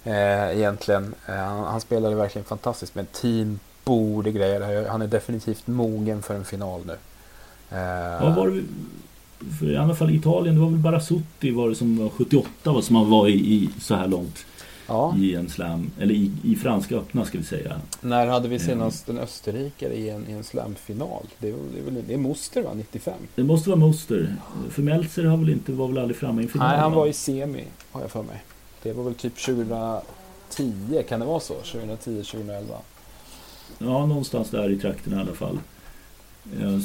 Eh, 0.04 0.58
egentligen. 0.58 1.16
Eh, 1.28 1.36
han, 1.36 1.64
han 1.64 1.82
spelade 1.82 2.16
verkligen 2.16 2.46
fantastiskt. 2.46 2.96
Men 2.96 3.06
Team 3.06 3.60
borde 3.84 4.32
greja 4.32 4.60
det 4.60 4.66
här. 4.66 4.88
Han 4.88 5.02
är 5.02 5.08
definitivt 5.08 5.68
mogen 5.68 6.22
för 6.22 6.36
en 6.36 6.46
final 6.46 6.82
nu. 6.86 6.98
Eh, 7.72 7.80
ja, 7.80 8.34
var 8.38 8.64
för 9.60 9.72
i 9.72 9.78
alla 9.78 9.96
fall 9.96 10.10
i 10.10 10.16
Italien, 10.16 10.56
det 10.56 10.62
var 10.62 10.70
väl 10.70 10.80
bara 10.80 11.00
Sutti 11.00 11.52
var 11.52 11.70
det 11.70 11.76
som 11.76 11.98
var 11.98 12.10
78 12.10 12.50
var 12.64 12.82
som 12.82 12.96
han 12.96 13.10
var 13.10 13.28
i, 13.28 13.34
i 13.34 13.70
så 13.80 13.96
här 13.96 14.08
långt. 14.08 14.46
Ja. 14.88 15.16
I 15.18 15.36
en 15.36 15.50
slam, 15.50 15.92
eller 16.00 16.14
i, 16.14 16.32
i 16.44 16.56
franska 16.56 16.96
öppna 16.96 17.26
ska 17.26 17.38
vi 17.38 17.44
säga. 17.44 17.82
När 18.02 18.28
hade 18.28 18.48
vi 18.48 18.60
senast 18.60 19.10
en 19.10 19.18
österrikare 19.18 19.94
i 19.94 20.10
en, 20.10 20.30
i 20.30 20.32
en 20.32 20.44
slamfinal? 20.44 21.24
Det 21.40 21.52
det, 21.52 22.02
det 22.08 22.14
är 22.14 22.18
Moster 22.18 22.64
va, 22.64 22.74
95? 22.74 23.14
Det 23.36 23.44
måste 23.44 23.70
vara 23.70 23.80
Moster. 23.80 24.36
För 24.70 24.82
Meltzer 24.82 25.24
har 25.24 25.38
väl 25.38 25.50
inte, 25.50 25.72
var 25.72 25.88
väl 25.88 25.98
aldrig 25.98 26.18
framme 26.18 26.42
i 26.42 26.46
en 26.46 26.52
final? 26.52 26.68
Nej, 26.68 26.80
han 26.80 26.92
var 26.92 27.08
i 27.08 27.14
semi 27.14 27.64
har 27.92 28.02
jag 28.02 28.12
för 28.12 28.24
mig. 28.24 28.44
Det 28.84 28.94
var 28.94 29.04
väl 29.04 29.16
typ 29.16 29.46
2010, 29.46 31.04
kan 31.10 31.20
det 31.20 31.26
vara 31.26 31.40
så? 31.40 31.54
2010, 31.54 32.24
2011? 32.24 32.76
Ja, 33.78 34.06
någonstans 34.06 34.50
där 34.50 34.70
i 34.70 34.80
trakten 34.80 35.14
i 35.14 35.16
alla 35.16 35.34
fall. 35.34 35.60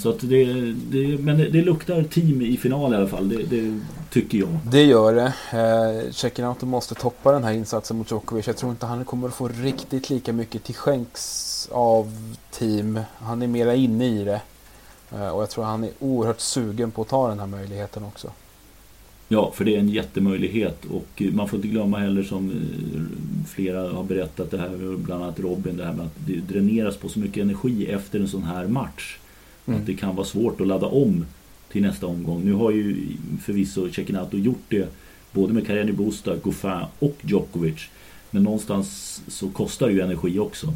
Så 0.03 0.11
att 0.11 0.21
det, 0.21 0.45
det, 0.73 1.19
men 1.19 1.39
det 1.39 1.63
luktar 1.63 2.03
team 2.03 2.43
i 2.43 2.57
final 2.57 2.93
i 2.93 2.97
alla 2.97 3.07
fall, 3.07 3.29
det, 3.29 3.43
det 3.43 3.81
tycker 4.11 4.39
jag. 4.39 4.59
Det 4.71 4.85
gör 4.85 5.15
det. 5.15 5.33
Eh, 5.59 6.13
Tjeckien 6.13 6.55
måste 6.63 6.95
toppa 6.95 7.33
den 7.33 7.45
här 7.45 7.53
insatsen 7.53 7.97
mot 7.97 8.11
Djokovic. 8.11 8.47
Jag 8.47 8.57
tror 8.57 8.71
inte 8.71 8.87
han 8.87 9.05
kommer 9.05 9.29
att 9.29 9.35
få 9.35 9.49
riktigt 9.49 10.11
lika 10.11 10.33
mycket 10.33 10.65
till 10.65 10.75
skänks 10.75 11.69
av 11.73 12.37
team. 12.51 13.01
Han 13.19 13.43
är 13.43 13.47
mera 13.47 13.75
inne 13.75 14.07
i 14.07 14.25
det. 14.25 14.41
Eh, 15.13 15.29
och 15.29 15.43
jag 15.43 15.51
tror 15.51 15.65
han 15.65 15.85
är 15.85 15.91
oerhört 15.99 16.41
sugen 16.41 16.91
på 16.91 17.03
att 17.03 17.09
ta 17.09 17.29
den 17.29 17.39
här 17.39 17.47
möjligheten 17.47 18.05
också. 18.05 18.31
Ja, 19.29 19.53
för 19.55 19.65
det 19.65 19.77
är 19.77 19.79
en 19.79 19.89
jättemöjlighet 19.89 20.85
och 20.85 21.23
man 21.33 21.49
får 21.49 21.57
inte 21.57 21.69
glömma 21.69 21.99
heller 21.99 22.23
som 22.23 22.51
eh, 22.51 23.47
flera 23.49 23.93
har 23.93 24.05
berättat 24.05 24.51
det 24.51 24.59
här, 24.59 24.97
bland 24.97 25.23
annat 25.23 25.41
Robin, 25.41 25.77
det 25.77 25.85
här 25.85 25.93
med 25.93 26.07
att 26.07 26.17
det 26.27 26.37
dräneras 26.37 26.97
på 26.97 27.09
så 27.09 27.19
mycket 27.19 27.43
energi 27.43 27.87
efter 27.87 28.21
en 28.21 28.29
sån 28.29 28.43
här 28.43 28.67
match. 28.67 29.20
Mm. 29.71 29.81
Att 29.81 29.87
det 29.87 29.95
kan 29.95 30.17
vara 30.17 30.27
svårt 30.27 30.61
att 30.61 30.67
ladda 30.67 30.87
om 30.87 31.27
till 31.73 31.83
nästa 31.83 32.07
omgång. 32.07 32.45
Nu 32.45 32.53
har 32.53 32.71
ju 32.71 33.07
förvisso 33.43 33.91
Cecchinato 33.91 34.37
gjort 34.37 34.65
det 34.69 34.89
både 35.33 35.53
med 35.53 35.67
Carreni 35.67 35.93
Busta, 35.93 36.37
Goffin 36.37 36.85
och 36.99 37.17
Djokovic. 37.21 37.89
Men 38.31 38.43
någonstans 38.43 39.21
så 39.29 39.49
kostar 39.49 39.87
det 39.87 39.93
ju 39.93 40.01
energi 40.01 40.39
också. 40.39 40.75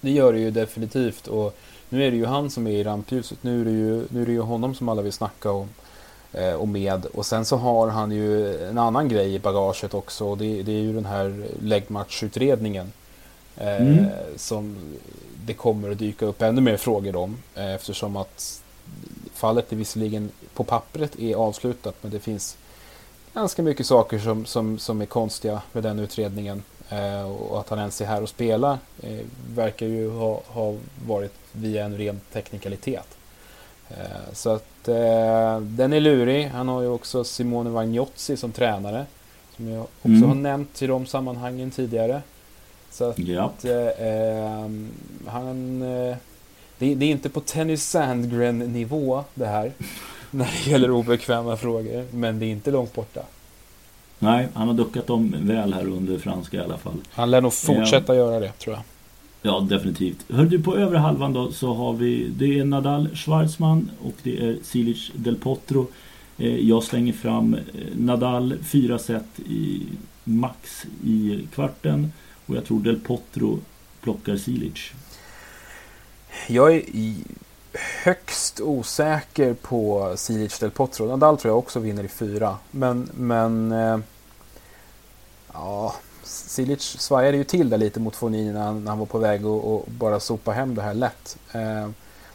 Det 0.00 0.10
gör 0.10 0.32
det 0.32 0.40
ju 0.40 0.50
definitivt 0.50 1.26
och 1.26 1.58
nu 1.88 2.04
är 2.04 2.10
det 2.10 2.16
ju 2.16 2.26
han 2.26 2.50
som 2.50 2.66
är 2.66 2.70
i 2.70 2.84
rampljuset. 2.84 3.38
Nu 3.42 3.60
är 3.60 3.64
det 3.64 3.70
ju, 3.70 4.04
nu 4.08 4.22
är 4.22 4.26
det 4.26 4.32
ju 4.32 4.40
honom 4.40 4.74
som 4.74 4.88
alla 4.88 5.02
vill 5.02 5.12
snacka 5.12 5.50
om 5.50 5.68
eh, 6.32 6.54
och 6.54 6.68
med. 6.68 7.06
Och 7.06 7.26
sen 7.26 7.44
så 7.44 7.56
har 7.56 7.88
han 7.88 8.12
ju 8.12 8.56
en 8.68 8.78
annan 8.78 9.08
grej 9.08 9.34
i 9.34 9.38
bagaget 9.38 9.94
också. 9.94 10.24
Och 10.24 10.38
det, 10.38 10.62
det 10.62 10.72
är 10.72 10.82
ju 10.82 10.92
den 10.92 11.04
här 11.04 11.44
läggmatchutredningen. 11.62 12.92
Eh, 13.56 13.82
mm. 13.82 14.06
Som 14.36 14.76
det 15.46 15.54
kommer 15.54 15.90
att 15.90 15.98
dyka 15.98 16.26
upp 16.26 16.42
ännu 16.42 16.60
mer 16.60 16.76
frågor 16.76 17.16
om. 17.16 17.36
Eh, 17.54 17.74
eftersom 17.74 18.16
att 18.16 18.62
fallet 19.34 19.72
är 19.72 19.76
visserligen 19.76 20.30
på 20.54 20.64
pappret 20.64 21.20
är 21.20 21.34
avslutat. 21.34 21.94
Men 22.02 22.10
det 22.10 22.20
finns 22.20 22.56
ganska 23.34 23.62
mycket 23.62 23.86
saker 23.86 24.18
som, 24.18 24.46
som, 24.46 24.78
som 24.78 25.00
är 25.00 25.06
konstiga 25.06 25.62
med 25.72 25.82
den 25.82 25.98
utredningen. 25.98 26.62
Eh, 26.90 27.30
och 27.30 27.60
att 27.60 27.68
han 27.68 27.78
ens 27.78 28.00
är 28.00 28.06
här 28.06 28.22
och 28.22 28.28
spelar 28.28 28.78
eh, 29.02 29.20
verkar 29.54 29.86
ju 29.86 30.10
ha, 30.10 30.40
ha 30.46 30.74
varit 31.06 31.34
via 31.52 31.84
en 31.84 31.96
ren 31.96 32.20
teknikalitet. 32.32 33.16
Eh, 33.88 34.32
så 34.32 34.50
att 34.50 34.64
den 35.60 35.92
är 35.92 36.00
lurig. 36.00 36.48
Han 36.48 36.68
har 36.68 36.82
ju 36.82 36.88
också 36.88 37.24
Simone 37.24 37.70
Vagnozzi 37.70 38.36
som 38.36 38.52
tränare. 38.52 39.06
Som 39.56 39.68
jag 39.68 39.82
också 39.82 40.08
mm. 40.08 40.28
har 40.28 40.34
nämnt 40.34 40.82
i 40.82 40.86
de 40.86 41.06
sammanhangen 41.06 41.70
tidigare. 41.70 42.22
Så 42.90 43.10
att 43.10 43.18
yep. 43.18 43.64
Eh, 43.64 44.06
ehm, 44.06 44.88
han... 45.26 45.82
Eh, 45.82 46.16
det, 46.78 46.94
det, 46.94 47.06
är 47.06 47.10
inte 47.10 47.28
på 47.28 47.40
Tennis 47.40 47.88
Sandgren 47.88 48.58
nivå 48.58 49.24
det 49.34 49.46
här. 49.46 49.72
När 50.30 50.44
det 50.44 50.70
gäller 50.70 50.90
obekväma 50.90 51.56
frågor. 51.56 52.06
Men 52.10 52.38
det 52.38 52.46
är 52.46 52.50
inte 52.50 52.70
långt 52.70 52.94
borta. 52.94 53.22
Nej, 54.18 54.48
han 54.54 54.68
har 54.68 54.74
duckat 54.74 55.06
dem 55.06 55.34
väl 55.38 55.74
här 55.74 55.88
under 55.88 56.18
franska 56.18 56.56
i 56.56 56.60
alla 56.60 56.78
fall. 56.78 56.96
Han 57.10 57.30
lär 57.30 57.40
nog 57.40 57.52
fortsätta 57.52 58.14
ja. 58.14 58.18
göra 58.18 58.40
det 58.40 58.52
tror 58.52 58.74
jag. 58.74 58.82
Ja, 59.42 59.66
definitivt. 59.70 60.24
Hör 60.28 60.44
du, 60.44 60.62
på 60.62 60.76
övre 60.76 60.98
halvan 60.98 61.32
då 61.32 61.52
så 61.52 61.74
har 61.74 61.92
vi 61.92 62.28
det 62.36 62.58
är 62.58 62.64
Nadal 62.64 63.08
Schwarzman 63.14 63.90
och 64.02 64.14
det 64.22 64.44
är 64.44 64.58
Silic 64.62 65.10
Del 65.14 65.36
Potro. 65.36 65.86
Eh, 66.38 66.68
jag 66.68 66.82
slänger 66.82 67.12
fram 67.12 67.54
eh, 67.54 67.60
Nadal 67.96 68.54
fyra 68.62 68.98
set 68.98 69.40
i 69.46 69.82
max 70.24 70.86
i 71.04 71.46
kvarten 71.54 72.12
och 72.50 72.56
jag 72.56 72.64
tror 72.64 72.80
Del 72.80 73.00
Potro 73.00 73.58
plockar 74.00 74.36
Silic. 74.36 74.92
Jag 76.46 76.74
är 76.74 76.84
högst 78.04 78.60
osäker 78.60 79.54
på 79.54 80.12
Silic 80.16 80.58
Del 80.58 80.70
Potro. 80.70 81.06
Nadal 81.06 81.38
tror 81.38 81.50
jag 81.50 81.58
också 81.58 81.80
vinner 81.80 82.04
i 82.04 82.08
fyra. 82.08 82.58
Men, 82.70 83.10
men 83.14 83.72
eh, 83.72 83.98
ja, 85.52 85.94
Silic 86.22 86.82
svajade 86.82 87.36
ju 87.36 87.44
till 87.44 87.70
där 87.70 87.78
lite 87.78 88.00
mot 88.00 88.16
Fognini 88.16 88.52
när 88.52 88.62
han, 88.62 88.84
när 88.84 88.90
han 88.90 88.98
var 88.98 89.06
på 89.06 89.18
väg 89.18 89.46
att 89.46 89.86
bara 89.86 90.20
sopa 90.20 90.52
hem 90.52 90.74
det 90.74 90.82
här 90.82 90.94
lätt. 90.94 91.36
Eh, 91.52 91.90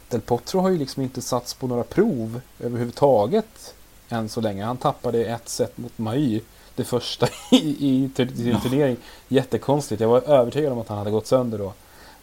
Del 0.08 0.20
Potro 0.20 0.60
har 0.60 0.68
ju 0.68 0.78
liksom 0.78 1.02
inte 1.02 1.22
satts 1.22 1.54
på 1.54 1.66
några 1.66 1.84
prov 1.84 2.40
överhuvudtaget 2.60 3.74
än 4.08 4.28
så 4.28 4.40
länge. 4.40 4.64
Han 4.64 4.76
tappade 4.76 5.24
ett 5.24 5.48
set 5.48 5.78
mot 5.78 5.98
Mahy, 5.98 6.40
det 6.76 6.84
första 6.84 7.26
i, 7.50 7.56
i, 7.56 8.04
i 8.04 8.56
turnering. 8.62 8.96
Jättekonstigt. 9.28 10.00
Jag 10.00 10.08
var 10.08 10.20
övertygad 10.20 10.72
om 10.72 10.78
att 10.78 10.88
han 10.88 10.98
hade 10.98 11.10
gått 11.10 11.26
sönder 11.26 11.58
då. 11.58 11.72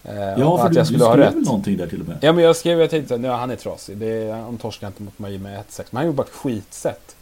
Eh, 0.03 0.15
ja, 0.15 0.57
för 0.57 0.65
att 0.65 0.71
du, 0.71 0.79
jag 0.79 0.87
skulle 0.87 0.99
du 0.99 1.05
skrev 1.05 1.19
ha 1.19 1.27
rätt. 1.27 1.35
någonting 1.35 1.77
där 1.77 1.87
till 1.87 2.01
och 2.01 2.07
med. 2.07 2.17
Ja, 2.21 2.33
men 2.33 2.43
jag 2.43 2.55
skrev, 2.55 2.79
jag 2.79 2.89
tänkte 2.89 3.15
att 3.15 3.39
han 3.39 3.51
är 3.51 3.55
trasig. 3.55 3.97
Det, 3.97 4.31
han 4.31 4.57
torskar 4.57 4.87
inte 4.87 5.03
mot 5.03 5.19
mig 5.19 5.37
med 5.37 5.59
1-6. 5.59 5.83
Men 5.89 5.97
han 5.97 6.05
gjorde 6.05 6.15
bara 6.15 6.27
ett 6.27 6.33
skitsätt. 6.33 7.15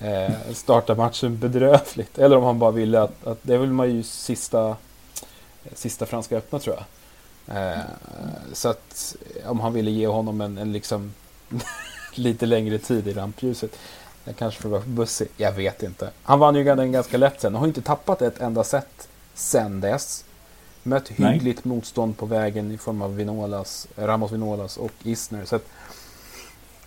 Eh, 0.00 0.32
starta 0.52 0.94
matchen 0.94 1.38
bedrövligt. 1.38 2.18
Eller 2.18 2.36
om 2.36 2.44
han 2.44 2.58
bara 2.58 2.70
ville 2.70 3.02
att, 3.02 3.26
att 3.26 3.38
det 3.42 3.58
vill 3.58 3.70
man 3.70 3.90
ju 3.90 4.02
sista, 4.02 4.76
sista 5.74 6.06
Franska 6.06 6.36
öppna 6.36 6.58
tror 6.58 6.76
jag. 6.76 6.84
Eh, 7.48 7.78
så 8.52 8.68
att 8.68 9.16
om 9.46 9.60
han 9.60 9.72
ville 9.72 9.90
ge 9.90 10.06
honom 10.06 10.40
en, 10.40 10.58
en 10.58 10.72
liksom 10.72 11.12
lite 12.14 12.46
längre 12.46 12.78
tid 12.78 13.08
i 13.08 13.12
rampljuset. 13.12 13.78
Jag 14.26 14.36
kanske 14.36 14.62
får 14.62 14.80
bussig. 14.86 15.28
Jag 15.36 15.52
vet 15.52 15.82
inte. 15.82 16.10
Han 16.22 16.38
vann 16.38 16.54
ju 16.54 16.64
den 16.64 16.92
ganska 16.92 17.16
lätt 17.16 17.40
sen. 17.40 17.54
Han 17.54 17.60
har 17.60 17.68
inte 17.68 17.82
tappat 17.82 18.22
ett 18.22 18.40
enda 18.40 18.64
set 18.64 19.08
sen 19.34 19.80
dess. 19.80 20.24
Mött 20.82 21.08
hyggligt 21.08 21.64
Nej. 21.64 21.74
motstånd 21.74 22.16
på 22.16 22.26
vägen 22.26 22.72
i 22.72 22.78
form 22.78 23.02
av 23.02 23.16
Vinolas, 23.16 23.88
Ramos 23.96 24.32
Vinolas 24.32 24.76
och 24.76 24.92
Isner. 25.02 25.44
Så 25.44 25.58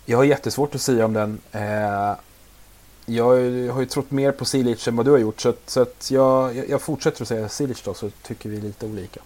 jag 0.06 0.16
har 0.16 0.24
jättesvårt 0.24 0.74
att 0.74 0.80
säga 0.80 1.04
om 1.04 1.12
den. 1.12 1.38
Eh, 1.52 2.14
jag 3.06 3.24
har 3.72 3.80
ju 3.80 3.86
trott 3.86 4.10
mer 4.10 4.32
på 4.32 4.44
Silic 4.44 4.88
än 4.88 4.96
vad 4.96 5.06
du 5.06 5.10
har 5.10 5.18
gjort. 5.18 5.40
Så, 5.40 5.48
att, 5.48 5.70
så 5.70 5.82
att 5.82 6.10
jag, 6.10 6.68
jag 6.68 6.82
fortsätter 6.82 7.22
att 7.22 7.28
säga 7.28 7.48
Silic 7.48 7.82
då, 7.82 7.94
så 7.94 8.10
tycker 8.22 8.48
vi 8.48 8.60
lite 8.60 8.86
olika. 8.86 9.20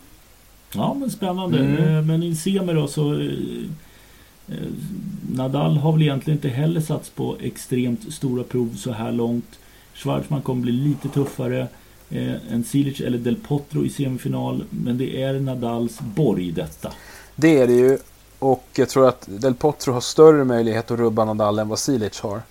Ja, 0.72 0.94
men 0.94 1.10
spännande. 1.10 1.58
Mm. 1.58 1.96
Eh, 1.96 2.02
men 2.02 2.22
i 2.22 2.36
semi 2.36 2.72
då 2.72 2.88
så... 2.88 3.30
Eh, 4.49 4.57
Nadal 5.32 5.76
har 5.76 5.92
väl 5.92 6.03
egentligen 6.03 6.38
inte 6.38 6.49
heller 6.49 6.80
satts 6.80 7.11
på 7.11 7.36
extremt 7.40 8.14
stora 8.14 8.45
prov 8.45 8.74
så 8.76 8.92
här 8.92 9.12
långt. 9.12 9.59
Schwarzman 9.95 10.42
kommer 10.42 10.62
bli 10.62 10.72
lite 10.72 11.09
tuffare 11.09 11.68
eh, 12.11 12.53
än 12.53 12.64
Silic 12.64 13.01
eller 13.01 13.18
Del 13.18 13.36
Potro 13.36 13.84
i 13.84 13.90
semifinal. 13.90 14.64
Men 14.70 14.99
det 14.99 15.22
är 15.22 15.40
Nadals 15.40 16.01
borg 16.01 16.53
detta. 16.53 16.92
Det 17.36 17.59
är 17.59 17.66
det 17.66 17.72
ju. 17.72 17.99
Och 18.38 18.68
jag 18.74 18.88
tror 18.88 19.09
att 19.09 19.24
Del 19.26 19.55
Potro 19.55 19.92
har 19.92 20.01
större 20.01 20.45
möjlighet 20.45 20.90
att 20.90 20.99
rubba 20.99 21.24
Nadal 21.24 21.59
än 21.59 21.68
vad 21.68 21.78
Silic 21.78 22.20
har. 22.20 22.42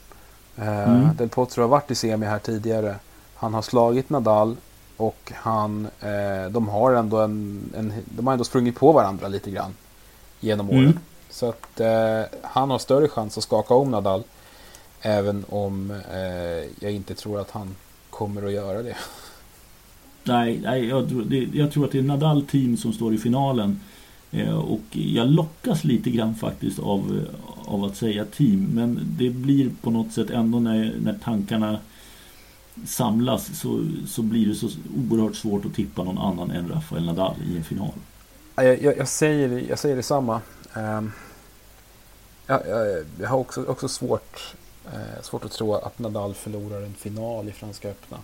Eh, 0.58 0.89
mm. 0.89 1.16
Del 1.18 1.30
Potro 1.30 1.62
har 1.62 1.70
varit 1.70 1.91
i 1.91 1.96
semi 1.96 2.26
här 2.26 2.39
tidigare. 2.39 2.96
Han 3.36 3.54
har 3.54 3.62
slagit 3.62 4.10
Nadal 4.10 4.56
och 4.98 5.32
han, 5.36 5.88
de 6.52 6.68
har 6.68 6.94
ändå 6.94 7.18
en, 7.22 7.62
en, 7.78 7.94
de 8.06 8.28
har 8.28 8.34
ändå 8.34 8.44
sprungit 8.44 8.76
på 8.76 8.91
varandra 8.91 9.28
lite 9.28 9.52
grann 9.52 9.74
genom 10.39 10.70
åren. 10.70 10.80
Mm. 10.80 11.00
Så 11.34 11.50
att 11.50 11.80
eh, 11.80 12.22
han 12.42 12.70
har 12.70 12.80
större 12.80 13.08
chans 13.08 13.38
att 13.38 13.44
skaka 13.44 13.74
om 13.74 13.92
Nadal. 13.92 14.24
Även 15.02 15.46
om 15.50 15.92
eh, 15.92 16.70
jag 16.80 16.92
inte 16.92 17.14
tror 17.16 17.40
att 17.40 17.52
han 17.52 17.76
kommer 18.10 18.46
att 18.46 18.52
göra 18.52 18.84
det. 18.84 18.96
Nej, 20.24 20.60
nej 20.64 20.86
jag, 20.86 21.08
det, 21.26 21.50
jag 21.54 21.72
tror 21.72 21.86
att 21.86 21.92
det 21.92 22.00
är 22.00 22.04
Nadal 22.04 22.46
team 22.46 22.78
som 22.78 22.94
står 22.94 23.14
i 23.14 23.18
finalen. 23.18 23.80
Eh, 24.32 24.58
och 24.58 24.82
jag 24.92 25.28
lockas 25.28 25.84
lite 25.84 26.10
grann 26.10 26.36
faktiskt 26.36 26.80
av, 26.80 27.28
av 27.66 27.84
att 27.84 27.98
säga 27.98 28.26
team. 28.26 28.70
Men 28.74 29.00
det 29.18 29.30
blir 29.30 29.72
på 29.82 29.92
något 29.92 30.14
sätt 30.14 30.30
ändå 30.30 30.60
när, 30.60 30.96
när 31.04 31.20
tankarna 31.24 31.80
samlas 32.86 33.60
så, 33.60 33.86
så 34.08 34.22
blir 34.22 34.48
det 34.48 34.56
så 34.56 34.70
oerhört 35.10 35.36
svårt 35.36 35.66
att 35.66 35.74
tippa 35.74 36.04
någon 36.04 36.18
annan 36.18 36.52
än 36.52 36.70
Rafael 36.70 37.06
Nadal 37.06 37.36
i 37.48 37.58
en 37.58 37.64
final. 37.64 37.94
Jag, 38.56 38.82
jag, 38.82 38.98
jag 38.98 39.08
säger, 39.08 39.64
jag 39.70 39.80
säger 39.80 39.96
detsamma. 39.96 40.42
Um, 40.76 41.12
jag, 42.48 42.68
jag, 42.68 43.06
jag 43.20 43.30
har 43.30 43.38
också, 43.38 43.66
också 43.66 43.88
svårt, 43.88 44.56
eh, 44.86 45.22
svårt 45.22 45.46
att 45.46 45.52
tro 45.52 45.74
att 45.74 46.00
Nadal 46.00 46.34
förlorar 46.34 46.82
en 46.82 46.94
final 46.94 47.50
i 47.50 47.52
Franska 47.52 47.89
öppna. 47.89 48.18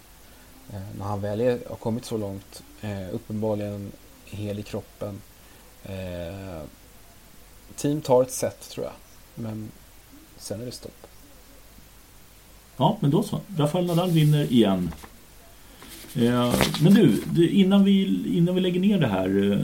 Eh, 0.74 0.82
när 0.98 1.06
han 1.06 1.22
väl 1.22 1.42
är, 1.42 1.60
har 1.70 1.76
kommit 1.76 2.06
så 2.06 2.18
långt, 2.18 2.64
eh, 2.82 3.14
uppenbarligen 3.14 3.92
hel 4.26 4.60
i 4.60 4.64
kroppen. 4.64 5.22
Eh, 5.84 6.62
team 7.76 8.02
tar 8.02 8.22
ett 8.22 8.32
set 8.32 8.70
tror 8.70 8.86
jag, 8.86 8.94
men 9.36 9.72
sen 10.38 10.62
är 10.62 10.66
det 10.66 10.72
stopp. 10.72 11.08
Ja, 12.78 12.98
men 13.00 13.12
då 13.12 13.24
så. 13.24 13.40
Rafael 13.58 13.86
Nadal 13.86 14.10
vinner 14.10 14.52
igen. 14.52 14.92
Men 16.82 16.94
du, 17.34 17.50
innan 17.50 17.84
vi, 17.84 18.24
innan 18.38 18.56
vi 18.56 18.62
lägger 18.62 18.80
ner 18.80 19.00
det 19.00 19.08
här 19.08 19.52
eh, 19.52 19.60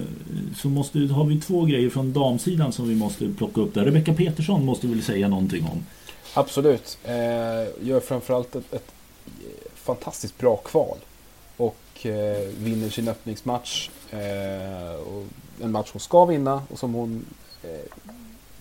så 0.58 0.70
måste, 0.70 1.00
har 1.00 1.26
vi 1.26 1.41
två 1.41 1.66
grejer 1.66 1.89
från 1.89 2.14
damsidan 2.14 2.72
som 2.74 2.88
vi 2.88 2.96
måste 2.96 3.30
plocka 3.38 3.62
upp 3.62 3.74
där. 3.74 3.86
Rebecca 3.86 4.14
Petersson 4.14 4.66
måste 4.66 4.88
vi 4.88 4.93
väl 4.93 5.04
säga 5.04 5.28
någonting 5.28 5.64
om? 5.72 5.86
Absolut. 6.34 6.98
Eh, 7.04 7.88
gör 7.88 8.00
framförallt 8.00 8.56
ett, 8.56 8.74
ett 8.74 8.91
eh, 9.28 9.72
fantastiskt 9.76 10.38
bra 10.38 10.56
kval. 10.56 10.98
Och 11.58 12.06
eh, 12.06 12.48
vinner 12.58 12.89
sin 12.89 13.08
öppningsmatch. 13.08 13.89
Eh, 14.12 14.96
och 14.96 15.26
en 15.62 15.72
match 15.72 15.89
hon 15.93 16.00
ska 16.00 16.26
vinna 16.26 16.62
och 16.70 16.80
som 16.80 16.93
hon 16.93 17.26
eh, 17.64 17.91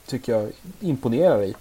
tycker 0.06 0.32
jag 0.32 0.50
imponerar 0.80 1.42
i. 1.42 1.54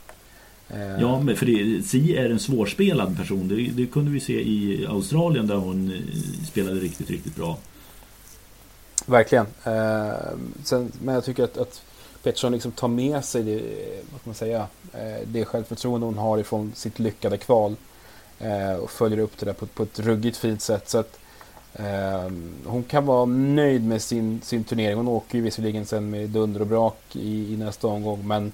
Eh, 0.73 1.01
ja, 1.01 1.19
men 1.19 1.35
för 1.35 1.45
det, 1.45 1.83
Si 1.83 2.15
är 2.17 2.29
en 2.29 2.39
svårspelad 2.39 3.17
person. 3.17 3.47
Det, 3.47 3.55
det, 3.55 3.85
kunde 3.85 4.11
vi 4.11 4.19
se 4.19 4.33
i 4.33 4.85
Australien 4.89 5.47
där 5.47 5.55
hon 5.55 5.91
eh, 5.91 6.45
spelade 6.45 6.79
riktigt, 6.79 7.09
riktigt 7.09 7.35
bra. 7.35 7.57
Verkligen. 9.05 9.45
Eh, 9.63 10.13
sen, 10.63 10.91
men 11.01 11.15
jag 11.15 11.23
tycker 11.25 11.43
att, 11.43 11.57
att 11.57 11.81
Pettersson 12.23 12.51
liksom 12.51 12.71
tar 12.71 12.87
med 12.87 13.25
sig 13.25 13.43
det, 13.43 13.61
vad 14.11 14.21
man 14.23 14.35
säga, 14.35 14.67
eh, 14.93 15.27
det 15.27 15.45
självförtroende 15.45 16.05
hon 16.05 16.17
har 16.17 16.37
ifrån 16.37 16.71
sitt 16.75 16.99
lyckade 16.99 17.37
kval. 17.37 17.75
Eh, 18.39 18.73
och 18.73 18.91
följer 18.91 19.19
upp 19.19 19.37
det 19.37 19.45
där 19.45 19.53
på, 19.53 19.65
på 19.65 19.83
ett 19.83 19.99
ruggigt 19.99 20.37
fint 20.37 20.61
sätt. 20.61 20.89
Så 20.89 20.97
att, 20.97 21.19
eh, 21.73 22.31
hon 22.65 22.83
kan 22.83 23.05
vara 23.05 23.25
nöjd 23.25 23.85
med 23.85 24.01
sin, 24.01 24.41
sin 24.41 24.63
turnering. 24.63 24.97
Hon 24.97 25.07
åker 25.07 25.37
ju 25.37 25.43
visserligen 25.43 25.85
sen 25.85 26.09
med 26.09 26.29
dunder 26.29 26.61
och 26.61 26.67
brak 26.67 26.99
i, 27.11 27.53
i 27.53 27.57
nästa 27.57 27.87
omgång. 27.87 28.27
Men 28.27 28.51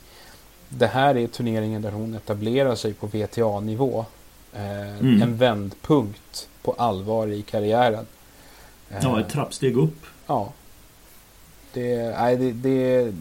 det 0.69 0.87
här 0.87 1.17
är 1.17 1.27
turneringen 1.27 1.81
där 1.81 1.91
hon 1.91 2.13
etablerar 2.13 2.75
sig 2.75 2.93
på 2.93 3.07
VTA-nivå. 3.07 4.05
Eh, 4.53 4.99
mm. 4.99 5.21
En 5.21 5.37
vändpunkt 5.37 6.49
på 6.61 6.71
allvar 6.71 7.27
i 7.27 7.41
karriären. 7.41 8.05
Ja, 9.01 9.19
ett 9.19 9.29
trappsteg 9.29 9.77
upp. 9.77 10.05
Ja. 10.27 10.53
Det, 11.73 12.15
nej, 12.19 12.37
det, 12.37 12.51
det, 12.51 13.13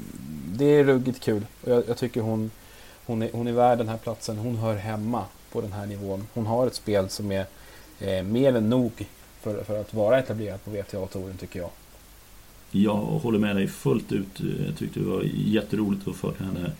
det 0.47 0.65
är 0.65 0.85
ruggigt 0.85 1.21
kul. 1.21 1.47
Jag, 1.65 1.83
jag 1.89 1.97
tycker 1.97 2.21
hon, 2.21 2.51
hon, 3.07 3.23
är, 3.23 3.31
hon 3.33 3.47
är 3.47 3.53
värd 3.53 3.79
den 3.79 3.89
här 3.89 3.97
platsen. 3.97 4.39
Hon 4.39 4.57
hör 4.57 4.77
hemma 4.77 5.25
på 5.53 5.61
den 5.61 5.73
här 5.73 5.87
nivån. 5.87 6.27
Hon 6.35 6.47
har 6.47 6.67
ett 6.67 6.75
spel 6.75 7.09
som 7.09 7.33
är 7.33 7.47
eh, 8.01 8.23
mer 8.23 8.57
än 8.57 8.71
nog 8.71 9.07
för, 9.41 9.65
för 9.65 9.81
att 9.81 9.95
vara 9.95 10.19
etablerad 10.19 10.65
på 10.65 10.71
VTA-touren 10.71 11.37
tycker 11.37 11.61
jag. 11.61 11.71
Jag 12.71 12.95
håller 12.95 13.39
med 13.39 13.57
dig 13.57 13.67
fullt 13.67 14.13
ut. 14.13 14.41
Jag 14.67 14.77
tyckte 14.79 15.01
det 15.01 15.07
var 15.07 15.23
jätteroligt 15.35 16.09
att 16.09 16.17
följa 16.17 16.39
henne 16.39 16.73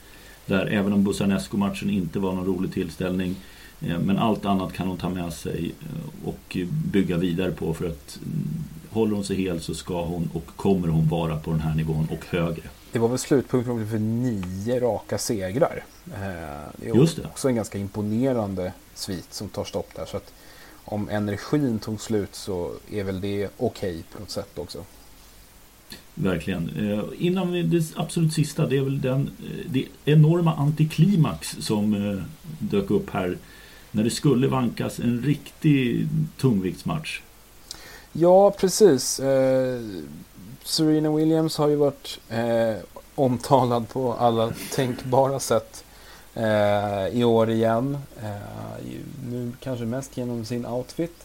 där. 0.49 0.67
Även 0.67 0.93
om 0.93 1.05
Busanesco-matchen 1.05 1.91
inte 1.91 2.19
var 2.19 2.33
någon 2.33 2.47
rolig 2.47 2.73
tillställning. 2.73 3.37
Eh, 3.81 3.99
men 3.99 4.19
allt 4.19 4.45
annat 4.45 4.73
kan 4.73 4.89
hon 4.89 4.97
ta 4.97 5.09
med 5.09 5.33
sig 5.33 5.75
eh, 5.81 6.29
och 6.29 6.57
bygga 6.93 7.17
vidare 7.17 7.51
på 7.51 7.75
för 7.75 7.87
att 7.87 8.19
mm, 8.23 8.49
håller 8.91 9.15
hon 9.15 9.25
sig 9.25 9.37
hel 9.37 9.61
så 9.61 9.75
ska 9.75 10.05
hon 10.05 10.31
och 10.33 10.47
kommer 10.57 10.89
hon 10.89 11.09
vara 11.09 11.37
på 11.37 11.51
den 11.51 11.61
här 11.61 11.75
nivån 11.75 12.09
och 12.11 12.27
högre. 12.27 12.63
Det 12.93 12.99
var 12.99 13.09
väl 13.09 13.19
slutpunkten 13.19 13.89
för 13.89 13.99
nio 13.99 14.81
raka 14.81 15.19
segrar. 15.19 15.85
Eh, 16.07 16.21
det 16.77 16.89
är 16.89 16.95
Just 16.95 17.17
det. 17.17 17.25
också 17.25 17.49
en 17.49 17.55
ganska 17.55 17.79
imponerande 17.79 18.73
svit 18.95 19.35
som 19.35 19.49
tar 19.49 19.65
stopp 19.65 19.95
där. 19.95 20.05
Så 20.07 20.17
att 20.17 20.33
om 20.85 21.09
energin 21.09 21.79
tog 21.79 22.01
slut 22.01 22.35
så 22.35 22.73
är 22.91 23.05
väl 23.05 23.21
det 23.21 23.49
okej 23.57 23.91
okay 23.91 24.03
på 24.13 24.21
något 24.21 24.31
sätt 24.31 24.59
också. 24.59 24.85
Verkligen. 26.23 26.71
Eh, 26.79 27.05
innan 27.19 27.53
vi, 27.53 27.63
det 27.63 27.85
absolut 27.97 28.33
sista, 28.33 28.67
det 28.67 28.77
är 28.77 28.83
väl 28.83 29.01
den 29.01 29.21
eh, 29.21 29.71
det 29.71 29.85
enorma 30.05 30.55
antiklimax 30.55 31.57
som 31.61 31.95
eh, 31.95 32.23
dök 32.59 32.91
upp 32.91 33.11
här 33.11 33.37
när 33.91 34.05
det 34.05 34.11
skulle 34.11 34.49
vankas 34.49 34.99
en 34.99 35.23
riktig 35.23 36.09
tungviktsmatch. 36.37 37.21
Ja, 38.13 38.51
precis. 38.51 39.21
Eh, 39.21 39.81
Serena 40.65 41.11
Williams 41.11 41.57
har 41.57 41.69
ju 41.69 41.77
varit 41.77 42.21
eh, 42.29 42.77
omtalad 43.15 43.89
på 43.89 44.13
alla 44.13 44.53
tänkbara 44.73 45.41
sätt 45.41 45.85
eh, 46.35 47.09
i 47.13 47.25
år 47.25 47.51
igen. 47.51 47.99
Eh, 48.23 48.87
nu 49.31 49.53
kanske 49.61 49.85
mest 49.85 50.17
genom 50.17 50.45
sin 50.45 50.67
outfit 50.67 51.25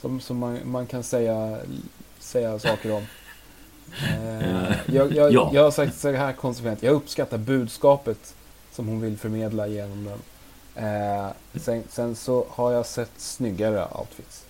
som, 0.00 0.20
som 0.20 0.38
man, 0.38 0.58
man 0.64 0.86
kan 0.86 1.02
säga, 1.02 1.58
säga 2.18 2.58
saker 2.58 2.92
om. 2.92 3.02
Eh, 4.02 4.76
jag, 4.86 5.12
jag, 5.12 5.32
ja. 5.32 5.50
jag 5.54 5.62
har 5.62 5.70
sagt 5.70 5.96
så 5.96 6.12
här 6.12 6.32
konsekvent, 6.32 6.82
jag 6.82 6.94
uppskattar 6.94 7.38
budskapet 7.38 8.34
som 8.72 8.88
hon 8.88 9.00
vill 9.00 9.18
förmedla 9.18 9.66
genom 9.66 10.04
den. 10.04 10.18
Eh, 10.74 11.30
sen, 11.54 11.82
sen, 11.88 12.16
så 12.16 12.46
har 12.50 12.72
jag 12.72 12.86
sett 12.86 13.12
snyggare 13.16 13.86
outfits. 13.98 14.44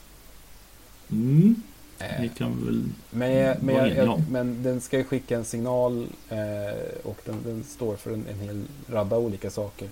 Mm. 1.10 1.62
Eh, 1.98 2.20
det 2.20 2.28
kan 2.28 2.66
väl 2.66 2.84
men, 3.10 3.32
jag, 3.32 3.62
men, 3.62 3.74
jag, 3.74 3.96
jag, 3.96 4.22
men 4.30 4.62
den 4.62 4.80
ska 4.80 4.98
ju 4.98 5.04
skicka 5.04 5.36
en 5.36 5.44
signal 5.44 6.06
eh, 6.28 6.98
och 7.02 7.18
den, 7.24 7.42
den, 7.44 7.64
står 7.64 7.96
för 7.96 8.10
en, 8.10 8.26
en 8.30 8.40
hel 8.40 8.64
radda 8.88 9.18
olika 9.18 9.50
saker. 9.50 9.88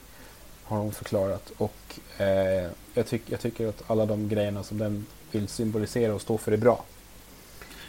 Har 0.64 0.78
hon 0.78 0.93
förklarat. 0.93 1.53
Och 1.59 2.01
eh, 2.20 2.70
jag, 2.95 3.07
tyck, 3.07 3.22
jag 3.26 3.40
tycker 3.40 3.68
att 3.68 3.82
alla 3.86 4.07
de 4.07 4.28
grejerna 4.28 4.62
som 4.62 4.78
den 4.78 5.07
vill 5.30 5.49
symbolisera 5.49 6.14
och 6.14 6.20
stå 6.20 6.38
för 6.38 6.53
är 6.53 6.57
bra. 6.57 6.84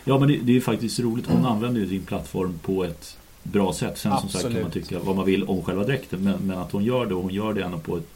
Ja 0.03 0.19
men 0.19 0.27
det, 0.27 0.37
det 0.37 0.57
är 0.57 0.61
faktiskt 0.61 0.99
roligt. 0.99 1.27
Hon 1.27 1.45
använder 1.45 1.81
ju 1.81 1.89
sin 1.89 2.05
plattform 2.05 2.59
på 2.63 2.83
ett 2.83 3.17
bra 3.43 3.73
sätt. 3.73 3.97
Sen 3.97 4.11
Absolut. 4.11 4.31
som 4.31 4.41
sagt 4.41 4.53
kan 4.53 4.63
man 4.63 4.71
tycka 4.71 4.99
vad 4.99 5.15
man 5.15 5.25
vill 5.25 5.43
om 5.43 5.63
själva 5.63 5.83
dräkten. 5.83 6.23
Men, 6.23 6.37
men 6.47 6.57
att 6.57 6.71
hon 6.71 6.83
gör 6.83 7.05
det 7.05 7.15
och 7.15 7.21
hon 7.21 7.33
gör 7.33 7.53
det 7.53 7.63
ändå 7.63 7.77
på 7.77 7.97
ett 7.97 8.07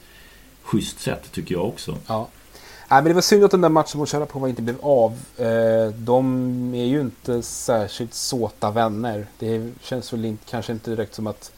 schysst 0.61 0.99
sätt 0.99 1.31
tycker 1.31 1.55
jag 1.55 1.65
också. 1.65 1.97
Ja. 2.07 2.27
Nej, 2.89 3.01
men 3.01 3.05
det 3.09 3.13
var 3.13 3.21
synd 3.21 3.43
att 3.43 3.51
den 3.51 3.61
där 3.61 3.69
matchen 3.69 3.99
mot 3.99 4.09
Sharapova 4.09 4.49
inte 4.49 4.61
blev 4.61 4.77
av. 4.81 5.11
Eh, 5.37 5.87
de 5.97 6.73
är 6.75 6.85
ju 6.85 7.01
inte 7.01 7.41
särskilt 7.41 8.13
såta 8.13 8.71
vänner. 8.71 9.27
Det 9.39 9.71
känns 9.81 10.13
väl 10.13 10.25
inte, 10.25 10.43
kanske 10.49 10.71
inte 10.71 10.89
direkt 10.89 11.15
som 11.15 11.27
att 11.27 11.51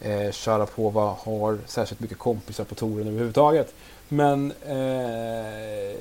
eh, 0.00 0.32
Sharapova 0.32 1.14
har 1.18 1.58
särskilt 1.66 2.00
mycket 2.00 2.18
kompisar 2.18 2.64
på 2.64 2.74
touren 2.74 3.08
överhuvudtaget. 3.08 3.74
Men 4.08 4.52
eh, 4.66 5.96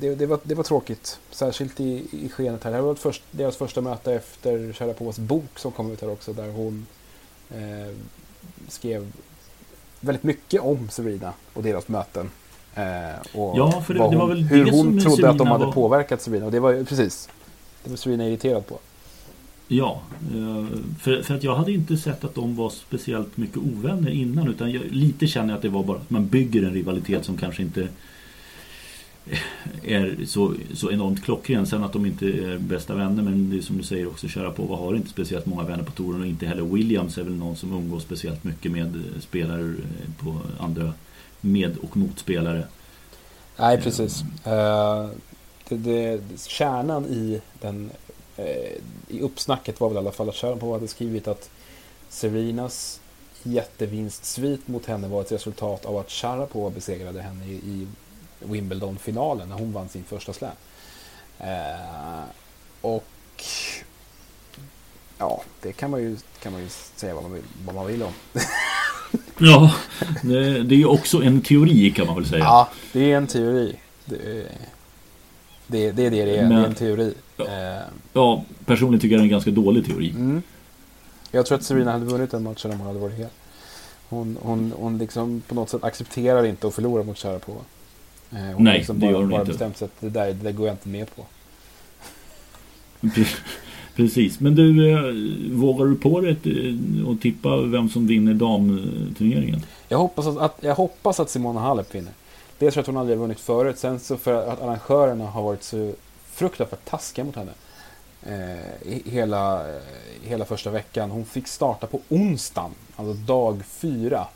det, 0.00 0.14
det, 0.14 0.26
var, 0.26 0.40
det 0.42 0.54
var 0.54 0.64
tråkigt. 0.64 1.18
Särskilt 1.30 1.80
i, 1.80 2.06
i 2.10 2.28
skenet 2.28 2.64
här. 2.64 2.70
Det 2.70 2.76
här 2.76 2.84
var 2.84 2.94
först, 2.94 3.22
deras 3.30 3.56
första 3.56 3.80
möte 3.80 4.12
efter 4.12 4.72
Sharapovas 4.72 5.18
bok 5.18 5.58
som 5.58 5.72
kom 5.72 5.92
ut 5.92 6.00
här 6.00 6.10
också. 6.10 6.32
Där 6.32 6.50
hon 6.50 6.86
eh, 7.50 7.94
skrev 8.68 9.12
väldigt 10.00 10.24
mycket 10.24 10.60
om 10.60 10.88
Serena 10.88 11.32
och 11.52 11.62
deras 11.62 11.88
möten. 11.88 12.30
Eh, 12.74 13.38
och 13.40 13.58
ja, 13.58 13.82
för 13.86 13.94
det, 13.94 14.00
hon, 14.00 14.10
det 14.10 14.16
var 14.16 14.26
väl 14.26 14.42
hur 14.42 14.70
hon 14.70 15.00
trodde 15.00 15.16
Serena 15.16 15.30
att 15.32 15.38
de 15.38 15.46
hade 15.46 15.64
var... 15.66 15.72
påverkat 15.72 16.22
Serena. 16.22 16.46
Och 16.46 16.52
det 16.52 16.60
var 16.60 16.84
precis, 16.84 17.28
det 17.84 17.90
var 17.90 17.96
Serena 17.96 18.28
irriterad 18.28 18.66
på. 18.66 18.78
Ja, 19.68 20.00
eh, 20.34 20.78
för, 21.00 21.22
för 21.22 21.34
att 21.34 21.42
jag 21.42 21.54
hade 21.54 21.72
inte 21.72 21.96
sett 21.96 22.24
att 22.24 22.34
de 22.34 22.56
var 22.56 22.70
speciellt 22.70 23.36
mycket 23.36 23.58
ovänner 23.58 24.10
innan 24.10 24.48
utan 24.48 24.72
jag, 24.72 24.82
lite 24.90 25.26
känner 25.26 25.48
jag 25.48 25.56
att 25.56 25.62
det 25.62 25.68
var 25.68 25.82
bara 25.82 25.96
att 25.96 26.10
man 26.10 26.26
bygger 26.26 26.62
en 26.62 26.72
rivalitet 26.72 27.24
som 27.24 27.36
kanske 27.36 27.62
inte 27.62 27.88
är 29.82 30.26
så, 30.26 30.54
så 30.74 30.90
enormt 30.90 31.24
klockren. 31.24 31.66
Sen 31.66 31.84
att 31.84 31.92
de 31.92 32.06
inte 32.06 32.26
är 32.26 32.58
bästa 32.58 32.94
vänner 32.94 33.22
men 33.22 33.50
det 33.50 33.56
är 33.56 33.60
som 33.60 33.78
du 33.78 33.82
säger 33.82 34.06
också 34.06 34.28
köra 34.28 34.50
på. 34.50 34.62
Vad 34.62 34.78
har 34.78 34.94
inte 34.94 35.08
speciellt 35.08 35.46
många 35.46 35.62
vänner 35.62 35.84
på 35.84 35.92
touren 35.92 36.20
och 36.20 36.26
inte 36.26 36.46
heller 36.46 36.62
Williams 36.62 37.18
är 37.18 37.22
väl 37.22 37.34
någon 37.34 37.56
som 37.56 37.72
umgås 37.72 38.02
speciellt 38.02 38.44
mycket 38.44 38.72
med 38.72 39.02
spelare 39.20 39.74
på 40.18 40.40
andra 40.58 40.92
med 41.40 41.76
och 41.76 41.96
motspelare. 41.96 42.66
Nej 43.56 43.80
precis. 43.80 44.22
Uh, 44.46 45.08
det, 45.68 45.76
det, 45.76 46.20
kärnan 46.48 47.04
i, 47.06 47.40
den, 47.60 47.90
uh, 48.38 48.44
i 49.08 49.20
uppsnacket 49.20 49.80
var 49.80 49.88
väl 49.88 49.96
i 49.96 49.98
alla 49.98 50.12
fall 50.12 50.28
att 50.28 50.34
Sharapova 50.34 50.72
hade 50.72 50.88
skrivit 50.88 51.28
att 51.28 51.50
Serenas 52.08 53.00
jättevinstsvit 53.42 54.68
mot 54.68 54.86
henne 54.86 55.08
var 55.08 55.20
ett 55.20 55.32
resultat 55.32 55.84
av 55.84 55.96
att 55.96 56.10
Sharapova 56.10 56.70
besegrade 56.70 57.22
henne 57.22 57.46
i, 57.46 57.54
i 57.54 57.86
Wimbledon-finalen 58.40 59.48
när 59.48 59.56
hon 59.56 59.72
vann 59.72 59.88
sin 59.88 60.04
första 60.04 60.32
slam. 60.32 60.50
Eh, 61.38 62.24
och 62.80 63.44
ja, 65.18 65.42
det 65.62 65.72
kan 65.72 65.90
man 65.90 66.02
ju, 66.02 66.16
kan 66.42 66.52
man 66.52 66.62
ju 66.62 66.68
säga 66.68 67.14
vad 67.14 67.22
man 67.22 67.32
vill, 67.32 67.42
vad 67.64 67.74
man 67.74 67.86
vill 67.86 68.02
om. 68.02 68.12
ja, 69.38 69.74
det, 70.22 70.62
det 70.62 70.74
är 70.74 70.90
också 70.90 71.22
en 71.22 71.40
teori 71.40 71.90
kan 71.90 72.06
man 72.06 72.16
väl 72.16 72.26
säga. 72.26 72.44
Ja, 72.44 72.68
det 72.92 73.12
är 73.12 73.16
en 73.16 73.26
teori. 73.26 73.76
Det 74.04 74.16
är 74.16 74.48
det, 75.66 75.92
det, 75.92 76.06
är, 76.06 76.10
det, 76.10 76.24
det 76.24 76.36
är. 76.36 76.42
Men, 76.42 76.50
det 76.50 76.62
är 76.62 76.66
en 76.66 76.74
teori. 76.74 77.14
Ja, 77.36 77.44
eh, 77.44 77.82
ja, 78.12 78.44
personligen 78.64 79.00
tycker 79.00 79.14
jag 79.14 79.20
det 79.20 79.22
är 79.22 79.26
en 79.26 79.30
ganska 79.30 79.50
dålig 79.50 79.86
teori. 79.86 80.10
Mm. 80.10 80.42
Jag 81.30 81.46
tror 81.46 81.58
att 81.58 81.64
Serena 81.64 81.92
hade 81.92 82.04
vunnit 82.04 82.30
den 82.30 82.42
matchen 82.42 82.70
om 82.70 82.78
hon 82.78 82.86
hade 82.86 82.98
varit 82.98 83.18
hel. 83.18 83.28
Hon, 84.08 84.38
hon, 84.42 84.72
hon 84.76 84.98
liksom 84.98 85.42
på 85.48 85.54
något 85.54 85.70
sätt 85.70 85.84
accepterar 85.84 86.46
inte 86.46 86.66
att 86.66 86.74
förlora 86.74 87.02
mot 87.02 87.18
Sharapova. 87.18 87.60
Eh, 88.32 88.38
hon 88.38 88.64
Nej, 88.64 88.78
liksom 88.78 89.00
det 89.00 89.06
gör 89.06 89.14
hon 89.14 89.28
bara 89.28 89.40
inte. 89.40 89.52
bestämt 89.52 89.76
sig 89.76 89.86
att 89.86 90.00
det 90.00 90.08
där, 90.10 90.26
det 90.26 90.32
där 90.32 90.52
går 90.52 90.66
jag 90.66 90.74
inte 90.74 90.88
med 90.88 91.06
på. 91.16 91.24
Precis, 93.96 94.40
men 94.40 94.54
du, 94.54 94.90
eh, 94.90 95.56
vågar 95.56 95.86
du 95.86 95.96
på 95.96 96.20
dig 96.20 96.36
och 97.06 97.12
eh, 97.12 97.18
tippa 97.18 97.56
vem 97.56 97.88
som 97.88 98.06
vinner 98.06 98.34
damturneringen? 98.34 99.62
Jag 99.88 99.98
hoppas 99.98 100.26
att, 100.26 100.38
att, 100.38 100.56
jag 100.60 100.74
hoppas 100.74 101.20
att 101.20 101.30
Simona 101.30 101.60
Halep 101.60 101.94
vinner. 101.94 102.12
Dels 102.58 102.74
för 102.74 102.80
att 102.80 102.86
hon 102.86 102.96
aldrig 102.96 103.18
har 103.18 103.22
vunnit 103.22 103.40
förut, 103.40 103.78
sen 103.78 104.00
så 104.00 104.16
för 104.16 104.48
att 104.48 104.62
arrangörerna 104.62 105.26
har 105.26 105.42
varit 105.42 105.62
så 105.62 105.92
fruktansvärt 106.32 106.84
taskiga 106.84 107.24
mot 107.24 107.36
henne. 107.36 107.52
Eh, 108.22 108.98
hela, 109.04 109.66
hela 110.22 110.44
första 110.44 110.70
veckan. 110.70 111.10
Hon 111.10 111.24
fick 111.24 111.48
starta 111.48 111.86
på 111.86 112.00
onsdagen, 112.08 112.70
alltså 112.96 113.14
dag 113.14 113.62
fyra. 113.68 114.26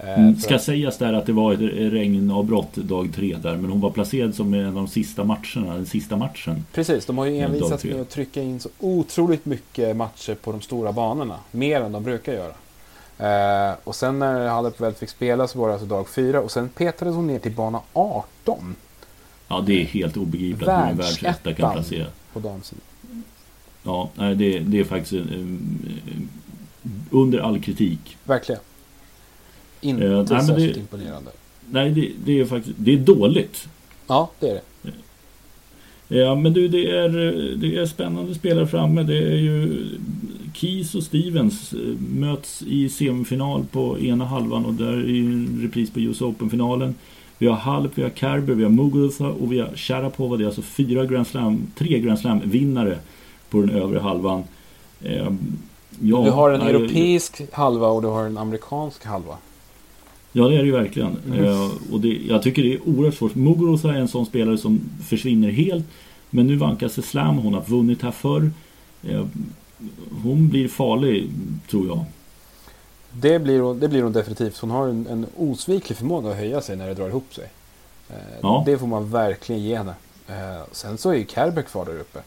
Eh, 0.00 0.18
mm, 0.18 0.36
ska 0.36 0.58
sägas 0.58 0.98
där 0.98 1.12
att 1.12 1.26
det 1.26 1.32
var 1.32 1.52
ett 1.52 1.60
regnavbrott 1.92 2.74
dag 2.74 3.10
tre 3.14 3.36
där 3.42 3.56
Men 3.56 3.70
hon 3.70 3.80
var 3.80 3.90
placerad 3.90 4.34
som 4.34 4.54
en 4.54 4.66
av 4.66 4.74
de 4.74 4.88
sista 4.88 5.24
matcherna 5.24 5.74
Den 5.74 5.86
sista 5.86 6.16
matchen. 6.16 6.64
Precis, 6.72 7.06
de 7.06 7.18
har 7.18 7.26
ju 7.26 7.38
envisats 7.38 7.84
med 7.84 8.00
att 8.00 8.10
trycka 8.10 8.42
in 8.42 8.60
så 8.60 8.68
otroligt 8.78 9.44
mycket 9.46 9.96
matcher 9.96 10.34
på 10.34 10.52
de 10.52 10.60
stora 10.60 10.92
banorna 10.92 11.38
Mer 11.50 11.80
än 11.80 11.92
de 11.92 12.04
brukar 12.04 12.32
göra. 12.32 12.52
Eh, 13.70 13.76
Och 13.84 13.94
sen 13.94 14.18
när 14.18 14.48
Halep 14.48 14.80
väl 14.80 14.92
fick 14.94 15.08
spela 15.08 15.48
så 15.48 15.58
var 15.58 15.66
det 15.68 15.72
alltså 15.74 15.88
dag 15.88 16.08
fyra 16.08 16.40
Och 16.40 16.50
sen 16.50 16.68
petades 16.68 17.14
hon 17.14 17.26
ner 17.26 17.38
till 17.38 17.52
bana 17.52 17.80
18 17.92 18.76
Ja 19.48 19.60
det 19.66 19.82
är 19.82 19.84
helt 19.84 20.16
obegripligt 20.16 20.68
att 20.68 20.90
en 20.90 20.96
världsetta 20.96 21.54
kan 21.54 21.72
placera. 21.72 22.06
på 22.32 22.40
damsidan 22.40 22.82
Ja, 23.82 24.10
det, 24.16 24.58
det 24.58 24.80
är 24.80 24.84
faktiskt 24.84 25.24
under 27.10 27.38
all 27.38 27.60
kritik. 27.60 28.16
Verkligen 28.24 28.60
inte 29.80 30.04
uh, 30.04 30.26
särskilt 30.26 30.74
det, 30.74 30.80
imponerande. 30.80 31.30
nej 31.70 31.90
det, 31.90 32.12
det, 32.24 32.40
är 32.40 32.44
faktiskt 32.44 32.76
det 32.78 32.92
är 32.92 32.98
dåligt. 32.98 33.68
Ja, 34.06 34.30
det 34.40 34.48
är 34.48 34.54
det. 34.54 34.62
Ja, 36.08 36.34
men 36.34 36.52
du, 36.52 36.68
det 36.68 36.90
är, 36.90 37.08
det 37.56 37.76
är 37.76 37.86
spännande 37.86 38.34
spelare 38.34 38.66
framme. 38.66 39.02
Det 39.02 39.18
är 39.18 39.36
ju 39.36 39.84
Keys 40.54 40.94
och 40.94 41.02
Stevens 41.02 41.72
eh, 41.72 41.78
möts 41.98 42.62
i 42.62 42.88
semifinal 42.88 43.64
på 43.72 43.98
ena 43.98 44.24
halvan 44.24 44.64
och 44.64 44.74
där 44.74 44.92
är 44.92 45.06
ju 45.06 45.32
en 45.32 45.60
repris 45.62 45.90
på 45.90 46.00
US 46.00 46.20
Open-finalen. 46.20 46.94
Vi 47.38 47.46
har 47.46 47.54
Halp, 47.54 47.92
vi 47.94 48.02
har 48.02 48.10
Kerber, 48.10 48.54
vi 48.54 48.62
har 48.62 48.70
Muguruza 48.70 49.26
och 49.26 49.52
vi 49.52 49.60
har 49.60 49.76
Sharapova. 49.76 50.36
Det 50.36 50.44
är 50.44 50.46
alltså 50.46 50.62
fyra 50.62 51.04
Grand 51.04 51.26
Slam, 51.26 51.66
tre 51.74 51.98
Grand 51.98 52.18
Slam-vinnare 52.18 52.98
på 53.50 53.60
den 53.60 53.70
övre 53.70 53.98
halvan. 53.98 54.44
Eh, 55.02 55.32
ja, 56.00 56.24
du 56.24 56.30
har 56.30 56.50
en 56.50 56.60
europeisk 56.60 57.42
halva 57.52 57.86
och 57.86 58.02
du 58.02 58.08
har 58.08 58.24
en 58.24 58.38
amerikansk 58.38 59.04
halva. 59.04 59.36
Ja, 60.32 60.48
det 60.48 60.54
är 60.54 60.58
det 60.58 60.66
ju 60.66 60.72
verkligen. 60.72 61.16
Mm. 61.26 61.44
Eh, 61.44 61.70
och 61.92 62.00
det, 62.00 62.08
jag 62.08 62.42
tycker 62.42 62.62
det 62.62 62.74
är 62.74 62.88
oerhört 62.88 63.14
svårt. 63.14 63.34
Muguruza 63.34 63.88
är 63.88 63.98
en 63.98 64.08
sån 64.08 64.26
spelare 64.26 64.58
som 64.58 64.80
försvinner 65.08 65.50
helt. 65.50 65.84
Men 66.30 66.46
nu 66.46 66.56
vankas 66.56 66.94
det 66.94 67.02
slam. 67.02 67.38
Hon 67.38 67.54
har 67.54 67.62
vunnit 67.62 68.02
här 68.02 68.10
förr. 68.10 68.50
Eh, 69.02 69.26
hon 70.22 70.48
blir 70.48 70.68
farlig, 70.68 71.30
tror 71.70 71.86
jag. 71.86 72.04
Det 73.12 73.38
blir, 73.38 73.60
hon, 73.60 73.78
det 73.78 73.88
blir 73.88 74.02
hon 74.02 74.12
definitivt. 74.12 74.58
Hon 74.58 74.70
har 74.70 74.88
en, 74.88 75.06
en 75.06 75.26
osviklig 75.36 75.98
förmåga 75.98 76.30
att 76.30 76.36
höja 76.36 76.60
sig 76.60 76.76
när 76.76 76.88
det 76.88 76.94
drar 76.94 77.08
ihop 77.08 77.34
sig. 77.34 77.50
Eh, 78.10 78.16
ja. 78.42 78.62
Det 78.66 78.78
får 78.78 78.86
man 78.86 79.10
verkligen 79.10 79.62
ge 79.62 79.76
henne. 79.76 79.94
Eh, 80.28 80.62
sen 80.72 80.98
så 80.98 81.10
är 81.10 81.14
ju 81.14 81.26
Kerber 81.26 81.62
kvar 81.62 81.84
där 81.84 82.00
uppe. 82.00 82.18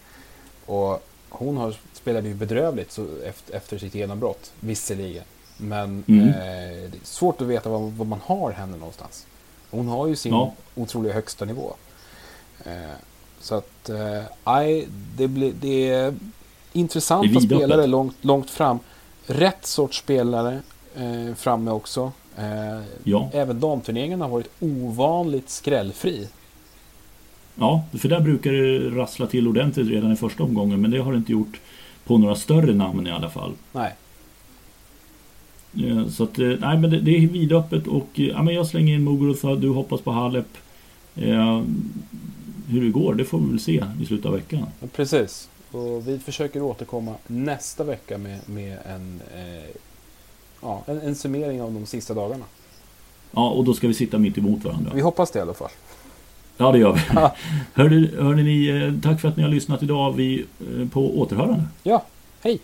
Och 0.65 1.07
hon 1.29 1.57
har, 1.57 1.75
spelade 1.93 2.27
ju 2.27 2.33
bedrövligt 2.33 2.99
efter, 3.25 3.55
efter 3.55 3.77
sitt 3.77 3.95
genombrott, 3.95 4.51
visserligen. 4.59 5.23
Men 5.61 6.03
mm. 6.07 6.27
eh, 6.27 6.35
det 6.91 6.97
är 6.97 7.05
svårt 7.05 7.41
att 7.41 7.47
veta 7.47 7.69
var, 7.69 7.79
var, 7.79 8.05
man 8.05 8.19
har 8.25 8.51
henne 8.51 8.77
någonstans. 8.77 9.25
Hon 9.69 9.87
har 9.87 10.07
ju 10.07 10.15
sin 10.15 10.31
ja. 10.31 10.53
otroliga 10.75 11.13
högsta 11.13 11.45
nivå. 11.45 11.73
Eh, 12.65 12.71
så 13.39 13.55
att, 13.55 13.89
eh, 13.89 14.85
det, 15.17 15.27
blir, 15.27 15.53
det 15.61 15.89
är 15.89 16.13
intressanta 16.73 17.39
det 17.39 17.41
spelare 17.41 17.87
långt, 17.87 18.15
långt 18.21 18.49
fram. 18.49 18.79
Rätt 19.25 19.65
sorts 19.65 19.97
spelare 19.97 20.61
eh, 20.95 21.35
framme 21.35 21.71
också. 21.71 22.11
Eh, 22.37 22.81
ja. 23.03 23.29
Även 23.33 23.59
damturneringen 23.59 24.21
har 24.21 24.29
varit 24.29 24.51
ovanligt 24.59 25.49
skrällfri. 25.49 26.27
Ja, 27.55 27.83
för 27.99 28.09
där 28.09 28.19
brukar 28.19 28.51
det 28.51 28.79
rassla 29.01 29.27
till 29.27 29.47
ordentligt 29.47 29.87
redan 29.87 30.11
i 30.11 30.15
första 30.15 30.43
omgången. 30.43 30.81
Men 30.81 30.91
det 30.91 30.97
har 30.97 31.11
det 31.11 31.17
inte 31.17 31.31
gjort 31.31 31.59
på 32.05 32.17
några 32.17 32.35
större 32.35 32.73
namn 32.73 33.07
i 33.07 33.11
alla 33.11 33.29
fall. 33.29 33.53
Nej. 33.71 33.95
Så 36.09 36.23
att, 36.23 36.39
eh, 36.39 36.47
nej 36.47 36.77
men 36.77 36.89
det, 36.89 36.99
det 36.99 37.11
är 37.11 37.27
vidöppet 37.27 37.87
och 37.87 38.07
eh, 38.13 38.25
ja, 38.25 38.43
men 38.43 38.55
jag 38.55 38.67
slänger 38.67 38.95
in 38.95 39.03
Muguruza, 39.03 39.55
du 39.55 39.69
hoppas 39.69 40.01
på 40.01 40.11
Halep. 40.11 40.47
Eh, 41.15 41.61
hur 42.67 42.85
det 42.85 42.89
går, 42.89 43.13
det 43.13 43.25
får 43.25 43.39
vi 43.39 43.49
väl 43.49 43.59
se 43.59 43.83
i 44.01 44.05
slutet 44.05 44.25
av 44.25 44.33
veckan. 44.33 44.65
Precis. 44.95 45.49
Och 45.71 46.07
vi 46.07 46.19
försöker 46.19 46.61
återkomma 46.61 47.15
nästa 47.27 47.83
vecka 47.83 48.17
med, 48.17 48.39
med 48.45 48.77
en, 48.85 49.21
eh, 49.35 49.75
ja, 50.61 50.83
en, 50.85 51.01
en 51.01 51.15
summering 51.15 51.61
av 51.61 51.73
de 51.73 51.85
sista 51.85 52.13
dagarna. 52.13 52.45
Ja, 53.31 53.49
och 53.49 53.63
då 53.63 53.73
ska 53.73 53.87
vi 53.87 53.93
sitta 53.93 54.17
mitt 54.17 54.37
emot 54.37 54.63
varandra. 54.63 54.91
Vi 54.95 55.01
hoppas 55.01 55.31
det 55.31 55.39
i 55.39 55.41
alla 55.41 55.53
fall. 55.53 55.71
Ja, 56.57 56.71
det 56.71 56.77
gör 56.77 56.93
vi. 56.93 57.01
Ja. 57.15 57.35
Hörde, 57.73 58.09
hörde 58.23 58.43
ni, 58.43 58.67
eh, 58.67 59.01
tack 59.01 59.21
för 59.21 59.27
att 59.27 59.37
ni 59.37 59.43
har 59.43 59.49
lyssnat 59.49 59.83
idag. 59.83 60.13
Vi 60.13 60.45
eh, 60.79 60.87
på 60.89 61.19
återhörande. 61.19 61.63
Ja, 61.83 62.05
hej! 62.41 62.59